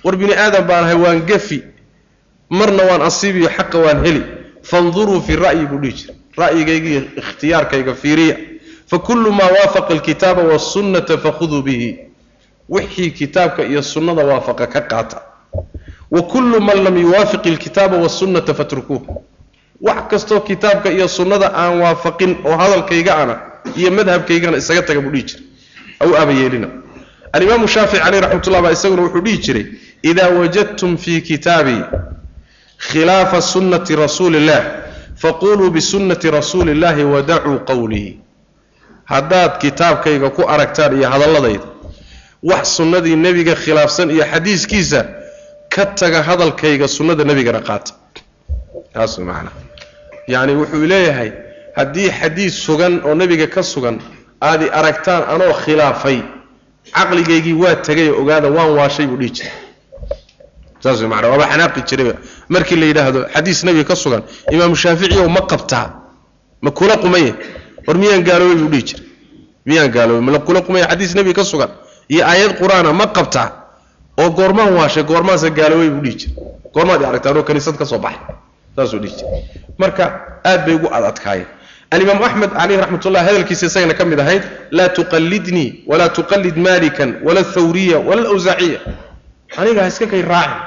War 0.05 0.17
bini 0.17 0.33
aadam 0.35 0.65
baan 0.67 0.85
ahay 0.85 0.97
waan 1.05 1.21
gafi 1.27 1.59
marna 2.49 2.83
waan 2.89 3.03
asiibiyo 3.03 3.49
xaqa 3.57 3.79
waan 3.79 4.01
heli. 4.05 4.23
Fanduruu 4.63 5.21
fi 5.27 5.37
ra'yi 5.37 5.67
buu 5.71 5.79
dhihi 5.83 5.93
jiray. 5.93 6.17
Ra'yigayga 6.41 6.89
iyo 6.89 7.01
ikhtiyaarkayga 7.21 7.95
fiiriya. 7.95 8.37
Fakulu 8.91 9.33
maa 9.33 9.51
waafaqa 9.57 9.91
alkitaaba 9.95 10.43
wasunnata 10.43 11.19
fakhuduu 11.19 11.63
bihi. 11.63 11.91
Wixii 12.69 13.11
kitaabka 13.11 13.65
iyo 13.65 13.83
sunnada 13.83 14.25
waafaqa 14.25 14.67
ka 14.67 14.81
qaata 14.81 15.19
wa 16.11 16.23
kullu 16.23 16.61
man 16.61 16.83
lam 16.85 16.97
yuwaafiq 16.99 17.47
alkitaaba 17.47 17.97
wasunnata 17.97 18.55
fatrukuuh. 18.55 19.03
Wax 19.81 20.09
kastoo 20.11 20.41
kitaabka 20.41 20.91
iyo 20.91 21.09
sunnada 21.09 21.53
aan 21.55 21.81
waafaqin 21.81 22.37
oo 22.45 22.57
hadalkayga 22.57 23.17
ana 23.17 23.41
iyo 23.77 23.91
madhabkaygana 23.91 24.57
isaga 24.57 24.83
taga 24.83 25.01
buu 25.01 25.11
dhihi 25.11 25.23
jiray. 25.25 25.43
Aw 26.01 26.17
abayeelina 26.23 26.69
alimaamu 27.33 27.69
shaafici 27.69 28.03
caleyh 28.03 28.21
raxmatullah 28.21 28.63
baa 28.63 28.71
isaguna 28.73 29.03
wuxuu 29.03 29.21
dhihi 29.21 29.39
jiray 29.39 29.67
idaa 30.03 30.29
wajadtum 30.29 30.97
fii 30.97 31.21
kitaabii 31.21 31.83
khilaafa 32.79 33.43
sunnati 33.43 33.97
rasuuli 33.97 34.37
illah 34.39 34.63
faquluu 35.17 35.71
bisunnati 35.71 36.31
rasuuli 36.31 36.73
illaahi 36.73 37.05
wadacuu 37.05 37.59
qowlii 37.59 38.19
haddaad 39.05 39.59
kitaabkayga 39.59 40.31
ku 40.31 40.43
aragtaan 40.49 40.97
iyo 40.99 41.11
hadalladayda 41.11 41.65
wax 42.43 42.77
sunnadii 42.77 43.17
nebiga 43.17 43.55
khilaafsan 43.55 44.11
iyo 44.11 44.25
xadiiskiisa 44.33 45.05
ka 45.75 45.85
taga 45.99 46.23
hadalkayga 46.29 46.87
sunnada 46.89 47.25
nebigana 47.25 47.61
qaata. 47.69 47.93
Taas 48.95 49.19
macnaa 49.19 49.53
yacni 50.33 50.53
wuxuu 50.61 50.87
leeyahay 50.93 51.31
haddii 51.77 52.11
xadiis 52.19 52.55
sugan 52.67 52.95
oo 53.07 53.15
nebiga 53.15 53.47
ka 53.55 53.63
sugan 53.63 53.97
aadi 54.49 54.67
aragtaan 54.79 55.23
anoo 55.33 55.53
khilaafay 55.63 56.19
caqligaygii 56.97 57.57
waa 57.63 57.77
tegay 57.87 58.09
ogaada 58.21 58.49
waan 58.57 58.71
waashay 58.79 59.07
buu 59.07 59.17
dhihi 59.21 59.31
jiray. 59.37 59.53
Saas 60.83 60.99
way 61.01 61.09
macnaa 61.13 61.31
waaba 61.33 61.47
xanaaqi 61.53 61.81
jirayba 61.89 62.15
markii 62.55 62.77
la 62.81 62.87
yidhaahdo 62.91 63.21
xadiis 63.35 63.61
nebiga 63.67 63.85
ka 63.91 63.97
sugan 64.03 64.23
imaamu 64.55 64.77
shaafici 64.83 65.19
ma 65.37 65.41
qabtaa 65.51 65.87
ma 66.65 66.71
kula 66.79 66.97
qumaya 67.03 67.33
war 67.87 67.97
miyaan 68.03 68.23
gaaloobay 68.29 68.57
buu 68.63 68.71
dhihi 68.75 68.85
jiray. 68.89 69.05
Miyaan 69.69 69.91
gaaloobay 69.97 70.25
ma 70.35 70.39
kula 70.47 70.61
qumaya 70.67 70.85
xadiis 70.91 71.13
nebiga 71.19 71.37
ka 71.43 71.45
sugan 71.45 71.71
iyo 72.13 72.23
aayad 72.31 72.53
qur'aana 72.61 72.93
ma 73.01 73.07
qabtaa 73.17 73.49
oo 74.19 74.31
goormaan 74.31 74.75
waashay 74.75 75.03
goormaanse 75.03 75.51
gaaloobay 75.51 75.91
buu 75.91 76.03
dhihi 76.05 76.17
jiray. 76.21 76.35
Goormaad 76.75 77.03
aragtaan 77.05 77.37
oo 77.37 77.43
kaniisad 77.43 77.77
ka 77.77 77.85
baxay 77.85 78.19
saasuu 78.77 78.99
dhihi 78.99 79.15
jiray. 79.19 79.43
Marka 79.79 80.05
aad 80.45 80.65
bay 80.67 80.75
ugu 80.75 80.89
adadkaayeen. 80.93 81.49
Alimaam 81.91 82.23
axmed 82.23 82.51
caleyh 82.51 82.79
raxmatullah 82.83 83.23
hadalkiisa 83.29 83.67
isagana 83.67 83.95
ka 83.95 84.05
mid 84.05 84.19
ahayd 84.21 84.43
laa 84.71 84.89
tuqallidnii 84.89 85.85
walaa 85.87 86.09
tuqallid 86.09 86.57
malikan 86.57 87.21
wala 87.27 87.45
thawriya 87.45 87.99
wala 87.99 88.23
lawsaaciya 88.23 88.81
aniga 89.57 89.83
ha 89.83 89.89
iska 89.89 90.07
kay 90.07 90.23
raacin. 90.23 90.61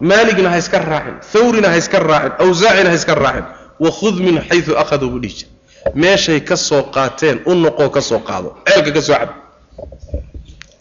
Maaligna 0.00 0.50
ha 0.50 0.58
iska 0.58 0.78
raacin. 0.78 1.16
Thawrina 1.32 1.68
ha 1.68 1.76
iska 1.76 1.98
raacin. 1.98 2.32
Awsaacina 2.38 2.90
ha 2.90 2.94
iska 2.94 3.14
raacin. 3.14 3.44
Wakhud 3.80 4.20
min 4.20 4.38
xayu 4.48 4.76
akhaduu 4.82 5.10
buu 5.10 5.18
dhihi 5.18 5.34
jiray. 5.34 5.50
Meeshay 5.94 6.40
ka 6.40 6.56
soo 6.56 6.82
qaateen 6.94 7.40
u 7.46 7.54
noqoo 7.54 7.90
ka 7.90 8.00
qaado. 8.28 8.56
Ceelka 8.66 8.92
ka 8.92 9.00
cab 9.02 9.30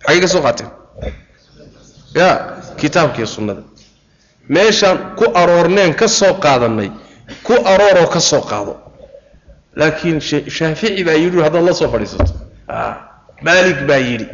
xaggay 0.05 0.21
ka 0.21 0.27
qaateen 0.45 0.69
ya 2.15 2.29
kitaabkiiyo 2.77 3.27
sunnada. 3.27 3.61
Meeshaan 4.49 5.15
ku 5.15 5.25
aroorneen 5.33 5.93
ka 5.95 6.07
soo 6.07 6.33
qaadannay 6.43 6.91
ku 7.43 7.53
arooroo 7.53 8.07
ka 8.13 8.19
soo 8.19 8.41
qaado. 8.41 8.73
Laakiin 9.75 10.19
shaafici 10.57 11.03
baa 11.03 11.13
yidhi 11.23 11.41
haddaad 11.41 11.63
la 11.65 11.73
soo 11.73 11.89
fadhiisato. 11.89 12.33
Maalig 13.45 13.79
baa 13.87 13.97
yidhi. 13.97 14.27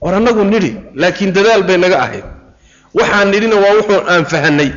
War 0.00 0.14
annagu 0.14 0.44
nidhi 0.44 0.70
laakiin 0.94 1.32
dadaal 1.32 1.62
bay 1.62 1.76
naga 1.78 1.98
ahayd. 2.02 2.24
Waxaan 2.94 3.28
nidhina 3.30 3.56
waa 3.56 3.74
wuxuu 3.78 4.00
aan 4.08 4.24
fahanay 4.24 4.70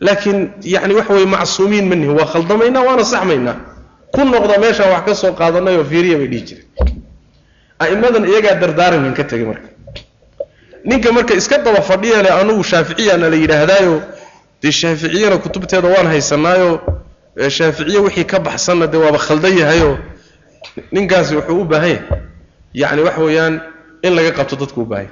laakiin 0.00 0.38
yani 0.64 0.94
waxa 0.94 1.12
weye 1.14 1.26
macsuumiin 1.26 1.86
ma 1.88 1.94
nihin 1.94 2.16
waa 2.18 2.26
khaldamaynaa 2.32 2.82
waana 2.88 3.04
saxmaynaa. 3.04 3.56
Ku 4.14 4.24
noqda 4.24 4.58
meeshaan 4.58 4.90
wax 4.94 5.04
ka 5.06 5.14
soo 5.14 5.32
qaadanay 5.32 5.76
oo 5.76 5.84
fiiriya 5.84 6.16
bay 6.18 6.28
dhihi 6.32 6.42
jireen. 6.48 6.66
A'immadan 7.78 8.24
iyagaa 8.24 8.54
dardaarankan 8.60 9.14
ka 9.14 9.24
tegay 9.24 9.46
marka 9.46 9.68
ninka 10.88 11.08
marka 11.16 11.34
iska 11.40 11.56
daba 11.66 11.80
fadhiya 11.88 12.22
le 12.24 12.30
anugu 12.40 12.62
shaaficiyaana 12.70 13.26
la 13.32 13.36
yidhaahdaayo 13.42 13.94
dee 14.62 14.72
shaaficiyana 14.80 15.36
kutubteeda 15.44 15.88
waan 15.94 16.06
haysanaayo 16.12 16.70
shaaficiye 17.58 17.98
wixii 18.06 18.24
ka 18.32 18.38
baxsanna 18.46 18.86
dee 18.92 19.00
waaba 19.04 19.18
khaldan 19.26 19.54
yahayoo 19.62 19.96
ninkaasi 20.94 21.32
wuxuu 21.36 21.60
u 21.60 21.64
baahan 21.64 21.88
yahay. 21.90 22.02
Yacni 22.80 23.02
waxa 23.06 23.20
weeyaan 23.26 23.54
in 24.06 24.12
laga 24.16 24.30
qabto 24.38 24.54
dadku 24.60 24.80
u 24.82 24.84
baahan 24.90 25.08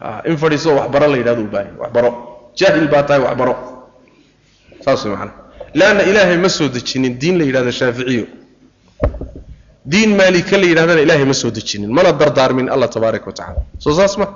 yahay. 0.00 0.30
In 0.30 0.36
fadhiisoo 0.42 0.74
waxbaro 0.78 1.06
la 1.12 1.16
yidhahdo 1.20 1.42
u 1.42 1.50
baahan 1.54 1.74
waxbaro. 1.82 2.10
Jaahil 2.58 2.88
baa 2.92 3.02
tahay 3.08 3.22
waxbaro. 3.26 3.54
Saas 4.84 5.04
way 5.04 5.12
macana 5.14 5.32
leanna 5.78 6.02
ilaahay 6.10 6.36
ma 6.44 6.48
soo 6.48 6.68
dejinin 6.68 7.14
diin 7.20 7.38
la 7.38 7.44
yidhahdo 7.48 7.70
shaaficiyo 7.80 8.24
diin 9.90 10.10
maalika 10.16 10.56
la 10.58 10.66
yidhahdana 10.66 11.00
ilaahay 11.00 11.24
ma 11.24 11.34
soo 11.34 11.50
dejinin. 11.50 11.90
Mana 11.96 12.12
dardaarmin 12.12 12.68
allah 12.74 12.88
tabaaraka 12.88 13.26
wa 13.26 13.32
tacala 13.32 13.60
soo 13.78 13.94
saas 13.98 14.16
ma. 14.18 14.26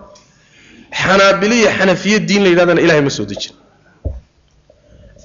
Xanaabiliya 1.03 1.71
xanafiye 1.79 2.19
diin 2.29 2.43
la 2.45 2.49
yidhahdana 2.53 2.81
ilahay 2.81 3.03
ma 3.03 3.11
soo 3.11 3.25
dejinin 3.31 3.59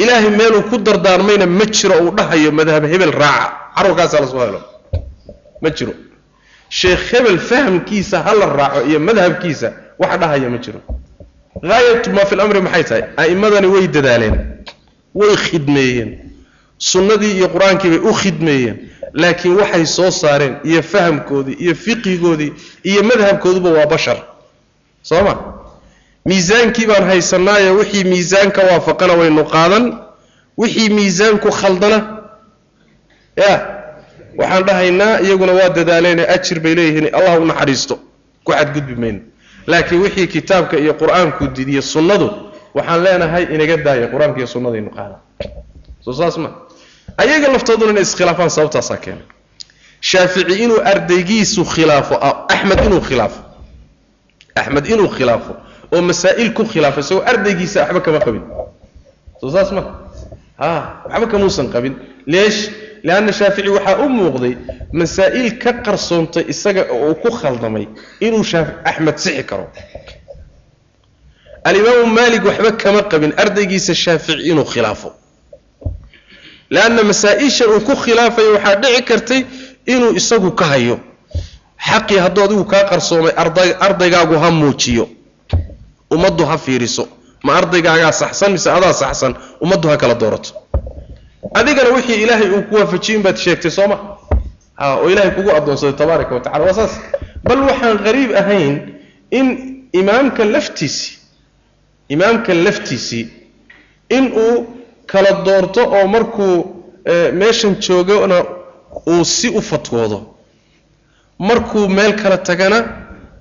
ilaahay 0.01 0.29
meeluu 0.39 0.63
ku 0.69 0.77
dardaarmayna 0.77 1.45
ma 1.45 1.65
jiro 1.65 1.95
uu 2.05 2.11
dhahayo 2.17 2.51
madhab 2.51 2.83
hebel 2.91 3.11
raaca. 3.11 3.47
Carurkaasaa 3.75 4.21
la 4.23 4.27
soo 4.27 4.41
helo. 4.45 4.61
Ma 5.61 5.69
jiro. 5.69 5.93
Sheekh 6.69 7.03
hebel 7.11 7.37
fahamkiisa 7.49 8.17
ha 8.25 8.33
la 8.39 8.45
raaco 8.59 8.79
iyo 8.89 8.99
madhabkiisa 8.99 9.67
wax 10.01 10.11
dhahaya 10.21 10.49
ma 10.49 10.57
jiro. 10.57 10.79
Haayatu 11.69 12.09
maa 12.15 12.25
fi 12.29 12.35
lamri 12.35 12.61
maxay 12.61 12.83
tahay? 12.89 13.03
A'immadani 13.21 13.67
way 13.73 13.87
dadaaleen. 13.87 14.35
Way 15.19 15.35
khidmeeyeen. 15.45 16.09
Sunnadii 16.77 17.33
iyo 17.37 17.47
qur'aankii 17.55 17.89
bay 17.93 18.01
u 18.09 18.13
khidmeeyeen 18.21 18.77
laakiin 19.13 19.55
waxay 19.59 19.85
soo 19.85 20.11
saareen 20.11 20.55
iyo 20.63 20.81
fahamkoodii 20.83 21.53
iyo 21.63 21.75
fiqigoodii 21.75 22.53
iyo 22.83 23.03
madhabkooduba 23.03 23.69
waa 23.69 23.85
bashar. 23.85 24.17
Soo 25.03 25.23
ma 25.23 25.33
miisaankii 26.25 26.85
baan 26.87 27.03
haysanaayo 27.03 27.75
wixii 27.75 28.03
miisaanka 28.03 28.61
waafaqana 28.61 29.13
waynu 29.13 29.43
qaadan. 29.45 29.85
Wixii 30.57 30.89
miisaanku 30.89 31.49
khaldana 31.51 31.97
ya 33.35 33.51
waxaan 34.37 34.63
dhahaynaa 34.65 35.19
iyaguna 35.19 35.53
waa 35.53 35.69
dadaaleene 35.69 36.23
ajir 36.35 36.59
bay 36.59 36.75
leeyihiin 36.75 37.15
allah 37.15 37.41
u 37.41 37.45
naxariisto 37.45 37.95
ku 38.43 38.51
xadgudbi 38.51 38.95
mayno 38.95 39.19
laakiin 39.67 40.01
wixii 40.01 40.27
kitaabka 40.27 40.77
iyo 40.77 40.93
qur'aanku 40.93 41.47
didiye 41.55 41.81
sunnadu 41.81 42.27
waxaan 42.75 43.03
leenahay 43.03 43.43
inaga 43.55 43.77
daaya 43.77 44.07
qur'aanka 44.13 44.37
iyo 44.37 44.47
sunnadaynu 44.47 44.89
qaada 44.97 45.15
soo 46.05 46.13
saas 46.13 46.37
ma 46.37 46.49
ayaga 47.17 47.47
laftooduna 47.53 47.91
inay 47.91 48.03
iskhilaafaan 48.03 48.49
sababtaasaa 48.49 48.97
keenay. 48.97 49.25
Shaafici 50.01 50.53
inuu 50.63 50.79
ardaygiisu 50.91 51.65
khilaafo 51.73 52.15
axmed 52.53 52.79
inuu 52.85 53.01
khilaafo. 53.01 53.39
Axmed 54.55 54.85
inuu 54.93 55.07
khilaafo 55.17 55.53
oo 55.93 56.01
masaa'il 56.01 56.53
ku 56.53 56.63
khilaafo 56.65 56.99
isagoo 56.99 57.23
ardaygiisa 57.31 57.79
waxba 57.83 58.01
kama 58.01 58.19
qabin. 58.19 58.43
Soo 59.41 59.51
saas 59.51 59.71
ma. 59.71 59.81
Ha 60.57 60.69
waxba 61.09 61.27
kamuusan 61.31 61.67
qabin. 61.73 61.93
Leesh 62.27 62.59
leanna 63.03 63.31
shaafici 63.31 63.69
waxaa 63.69 63.97
u 64.05 64.09
muuqday 64.09 64.53
masaa'il 64.93 65.57
ka 65.63 65.71
qarsoontay 65.85 66.43
isaga 66.53 66.83
oo 66.91 67.09
uu 67.09 67.15
ku 67.15 67.29
khaldamay 67.31 67.85
inuu 68.19 68.43
axmed 68.89 69.17
sixi 69.17 69.43
karo. 69.43 69.69
Alimaamu 71.63 72.05
maalik 72.17 72.43
waxba 72.45 72.71
kama 72.71 73.01
qabin. 73.11 73.33
Ardaygiisa 73.37 73.93
shaafici 73.95 74.49
inuu 74.49 74.65
khilaafo 74.65 75.09
leanna 76.75 77.01
masaa-ishan 77.09 77.69
uu 77.75 77.81
ku 77.87 77.93
khilaafayo 78.03 78.49
waxaa 78.55 78.75
dhici 78.83 79.01
kartay 79.09 79.41
inuu 79.93 80.11
isagu 80.19 80.51
ka 80.59 80.65
hayo 80.73 80.95
xaqii 81.87 82.19
hadduu 82.23 82.43
adigu 82.45 82.63
kaa 82.73 82.83
qarsoomay 82.91 83.33
ardaygaagu 83.87 84.35
ha 84.43 84.49
muujiyo 84.59 85.05
ummaddu 86.15 86.43
ha 86.49 86.57
fiiriso 86.65 87.03
ma 87.45 87.51
ardaygaagaa 87.59 88.11
saxsan 88.21 88.51
mise 88.55 88.69
adaa 88.77 88.93
saxsan 89.03 89.33
ummaddu 89.63 89.87
ha 89.91 89.95
kala 90.01 90.15
doorato 90.21 90.51
adigana 91.59 91.89
wixii 91.95 92.19
ilaahay 92.23 92.49
uu 92.55 92.63
ku 92.69 92.73
waafajiyin 92.79 93.21
baad 93.25 93.37
sheegtay 93.43 93.71
sooma 93.77 93.95
ha 94.79 94.85
oo 95.01 95.09
ilaahay 95.11 95.31
kugu 95.37 95.49
addoonsaday 95.57 95.95
tabaaraka 96.01 96.33
wa 96.35 96.41
tacala 96.45 96.63
waa 96.67 96.73
saas 96.79 96.93
bal 97.47 97.59
waxaan 97.69 97.97
qariib 98.05 98.31
ahayn 98.41 98.73
in 99.39 99.47
imaamka 100.01 100.41
laftiisii 100.53 101.11
imaamka 102.15 102.53
laftiisii 102.65 103.23
in 104.17 104.23
uu 104.45 104.57
kala 105.11 105.31
doorto 105.45 105.81
oo 105.97 106.07
markuu 106.15 106.55
meeshan 107.39 107.75
joogona 107.85 108.37
uu 109.11 109.23
si 109.25 109.47
u 109.49 109.61
fatwoodo 109.69 110.19
markuu 111.39 111.87
meel 111.97 112.13
kala 112.21 112.37
tagana 112.37 112.77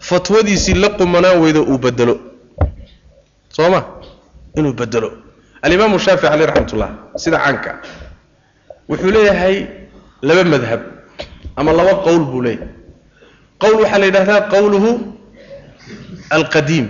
fatwadiisii 0.08 0.74
la 0.82 0.88
qumanaan 0.98 1.38
weydo 1.42 1.62
uu 1.70 1.78
bedelo 1.78 2.14
soo 3.56 3.68
ma 3.74 3.80
inuu 4.58 4.72
bedelo 4.80 5.08
alimaamu 5.62 5.98
shaafici 5.98 6.28
caleyh 6.30 6.46
raxmat 6.48 6.72
ullah 6.72 6.90
sida 7.22 7.38
caanka. 7.44 7.70
Wuxuu 8.88 9.10
leeyahay 9.16 9.56
laba 10.22 10.44
madhab 10.44 10.80
ama 11.56 11.70
laba 11.78 11.94
qowl 12.06 12.22
buu 12.30 12.42
leeyahay. 12.46 12.68
Qowl 13.62 13.74
waxaa 13.82 13.98
la 14.02 14.06
yidhahdaa 14.06 14.40
qowluhu 14.54 14.90
alqadiim 16.36 16.86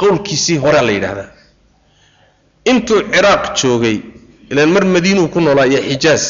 qowlkiisii 0.00 0.58
horea 0.64 0.82
la 0.88 0.92
yidhahdaa 0.96 1.28
intuu 2.64 3.00
ciraaq 3.12 3.44
joogay 3.62 3.96
ilaan 4.50 4.70
mar 4.70 4.84
madiinuu 4.84 5.28
ku 5.28 5.40
noolaa 5.40 5.66
iyo 5.66 5.80
xijaas 5.88 6.24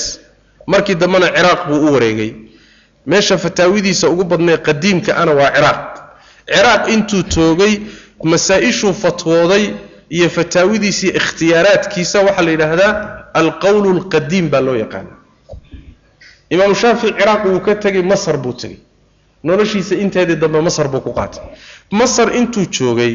markii 0.67 0.95
dambena 0.95 1.27
ciraaq 1.37 1.61
buu 1.69 1.81
u 1.89 1.93
wareegay. 1.95 2.33
Meesha 3.07 3.39
fataawidiisa 3.39 4.09
ugu 4.09 4.25
badnee 4.25 4.57
qadiimka 4.57 5.17
ana 5.17 5.33
waa 5.33 5.51
ciraaq. 5.57 5.81
Ciraaq 6.55 6.89
intuu 6.95 7.23
toogay 7.23 7.75
masaa-ishuu 8.25 8.93
fatwooday 8.95 9.65
iyo 10.11 10.29
fataawidiisa 10.31 11.07
ikhtiyaaraadkiisa 11.19 12.21
waxaa 12.27 12.43
la 12.47 12.51
yidhaahdaa 12.51 12.93
alqowl 13.35 13.87
alqadiim 13.97 14.47
baa 14.51 14.61
loo 14.61 14.77
yaqaana 14.77 15.13
imaamu 16.51 16.75
shaafici 16.75 17.13
ciraaq 17.19 17.45
wuu 17.45 17.61
ka 17.61 17.75
tegey 17.75 18.03
masar 18.03 18.37
buu 18.37 18.53
tegey 18.53 18.79
noloshiisa 19.45 19.95
inteedii 20.05 20.37
dambe 20.37 20.61
masar 20.61 20.89
buu 20.89 21.01
ku 21.01 21.13
qaatay. 21.13 21.43
Masar 21.91 22.29
intuu 22.37 22.67
joogay 22.71 23.13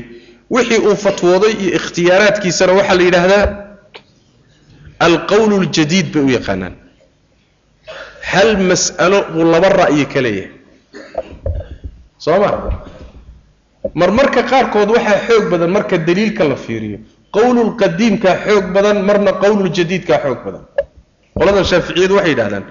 wixii 0.55 0.79
uu 0.87 0.95
fatwooday 0.95 1.53
iyo 1.61 1.71
ikhtiyaaraadkiisana 1.79 2.73
waxaa 2.79 2.95
la 2.99 3.03
yidhaahdaa 3.07 3.45
alqowl 5.07 5.51
اljadiid 5.61 6.07
bay 6.13 6.23
u 6.23 6.29
yaqaanaan. 6.37 6.73
Hal 8.31 8.49
mas'alo 8.69 9.19
buu 9.33 9.45
laba 9.53 9.69
ra'yi 9.81 10.05
ka 10.13 10.19
leeyahay? 10.25 10.51
Soo 12.25 12.39
ma? 12.43 12.49
Marmarka 13.93 14.41
qaarkood 14.51 14.89
waxaa 14.95 15.19
xoog 15.27 15.43
badan 15.51 15.69
marka 15.77 15.97
daliilka 16.07 16.43
la 16.51 16.55
fiiriyo. 16.55 16.99
Qowlulqadiimkaa 17.35 18.35
xoog 18.45 18.65
badan 18.75 18.97
marna 19.07 19.31
qowluljadiidkaa 19.43 20.19
xoog 20.25 20.39
badan. 20.45 20.63
Qoladan 21.37 21.65
shaaficiyadu 21.71 22.13
waxay 22.15 22.31
yidhahdaan 22.33 22.65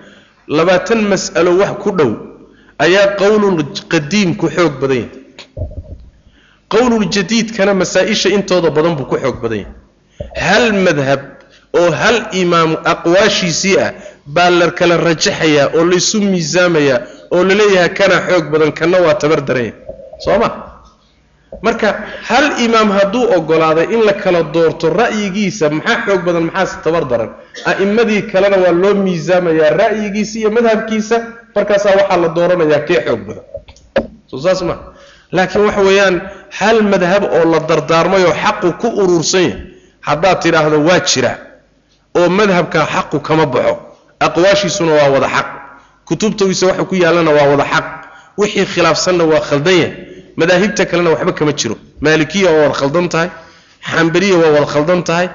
labaatan 0.56 1.00
mas'alo 1.12 1.50
wax 1.60 1.72
ku 1.82 1.90
dhow 1.98 2.10
ayaa 2.84 3.06
qowlulqadiimku 3.20 4.46
xoog 4.56 4.74
badan 4.82 4.96
yahay 4.96 5.10
qowluljadiidkana 6.72 7.74
masaa-isha 7.74 8.28
intooda 8.36 8.70
badan 8.76 8.94
buu 8.98 9.06
ku 9.10 9.16
xoog 9.22 9.36
badan 9.42 9.58
yahay. 9.58 9.72
Hal 10.46 10.66
madhab 10.86 11.20
oo 11.80 11.90
hal 12.00 12.16
imaam 12.42 12.70
aqwaashiisii 12.92 13.76
ah 13.86 13.92
baa 14.26 14.50
la 14.50 14.70
kala 14.78 14.96
rajaxayaa 15.08 15.66
oo 15.78 15.84
laysu 15.90 16.20
miisaamayaa 16.22 16.98
oo 17.34 17.42
la 17.48 17.54
leeyahay 17.60 17.90
kana 17.98 18.16
xoog 18.28 18.44
badan 18.52 18.72
kana 18.78 18.98
waa 19.06 19.14
tabar 19.22 19.40
daranya 19.48 19.72
soo 20.24 20.38
ma? 20.42 20.48
Marka 21.62 21.88
hal 22.28 22.46
imaam 22.66 22.90
hadduu 22.96 23.24
ogolaaday 23.36 23.86
in 23.94 24.02
la 24.08 24.12
kala 24.12 24.42
doorto 24.54 24.86
ra'yigiisa 25.00 25.70
maxaa 25.70 26.02
xoog 26.06 26.20
badan 26.26 26.44
maxaase 26.50 26.76
tabar 26.84 27.04
daran? 27.10 27.30
A'immadii 27.70 28.22
kalena 28.32 28.56
waa 28.64 28.72
loo 28.82 28.94
miisaamayaa 29.06 29.70
ra'yigiisa 29.82 30.34
iyo 30.40 30.50
madhabkiisa 30.56 31.16
markaasaa 31.54 31.94
waxaa 32.00 32.18
la 32.24 32.28
dooranayaa 32.36 32.82
kee 32.88 33.00
xoog 33.06 33.20
badan. 33.28 33.44
Soo 34.30 34.40
saas 34.44 34.60
ma 34.68 34.74
laakiin 35.32 35.64
waxa 35.66 35.80
weeyaan 35.88 36.16
hal 36.58 36.78
madhab 36.92 37.22
oo 37.36 37.44
la 37.52 37.58
dardaarmay 37.70 38.22
oo 38.28 38.34
xaqu 38.44 38.68
ku 38.80 38.88
urursan 39.02 39.42
yahay 39.42 39.60
haddaad 40.08 40.38
tidhaahdo 40.42 40.78
waa 40.88 41.00
jira 41.10 41.32
oo 42.18 42.28
madhabkaa 42.38 42.86
xaqu 42.94 43.16
kama 43.20 43.46
baxo 43.46 43.74
aqwaashiisuna 44.26 44.92
waa 44.98 45.10
wada 45.14 45.28
xaq. 45.36 45.48
Kutubtadiisa 46.08 46.66
waxa 46.70 46.84
ku 46.90 46.94
yaallana 46.94 47.30
waa 47.38 47.46
wada 47.52 47.64
xaq. 47.72 47.86
Wixii 48.38 48.64
khilaafsanna 48.72 49.24
waa 49.32 49.40
khaldan 49.48 49.74
yahay. 49.82 49.92
Madaahibta 50.40 50.82
kalena 50.90 51.10
waxba 51.14 51.32
kama 51.38 51.52
jiro. 51.52 51.76
Maalikiya 52.04 52.50
waa 52.52 52.62
wada 52.62 52.74
khaldan 52.80 53.08
tahay. 53.12 53.28
Xambaliya 53.90 54.36
waa 54.42 54.50
wada 54.56 54.66
khaldan 54.74 55.00
tahay. 55.08 55.26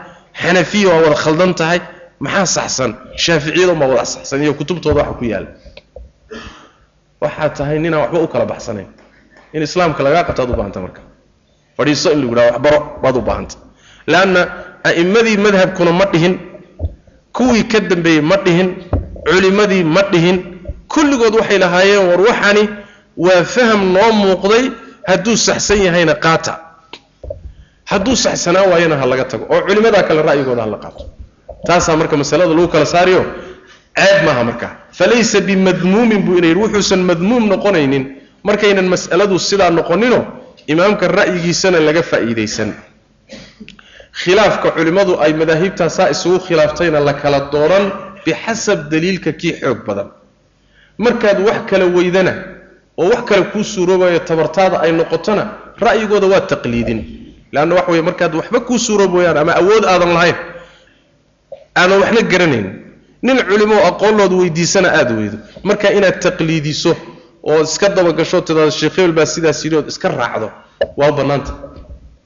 Xanafiya 0.42 0.88
waa 0.90 1.02
wada 1.06 1.16
khaldan 1.24 1.52
tahay. 1.60 1.80
Maxaa 2.24 2.46
saxsan? 2.56 2.92
Shaaficiyada 3.24 3.74
ma 3.80 3.86
wada 3.92 4.06
saxsan. 4.14 4.40
Iyo 4.44 4.54
kutubtooda 4.60 5.02
waxa 5.04 5.14
ku 5.20 5.26
yaalla. 5.32 5.50
Waxaa 7.22 7.50
tahay 7.58 7.78
ninaan 7.84 8.02
waxba 8.04 8.20
u 8.24 8.28
kala 8.34 8.46
baxsanayn 8.52 8.88
in 9.54 9.62
islaamka 9.68 10.04
lagaa 10.06 10.24
qabto 10.28 10.42
aad 10.44 10.50
u 10.50 10.54
baahanta 10.60 10.80
marka. 10.86 11.02
Fadhiiso 11.78 12.12
in 12.14 12.20
lagu 12.22 12.34
yidhaha 12.36 12.52
waxbaro 12.54 12.80
baad 13.04 13.16
u 13.18 13.22
baahanta 13.28 13.56
leanna 14.12 14.42
a'immadii 14.90 15.38
madhabkuna 15.46 15.92
ma 16.00 16.06
dhihin 16.14 16.34
kuwii 17.38 17.64
ka 17.72 17.80
dambeeyey 17.80 18.22
ma 18.22 18.36
dhihin 18.46 18.70
culimmadii 19.30 19.84
ma 19.96 20.02
dhihin 20.12 20.38
kulligood 20.94 21.36
waxay 21.40 21.58
lahaayeen 21.64 22.04
war 22.10 22.22
waxani 22.30 22.64
waa 23.26 23.44
faham 23.56 23.82
noo 23.96 24.12
muuqday 24.22 24.64
hadduu 25.10 25.36
saxsan 25.48 25.80
yahayna 25.88 26.16
qaata. 26.26 26.54
Hadduu 27.92 28.16
saxsanaan 28.16 28.70
waayana 28.72 28.96
ha 29.02 29.06
laga 29.12 29.26
tago 29.32 29.46
oo 29.54 29.62
culimmadaa 29.68 30.04
kale 30.08 30.22
ra'yigooda 30.30 30.62
ha 30.64 30.68
la 30.74 30.78
qaato. 30.84 31.04
Taasaa 31.68 31.96
marka 32.00 32.16
masalada 32.22 32.54
lagu 32.56 32.68
kala 32.74 32.86
saariyo 32.86 33.22
ceeb 33.98 34.20
maaha 34.26 34.44
markaa 34.50 34.72
falaysa 34.98 35.40
bimadmuumin 35.48 36.22
buu 36.26 36.38
ina 36.40 36.48
yidhi 36.48 36.62
wuxuusan 36.64 37.02
madmuum 37.10 37.44
noqonaynin 37.52 38.04
markaynan 38.44 38.88
mas'aladu 38.94 39.40
sidaa 39.40 39.70
noqonino 39.70 40.20
imaamka 40.68 41.08
ra'yigiisana 41.08 41.80
laga 41.88 42.04
faa'iidaysan. 42.12 42.70
Khilaafka 44.24 44.72
culimmadu 44.76 45.14
ay 45.24 45.34
madaahibtaasaa 45.34 46.10
isugu 46.14 46.40
khilaaftayna 46.48 47.00
la 47.08 47.14
kala 47.14 47.40
dooran 47.54 47.86
bixasab 48.26 48.80
daliilka 48.92 49.32
kii 49.40 49.54
xoog 49.62 49.80
badan. 49.88 50.08
Markaad 50.98 51.40
wax 51.48 51.60
kala 51.70 51.86
weydana 51.96 52.34
oo 52.98 53.10
wax 53.10 53.22
kale 53.30 53.44
kuu 53.54 53.64
suuroobayo 53.64 54.20
tabartaada 54.20 54.78
ay 54.86 54.92
noqotona 54.92 55.44
ra'yigooda 55.86 56.28
waa 56.34 56.42
taqliidin. 56.52 57.00
Leanna 57.54 57.76
waxa 57.76 57.92
weye 57.92 58.02
markaad 58.10 58.34
waxba 58.36 58.60
kuu 58.68 58.78
suuroobayaan 58.80 59.38
ama 59.38 59.54
awood 59.62 59.84
aadan 59.86 60.12
lahayn 60.18 60.36
aadan 61.76 62.00
waxna 62.04 62.22
garanayn. 62.32 62.68
Nin 63.22 63.38
culimo 63.50 63.78
aqoonlood 63.90 64.34
weydiisana 64.40 64.90
aada 64.98 65.14
weydo. 65.20 65.38
Marka 65.64 65.88
inaad 65.98 66.20
taqliidiso 66.26 66.92
oo 67.50 67.62
iska 67.68 67.88
dabagasho 67.96 68.38
tidaado 68.48 68.72
sheekh 68.80 68.96
hebel 68.98 69.14
baa 69.18 69.26
sidaas 69.34 69.60
yidhi 69.66 69.76
ood 69.82 69.88
iska 69.94 70.08
raacdo. 70.10 70.48
Waa 71.00 71.12
bannaanta. 71.18 71.52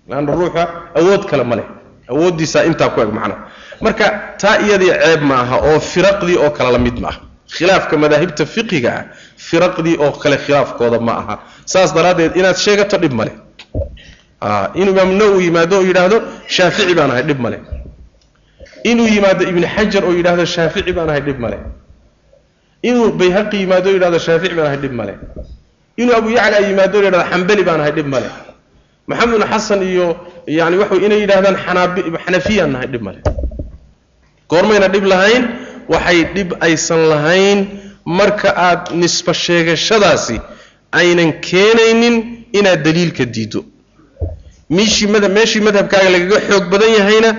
Leanna 0.09 0.31
ruuxa 0.39 0.63
awood 0.99 1.23
kale 1.29 1.43
ma 1.49 1.55
leh. 1.59 1.67
Awooddiisaa 2.11 2.63
intaa 2.69 2.89
ku 2.93 2.99
eg 3.01 3.11
macnaha 3.17 3.39
marka 3.81 4.05
taa 4.41 4.55
iyadii 4.65 4.93
ceeb 5.03 5.21
ma 5.29 5.35
aha 5.43 5.57
oo 5.69 5.79
firaqdii 5.91 6.37
oo 6.43 6.49
kale 6.57 6.71
la 6.75 6.79
mid 6.85 6.97
ma 7.03 7.07
aha. 7.11 7.19
Khilaafka 7.55 7.97
madaahibta 8.03 8.45
fiqiga 8.53 8.89
ah 8.99 9.03
firaqdii 9.47 9.95
oo 10.05 10.11
kale 10.23 10.37
khilaafkooda 10.45 10.99
ma 11.07 11.13
aha. 11.21 11.35
Saas 11.65 11.89
daraaddeed 11.97 12.35
inaad 12.39 12.57
sheegato 12.65 12.97
dhib 13.03 13.13
male 13.19 13.31
inuu 14.79 14.93
imaam 14.93 15.11
nawowi 15.19 15.43
yimaado 15.47 15.75
oo 15.79 15.83
yidhaahdo 15.89 16.17
shaafici 16.55 16.93
baan 16.99 17.11
ahay 17.11 17.23
dhib 17.29 17.39
male 17.45 17.57
inuu 18.91 19.07
yimaado 19.15 19.43
ibni 19.51 19.67
xajar 19.75 20.03
oo 20.07 20.13
yidhaahdo 20.19 20.45
shaafici 20.55 20.91
baan 20.97 21.09
ahay 21.09 21.21
dhib 21.27 21.39
male 21.43 21.57
inuu 22.89 23.09
bayhaqi 23.21 23.57
yimaado 23.63 23.89
yidhahdo 23.95 24.19
shaafici 24.27 24.55
baan 24.57 24.67
ahay 24.69 24.79
dhib 24.83 24.93
male 24.99 25.13
inuu 26.01 26.15
abu 26.21 26.29
yacla 26.37 26.57
yimaado 26.69 26.97
yidhahdo 27.05 27.25
xambali 27.31 27.63
baan 27.69 27.79
ahay 27.83 27.93
dhib 27.97 28.07
male 28.13 28.29
maxamed 29.09 29.33
bin 29.37 29.43
xasan 29.51 29.79
iyo 29.91 30.07
yani 30.59 30.75
waxa 30.81 30.95
inay 31.05 31.19
yidhahdaan 31.23 31.55
xanafiyaan 32.25 32.71
nahay 32.75 32.87
dhib 32.93 33.03
male 33.07 33.19
goormayna 34.51 34.87
dhib 34.95 35.05
lahayn 35.13 35.43
waxay 35.93 36.19
dhib 36.35 36.49
aysan 36.67 37.01
lahayn. 37.13 37.59
Marka 38.19 38.49
aad 38.67 38.83
nisba 39.01 39.33
sheegashadaasi 39.45 40.35
aynan 40.99 41.29
keenaynin 41.47 42.15
inaad 42.59 42.79
daliilka 42.87 43.25
diiddo 43.35 43.61
meeshii 44.77 45.07
mada 45.13 45.27
meeshii 45.37 45.61
madhabkaaga 45.67 46.09
lagaga 46.15 46.37
xoog 46.47 46.65
badan 46.73 46.91
yahayna 46.99 47.29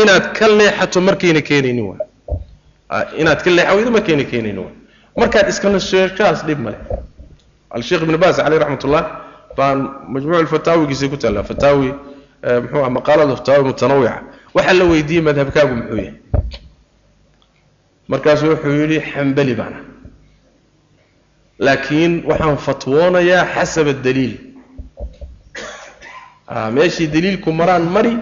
inaad 0.00 0.24
ka 0.38 0.46
leexato 0.58 0.98
markayna 1.08 1.40
keenaynin 1.48 1.84
waa. 1.90 2.00
Inaad 3.20 3.40
ka 3.44 3.50
leexa 3.56 3.72
weydo 3.76 3.90
markayna 3.96 4.24
keenaynin 4.30 4.60
waa 4.66 4.72
markaad 5.16 5.48
iska 5.48 5.68
sheegashadaas 5.80 6.40
dhib 6.46 6.58
male 6.64 6.78
alsheekh 7.70 8.02
ibn 8.02 8.16
baas 8.16 8.36
caleyh 8.36 8.58
raxmat 8.62 8.84
ullah 8.84 9.04
baan 9.56 9.78
majmuuc 10.12 10.46
fataawigiisa 10.54 11.08
ku 11.12 11.16
taallaa 11.16 11.42
fataawi 11.50 11.90
muxuu 12.62 12.84
ah 12.84 12.90
maqaalada 12.90 13.36
fataawi 13.40 13.64
mutanawica. 13.70 14.14
Waxaa 14.54 14.74
la 14.78 14.84
weydiiyey 14.84 15.22
madhabkaagu 15.28 15.74
muxuu 15.80 15.96
yahay. 15.96 16.14
Markaasuu 18.08 18.48
wuxuu 18.52 18.74
yidhi 18.80 18.98
xambali 19.00 19.54
baana. 19.54 19.78
Laakiin 21.58 22.12
waxaan 22.28 22.56
fatwoonayaa 22.66 23.44
xasaba 23.54 23.92
daliil. 23.92 24.34
Meeshii 26.76 27.06
daliilku 27.14 27.52
maraan 27.52 27.84
mari 27.96 28.14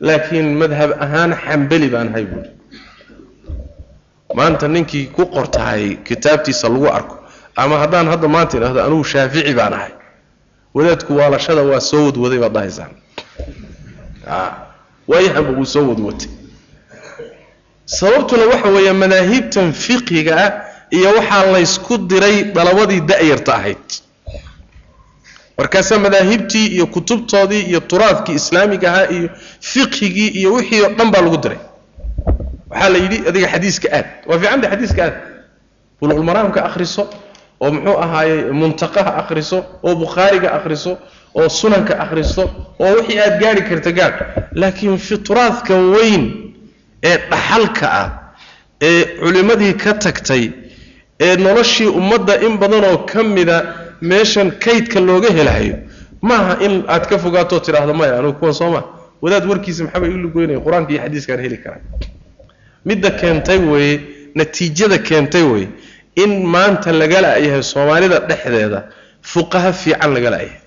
laakiin 0.00 0.46
madhab 0.62 0.90
ahaan 1.04 1.32
xambali 1.44 1.88
baan 1.94 2.08
ahay 2.12 2.24
buuri 2.30 2.50
maanta 4.34 4.68
ninkii 4.68 5.06
ku 5.06 5.26
qortahay 5.26 5.96
kitaabtiisa 6.06 6.68
lagu 6.68 6.86
arko 6.88 7.16
ama 7.56 7.78
haddaan 7.78 8.08
hadda 8.08 8.28
maanta 8.28 8.56
idhahdo 8.56 8.80
anugu 8.84 9.04
shaafici 9.04 9.54
baan 9.54 9.72
ahay. 9.72 9.92
Wadaadku 10.74 11.16
waalashada 11.16 11.62
waa 11.62 11.80
soo 11.80 12.04
wadwaday 12.06 12.38
baad 12.38 12.52
dhahaysaan. 12.54 12.90
Waayahanba 15.08 15.50
wuu 15.58 15.64
soo 15.66 15.88
wadwatay. 15.88 16.28
Sababtuna 17.84 18.44
waxa 18.52 18.68
weeye 18.68 18.92
madaahibtan 18.92 19.72
fiqiga 19.72 20.34
ah 20.46 20.52
iyo 20.90 21.10
waxaa 21.16 21.46
laysku 21.52 21.98
diray 21.98 22.44
dalabadii 22.44 23.00
da'yarta 23.00 23.54
ahayd. 23.54 23.86
Markaasaa 25.58 25.98
madaahibtii 25.98 26.66
iyo 26.66 26.86
kutubtoodii 26.86 27.60
iyo 27.62 27.80
turaadkii 27.80 28.34
islaamiga 28.34 28.92
ahaa 28.92 29.08
iyo 29.10 29.28
fiqhigii 29.60 30.28
iyo 30.28 30.52
wixii 30.52 30.80
oo 30.82 30.88
dhan 30.88 31.10
baa 31.10 31.20
lagu 31.20 31.36
diray 31.36 31.58
waxaa 32.70 32.88
la 32.94 32.98
yidhi 33.04 33.18
adiga 33.28 33.48
xadiiska 33.54 33.88
aad. 33.96 34.06
Waa 34.28 34.38
fiican 34.40 34.60
ba 34.62 34.68
xadiiska 34.72 35.02
aad. 35.06 35.14
Buluqulmaraamka 36.00 36.60
akhriso 36.68 37.02
oo 37.60 37.70
muxuu 37.74 37.96
ahaayey 38.04 38.40
muntaqaha 38.60 39.12
akhriso 39.22 39.58
oo 39.86 39.94
bukhaariga 40.02 40.48
akhriso 40.58 40.92
oo 41.38 41.48
sunanka 41.48 41.94
akhriso 42.04 42.42
oo 42.84 42.92
wixii 42.96 43.18
aad 43.24 43.34
gaari 43.42 43.62
karta 43.68 43.90
gaadh 43.98 44.18
laakiin 44.60 44.98
fituraadka 44.98 45.74
weyn 45.94 46.24
ee 47.10 47.16
dhaxalka 47.30 47.86
ah 48.00 48.06
ee 48.88 49.04
culimmadii 49.20 49.74
ka 49.82 49.92
tagtay 50.04 50.44
ee 51.26 51.36
noloshii 51.36 51.86
ummadda 52.00 52.34
in 52.46 52.54
badanoo 52.62 52.98
ka 53.10 53.22
mida 53.24 53.56
meeshan 54.10 54.50
kaydka 54.64 55.00
looga 55.08 55.30
helahayo 55.38 55.76
maaha 56.22 56.52
in 56.66 56.74
aad 56.88 57.04
ka 57.10 57.18
fogaatoo 57.18 57.58
tidhaahdo 57.66 57.94
maya 57.94 58.18
anugu 58.18 58.38
kuwan 58.38 58.54
soo 58.54 58.70
maa 58.70 58.84
wadaad 59.22 59.44
warkiisa 59.50 59.84
maxaaba 59.84 60.06
iilu 60.06 60.28
goynaya 60.36 60.60
qur'aanka 60.66 60.90
iyo 60.92 61.00
xadiiskaan 61.04 61.40
heli 61.44 61.58
karaa 61.64 61.82
midda 62.84 63.10
keentay 63.20 63.58
weeye 63.58 64.00
natiijada 64.34 64.98
keentay 64.98 65.42
weeye 65.42 65.68
in 66.22 66.32
maanta 66.54 66.92
laga 66.92 67.20
la'yahay 67.24 67.62
soomaalida 67.62 68.18
dhexdeeda 68.28 68.80
fuqaha 69.32 69.72
fiican 69.72 70.10
laga 70.14 70.30
la'yahay. 70.34 70.60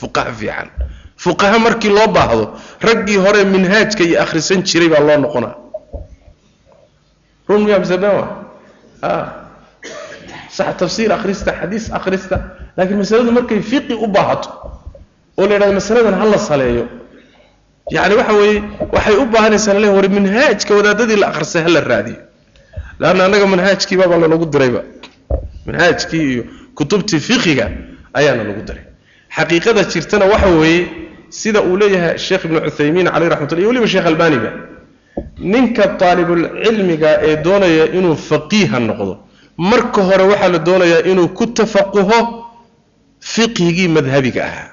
Fuqaha 0.00 0.32
fiican. 0.40 0.68
Fuqaha 1.24 1.58
markii 1.58 1.90
loo 1.96 2.08
baahdo 2.16 2.44
raggii 2.88 3.16
hore 3.24 3.44
minhaajka 3.44 4.02
iyo 4.04 4.22
akhrisan 4.24 4.62
jiray 4.68 4.88
baa 4.88 5.00
loo 5.08 5.16
noqonaa. 5.24 5.54
Run 7.48 7.62
miyaa 7.64 7.78
mise 7.82 7.96
been 7.98 8.24
a 9.02 9.12
sax 10.56 10.76
tafsiir 10.78 11.10
akhrista 11.12 11.50
xadiis 11.60 11.90
akhrista. 11.98 12.36
Laakiin 12.76 12.98
masaladu 13.02 13.32
markay 13.32 13.60
fiqi 13.70 13.94
u 13.94 14.06
baahato 14.06 14.48
oo 15.38 15.46
la 15.46 15.54
yidhahdo 15.54 15.74
masaladan 15.80 16.14
ha 16.20 16.24
la 16.32 16.38
saleeyo 16.38 16.84
yacni 17.94 18.14
waxa 18.20 18.32
weeye 18.40 18.62
waxay 18.94 19.14
u 19.22 19.24
baahanaysaa 19.32 19.74
lale 19.76 19.88
war 19.96 20.06
minhaajka 20.18 20.72
wadaadadii 20.78 21.16
la 21.22 21.26
akhrisay 21.32 21.62
ha 21.62 21.68
la 21.76 21.80
raadiyo. 21.80 22.20
Leanna 23.00 23.24
annaga 23.26 23.46
manhaajkii 23.54 23.96
baabaa 24.00 24.18
lanagu 24.24 24.46
dirayba. 24.52 24.82
Manhaajkii 25.66 26.24
iyo 26.32 26.42
kutubtii 26.74 27.20
fiqiga 27.28 27.66
ayaana 28.18 28.42
lagu 28.48 28.62
diray. 28.68 28.84
Xaqiiqada 29.36 29.82
jirtana 29.92 30.24
waxa 30.32 30.48
weeye 30.62 30.86
sida 31.40 31.60
uu 31.68 31.76
leeyahay 31.80 32.18
sheekh 32.26 32.44
ibnu 32.44 32.58
cuthaymiin 32.66 33.06
caleyh 33.14 33.28
raxmatullah 33.32 33.62
iyo 33.62 33.68
weliba 33.70 33.88
sheekh 33.94 34.06
albaniba 34.12 34.50
ninka 35.52 35.84
taalibulcilmiga 36.00 37.10
ee 37.28 37.36
doonaya 37.46 37.84
inuu 37.98 38.16
faqiiha 38.30 38.78
noqdo 38.88 39.12
marka 39.70 40.00
hore 40.08 40.24
waxaa 40.32 40.48
la 40.54 40.58
doonayaa 40.68 41.02
inuu 41.10 41.28
ku 41.38 41.44
tafaquho 41.58 42.18
fiqhigii 43.32 43.88
madhabiga 43.96 44.42
ahaa 44.50 44.68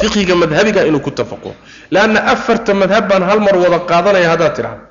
fiqhiga 0.00 0.34
madhabiga 0.42 0.80
inuu 0.88 1.00
ku 1.06 1.10
tafaquho 1.10 1.50
leanna 1.94 2.20
afarta 2.34 2.74
madhab 2.82 3.04
baan 3.10 3.22
hal 3.28 3.40
mar 3.46 3.56
wada 3.64 3.78
qaadanaya 3.90 4.28
haddaad 4.32 4.54
tidhahdo 4.56 4.84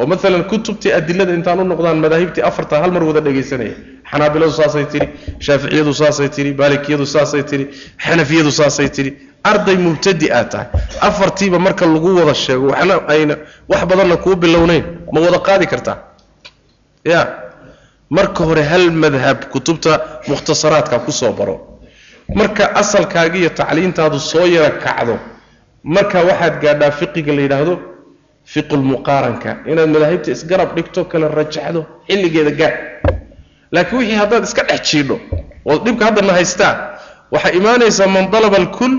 oo 0.00 0.06
maalan 0.10 0.44
kutubtii 0.50 0.92
adilada 0.98 1.32
intaan 1.38 1.60
u 1.60 1.64
noqdaan 1.72 1.98
madaahibtii 2.04 2.42
afarta 2.50 2.74
hal 2.82 2.90
mar 2.96 3.02
wada 3.08 3.20
dhegaysanaya. 3.26 3.74
Xanaabiladu 4.10 4.52
saasay 4.60 4.84
tidhi 4.92 5.06
shaaficiyadu 5.46 5.92
saasay 6.00 6.28
tidhi 6.36 6.50
maalikiyadu 6.60 7.06
saasay 7.14 7.42
tidhi 7.50 7.64
xanafiyadu 8.04 8.50
saasay 8.60 8.88
tidhi 8.96 9.10
arday 9.50 9.76
mubtadi 9.86 10.26
aad 10.38 10.48
tahay. 10.52 10.66
Afartiiba 11.08 11.58
marka 11.66 11.84
lagu 11.94 12.10
wada 12.18 12.34
sheego 12.44 12.66
waxna 12.72 12.94
ayna 13.14 13.34
wax 13.70 13.80
badanna 13.90 14.16
kuu 14.24 14.36
bilownayn. 14.42 14.84
Ma 15.12 15.18
wada 15.24 15.38
qaadi 15.48 15.66
kartaa? 15.72 15.96
Ya 17.12 17.20
marka 18.16 18.44
hore 18.48 18.62
hal 18.70 18.84
madhab 19.04 19.38
kutubta 19.52 19.92
mukhtasaraadka 20.30 20.96
ku 21.04 21.12
soo 21.12 21.32
baro 21.38 21.56
marka 22.34 22.74
asalkaaga 22.76 23.36
iyo 23.38 23.48
tacliintaadu 23.50 24.20
soo 24.20 24.46
yara 24.46 24.70
kacdo 24.84 25.18
marka 25.84 26.18
waxaad 26.28 26.54
gaadhaa 26.62 26.90
fiqiga 26.90 27.32
la 27.36 27.42
yidhaahdo 27.42 27.74
fiqulmuqaaranka 28.52 29.50
inaad 29.70 29.88
madaahibta 29.94 30.30
isgarab 30.36 30.70
dhigto 30.76 31.04
kala 31.10 31.28
rajaxdo 31.28 31.80
xilligeeda 32.08 32.50
gaad 32.60 32.74
laakiin 33.72 33.98
wixii 34.00 34.18
haddaad 34.22 34.44
iska 34.48 34.62
dhex 34.68 34.82
jiidho 34.90 35.16
oo 35.70 35.76
dhibka 35.84 36.04
haddana 36.08 36.32
haystaa 36.38 36.72
waxay 37.32 37.52
imaanaysaa 37.60 38.06
man 38.14 38.24
dalaba 38.32 38.56
alkul 38.62 38.94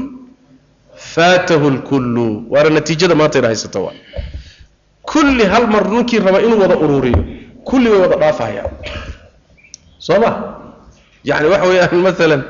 faatahu 1.13 1.69
lkullu 1.75 2.25
waana 2.53 2.69
natiijada 2.69 3.15
maanta 3.15 3.39
ina 3.39 3.47
haysata 3.47 3.79
waa. 3.79 3.93
Kulli 5.01 5.45
hal 5.45 5.67
mar 5.67 5.83
ninkii 5.89 6.19
raba 6.19 6.39
inuu 6.41 6.59
wada 6.61 6.75
ururiyo 6.77 7.21
kulli 7.63 7.89
way 7.89 7.99
wada 7.99 8.15
dhaafahayaan 8.21 8.71
soo 9.97 10.19
ma? 10.23 10.29
Yani 11.23 11.47
waxa 11.49 11.65
weeyaan 11.69 11.95
maalan 12.05 12.41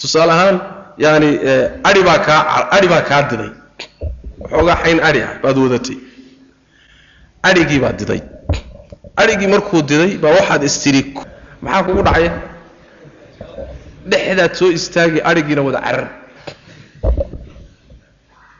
tusaale 0.00 0.32
ahaan 0.36 0.56
yani 1.04 1.28
ai 1.88 2.00
baa 2.08 2.18
kaa 2.26 2.40
adhi 2.76 2.88
baa 2.94 3.04
kaa 3.10 3.22
diday. 3.30 3.50
Waxoogaa 4.40 4.76
xayn 4.84 4.98
adhi 5.08 5.20
ah 5.28 5.32
baad 5.42 5.56
wadatay 5.64 5.96
adhigii 7.48 7.80
baa 7.84 7.92
diday. 8.00 8.20
Adhigii 9.22 9.48
markuu 9.54 9.80
diday 9.90 10.12
baa 10.22 10.32
waxaad 10.38 10.62
istiri 10.70 11.00
maxaa 11.62 11.82
kugu 11.86 12.02
dhacaya 12.06 12.32
dhexdaad 14.10 14.52
soo 14.60 14.70
istaagi 14.78 15.18
adhigiina 15.30 15.62
wada 15.66 15.80
carar. 15.86 16.06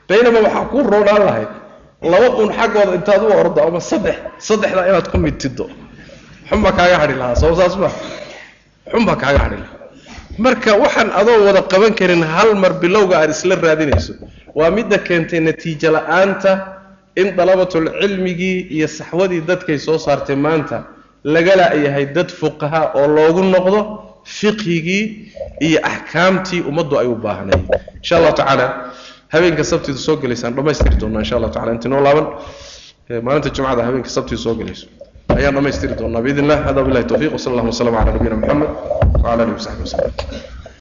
Baynama 0.09 0.39
waxaa 0.45 0.65
kuu 0.71 0.83
roodhaan 0.93 1.23
lahayd 1.29 1.51
laba 2.11 2.27
un 2.41 2.49
xaggooda 2.57 2.91
intaad 2.97 3.21
u 3.27 3.29
ordo 3.41 3.59
ama 3.67 3.79
saddex 3.89 4.17
saddexdaa 4.47 4.85
inaad 4.89 5.07
ku 5.11 5.17
midtido 5.25 5.65
xunbaa 6.49 6.73
kaaga 6.77 6.95
hadhi 7.01 7.15
lahaa 7.21 7.35
soo 7.41 7.53
saas 7.59 7.75
ma. 7.81 7.89
Xunbaa 8.91 9.17
kaaga 9.23 9.39
hadhi 9.45 9.57
lahaa 9.63 9.74
marka 10.37 10.71
waxaan 10.83 11.09
adoo 11.19 11.45
wada 11.47 11.61
qaban 11.71 11.93
karin 11.99 12.23
hal 12.23 12.55
mar 12.55 12.73
bilowga 12.81 13.15
aad 13.21 13.29
isla 13.35 13.55
raadinayso. 13.55 14.13
Waa 14.55 14.71
midda 14.71 14.97
keentay 15.07 15.39
natiijo 15.39 15.89
la'aanta 15.95 16.51
in 17.15 17.35
dalabatul 17.37 17.87
cilmigii 18.01 18.67
iyo 18.75 18.87
saxwadii 18.87 19.41
dadkay 19.49 19.77
soo 19.79 19.97
saartay 19.97 20.35
maanta 20.35 20.77
lagala 21.23 21.73
yahay 21.85 22.05
dad 22.15 22.29
fuqaha 22.39 22.81
oo 22.99 23.07
loogu 23.07 23.41
noqdo 23.43 23.79
fiqhigii 24.23 25.03
iyo 25.67 25.79
axkaamtii 25.83 26.61
ummaddu 26.69 26.99
ay 26.99 27.07
u 27.07 27.15
baahnayd. 27.15 27.63
Insha 28.01 28.17
allahu 28.17 28.35
tacaala 28.35 28.65
habeenka 29.33 29.63
sabtidu 29.63 29.97
soo 29.97 30.15
gelaysaan 30.21 30.53
dhammaystiri 30.55 30.95
doonaa 31.01 31.21
insha 31.23 31.35
allah 31.37 31.51
tacala 31.55 31.71
intii 31.75 31.89
noo 31.93 32.01
laaban. 32.07 32.27
Maalinta 33.25 33.49
jumcada 33.55 33.83
habeenka 33.87 34.09
sabtidu 34.09 34.37
soo 34.45 34.55
gelayso 34.59 34.87
ayaan 35.37 35.53
dhammaystiri 35.57 35.93
doonaa 35.99 36.21
biidn 36.25 36.43
illah 36.45 36.59
hada 36.67 36.81
billahi 36.87 37.05
tawfiq 37.11 37.31
wsala 37.37 37.51
allahuma 37.53 37.73
wasalam 37.75 37.93
cala 37.99 38.11
nabiyina 38.15 38.35
moxamed 38.41 38.69
wcala 39.19 39.41
alihi 39.43 39.55
wasaxbi 39.59 39.83
wasallam 39.87 40.54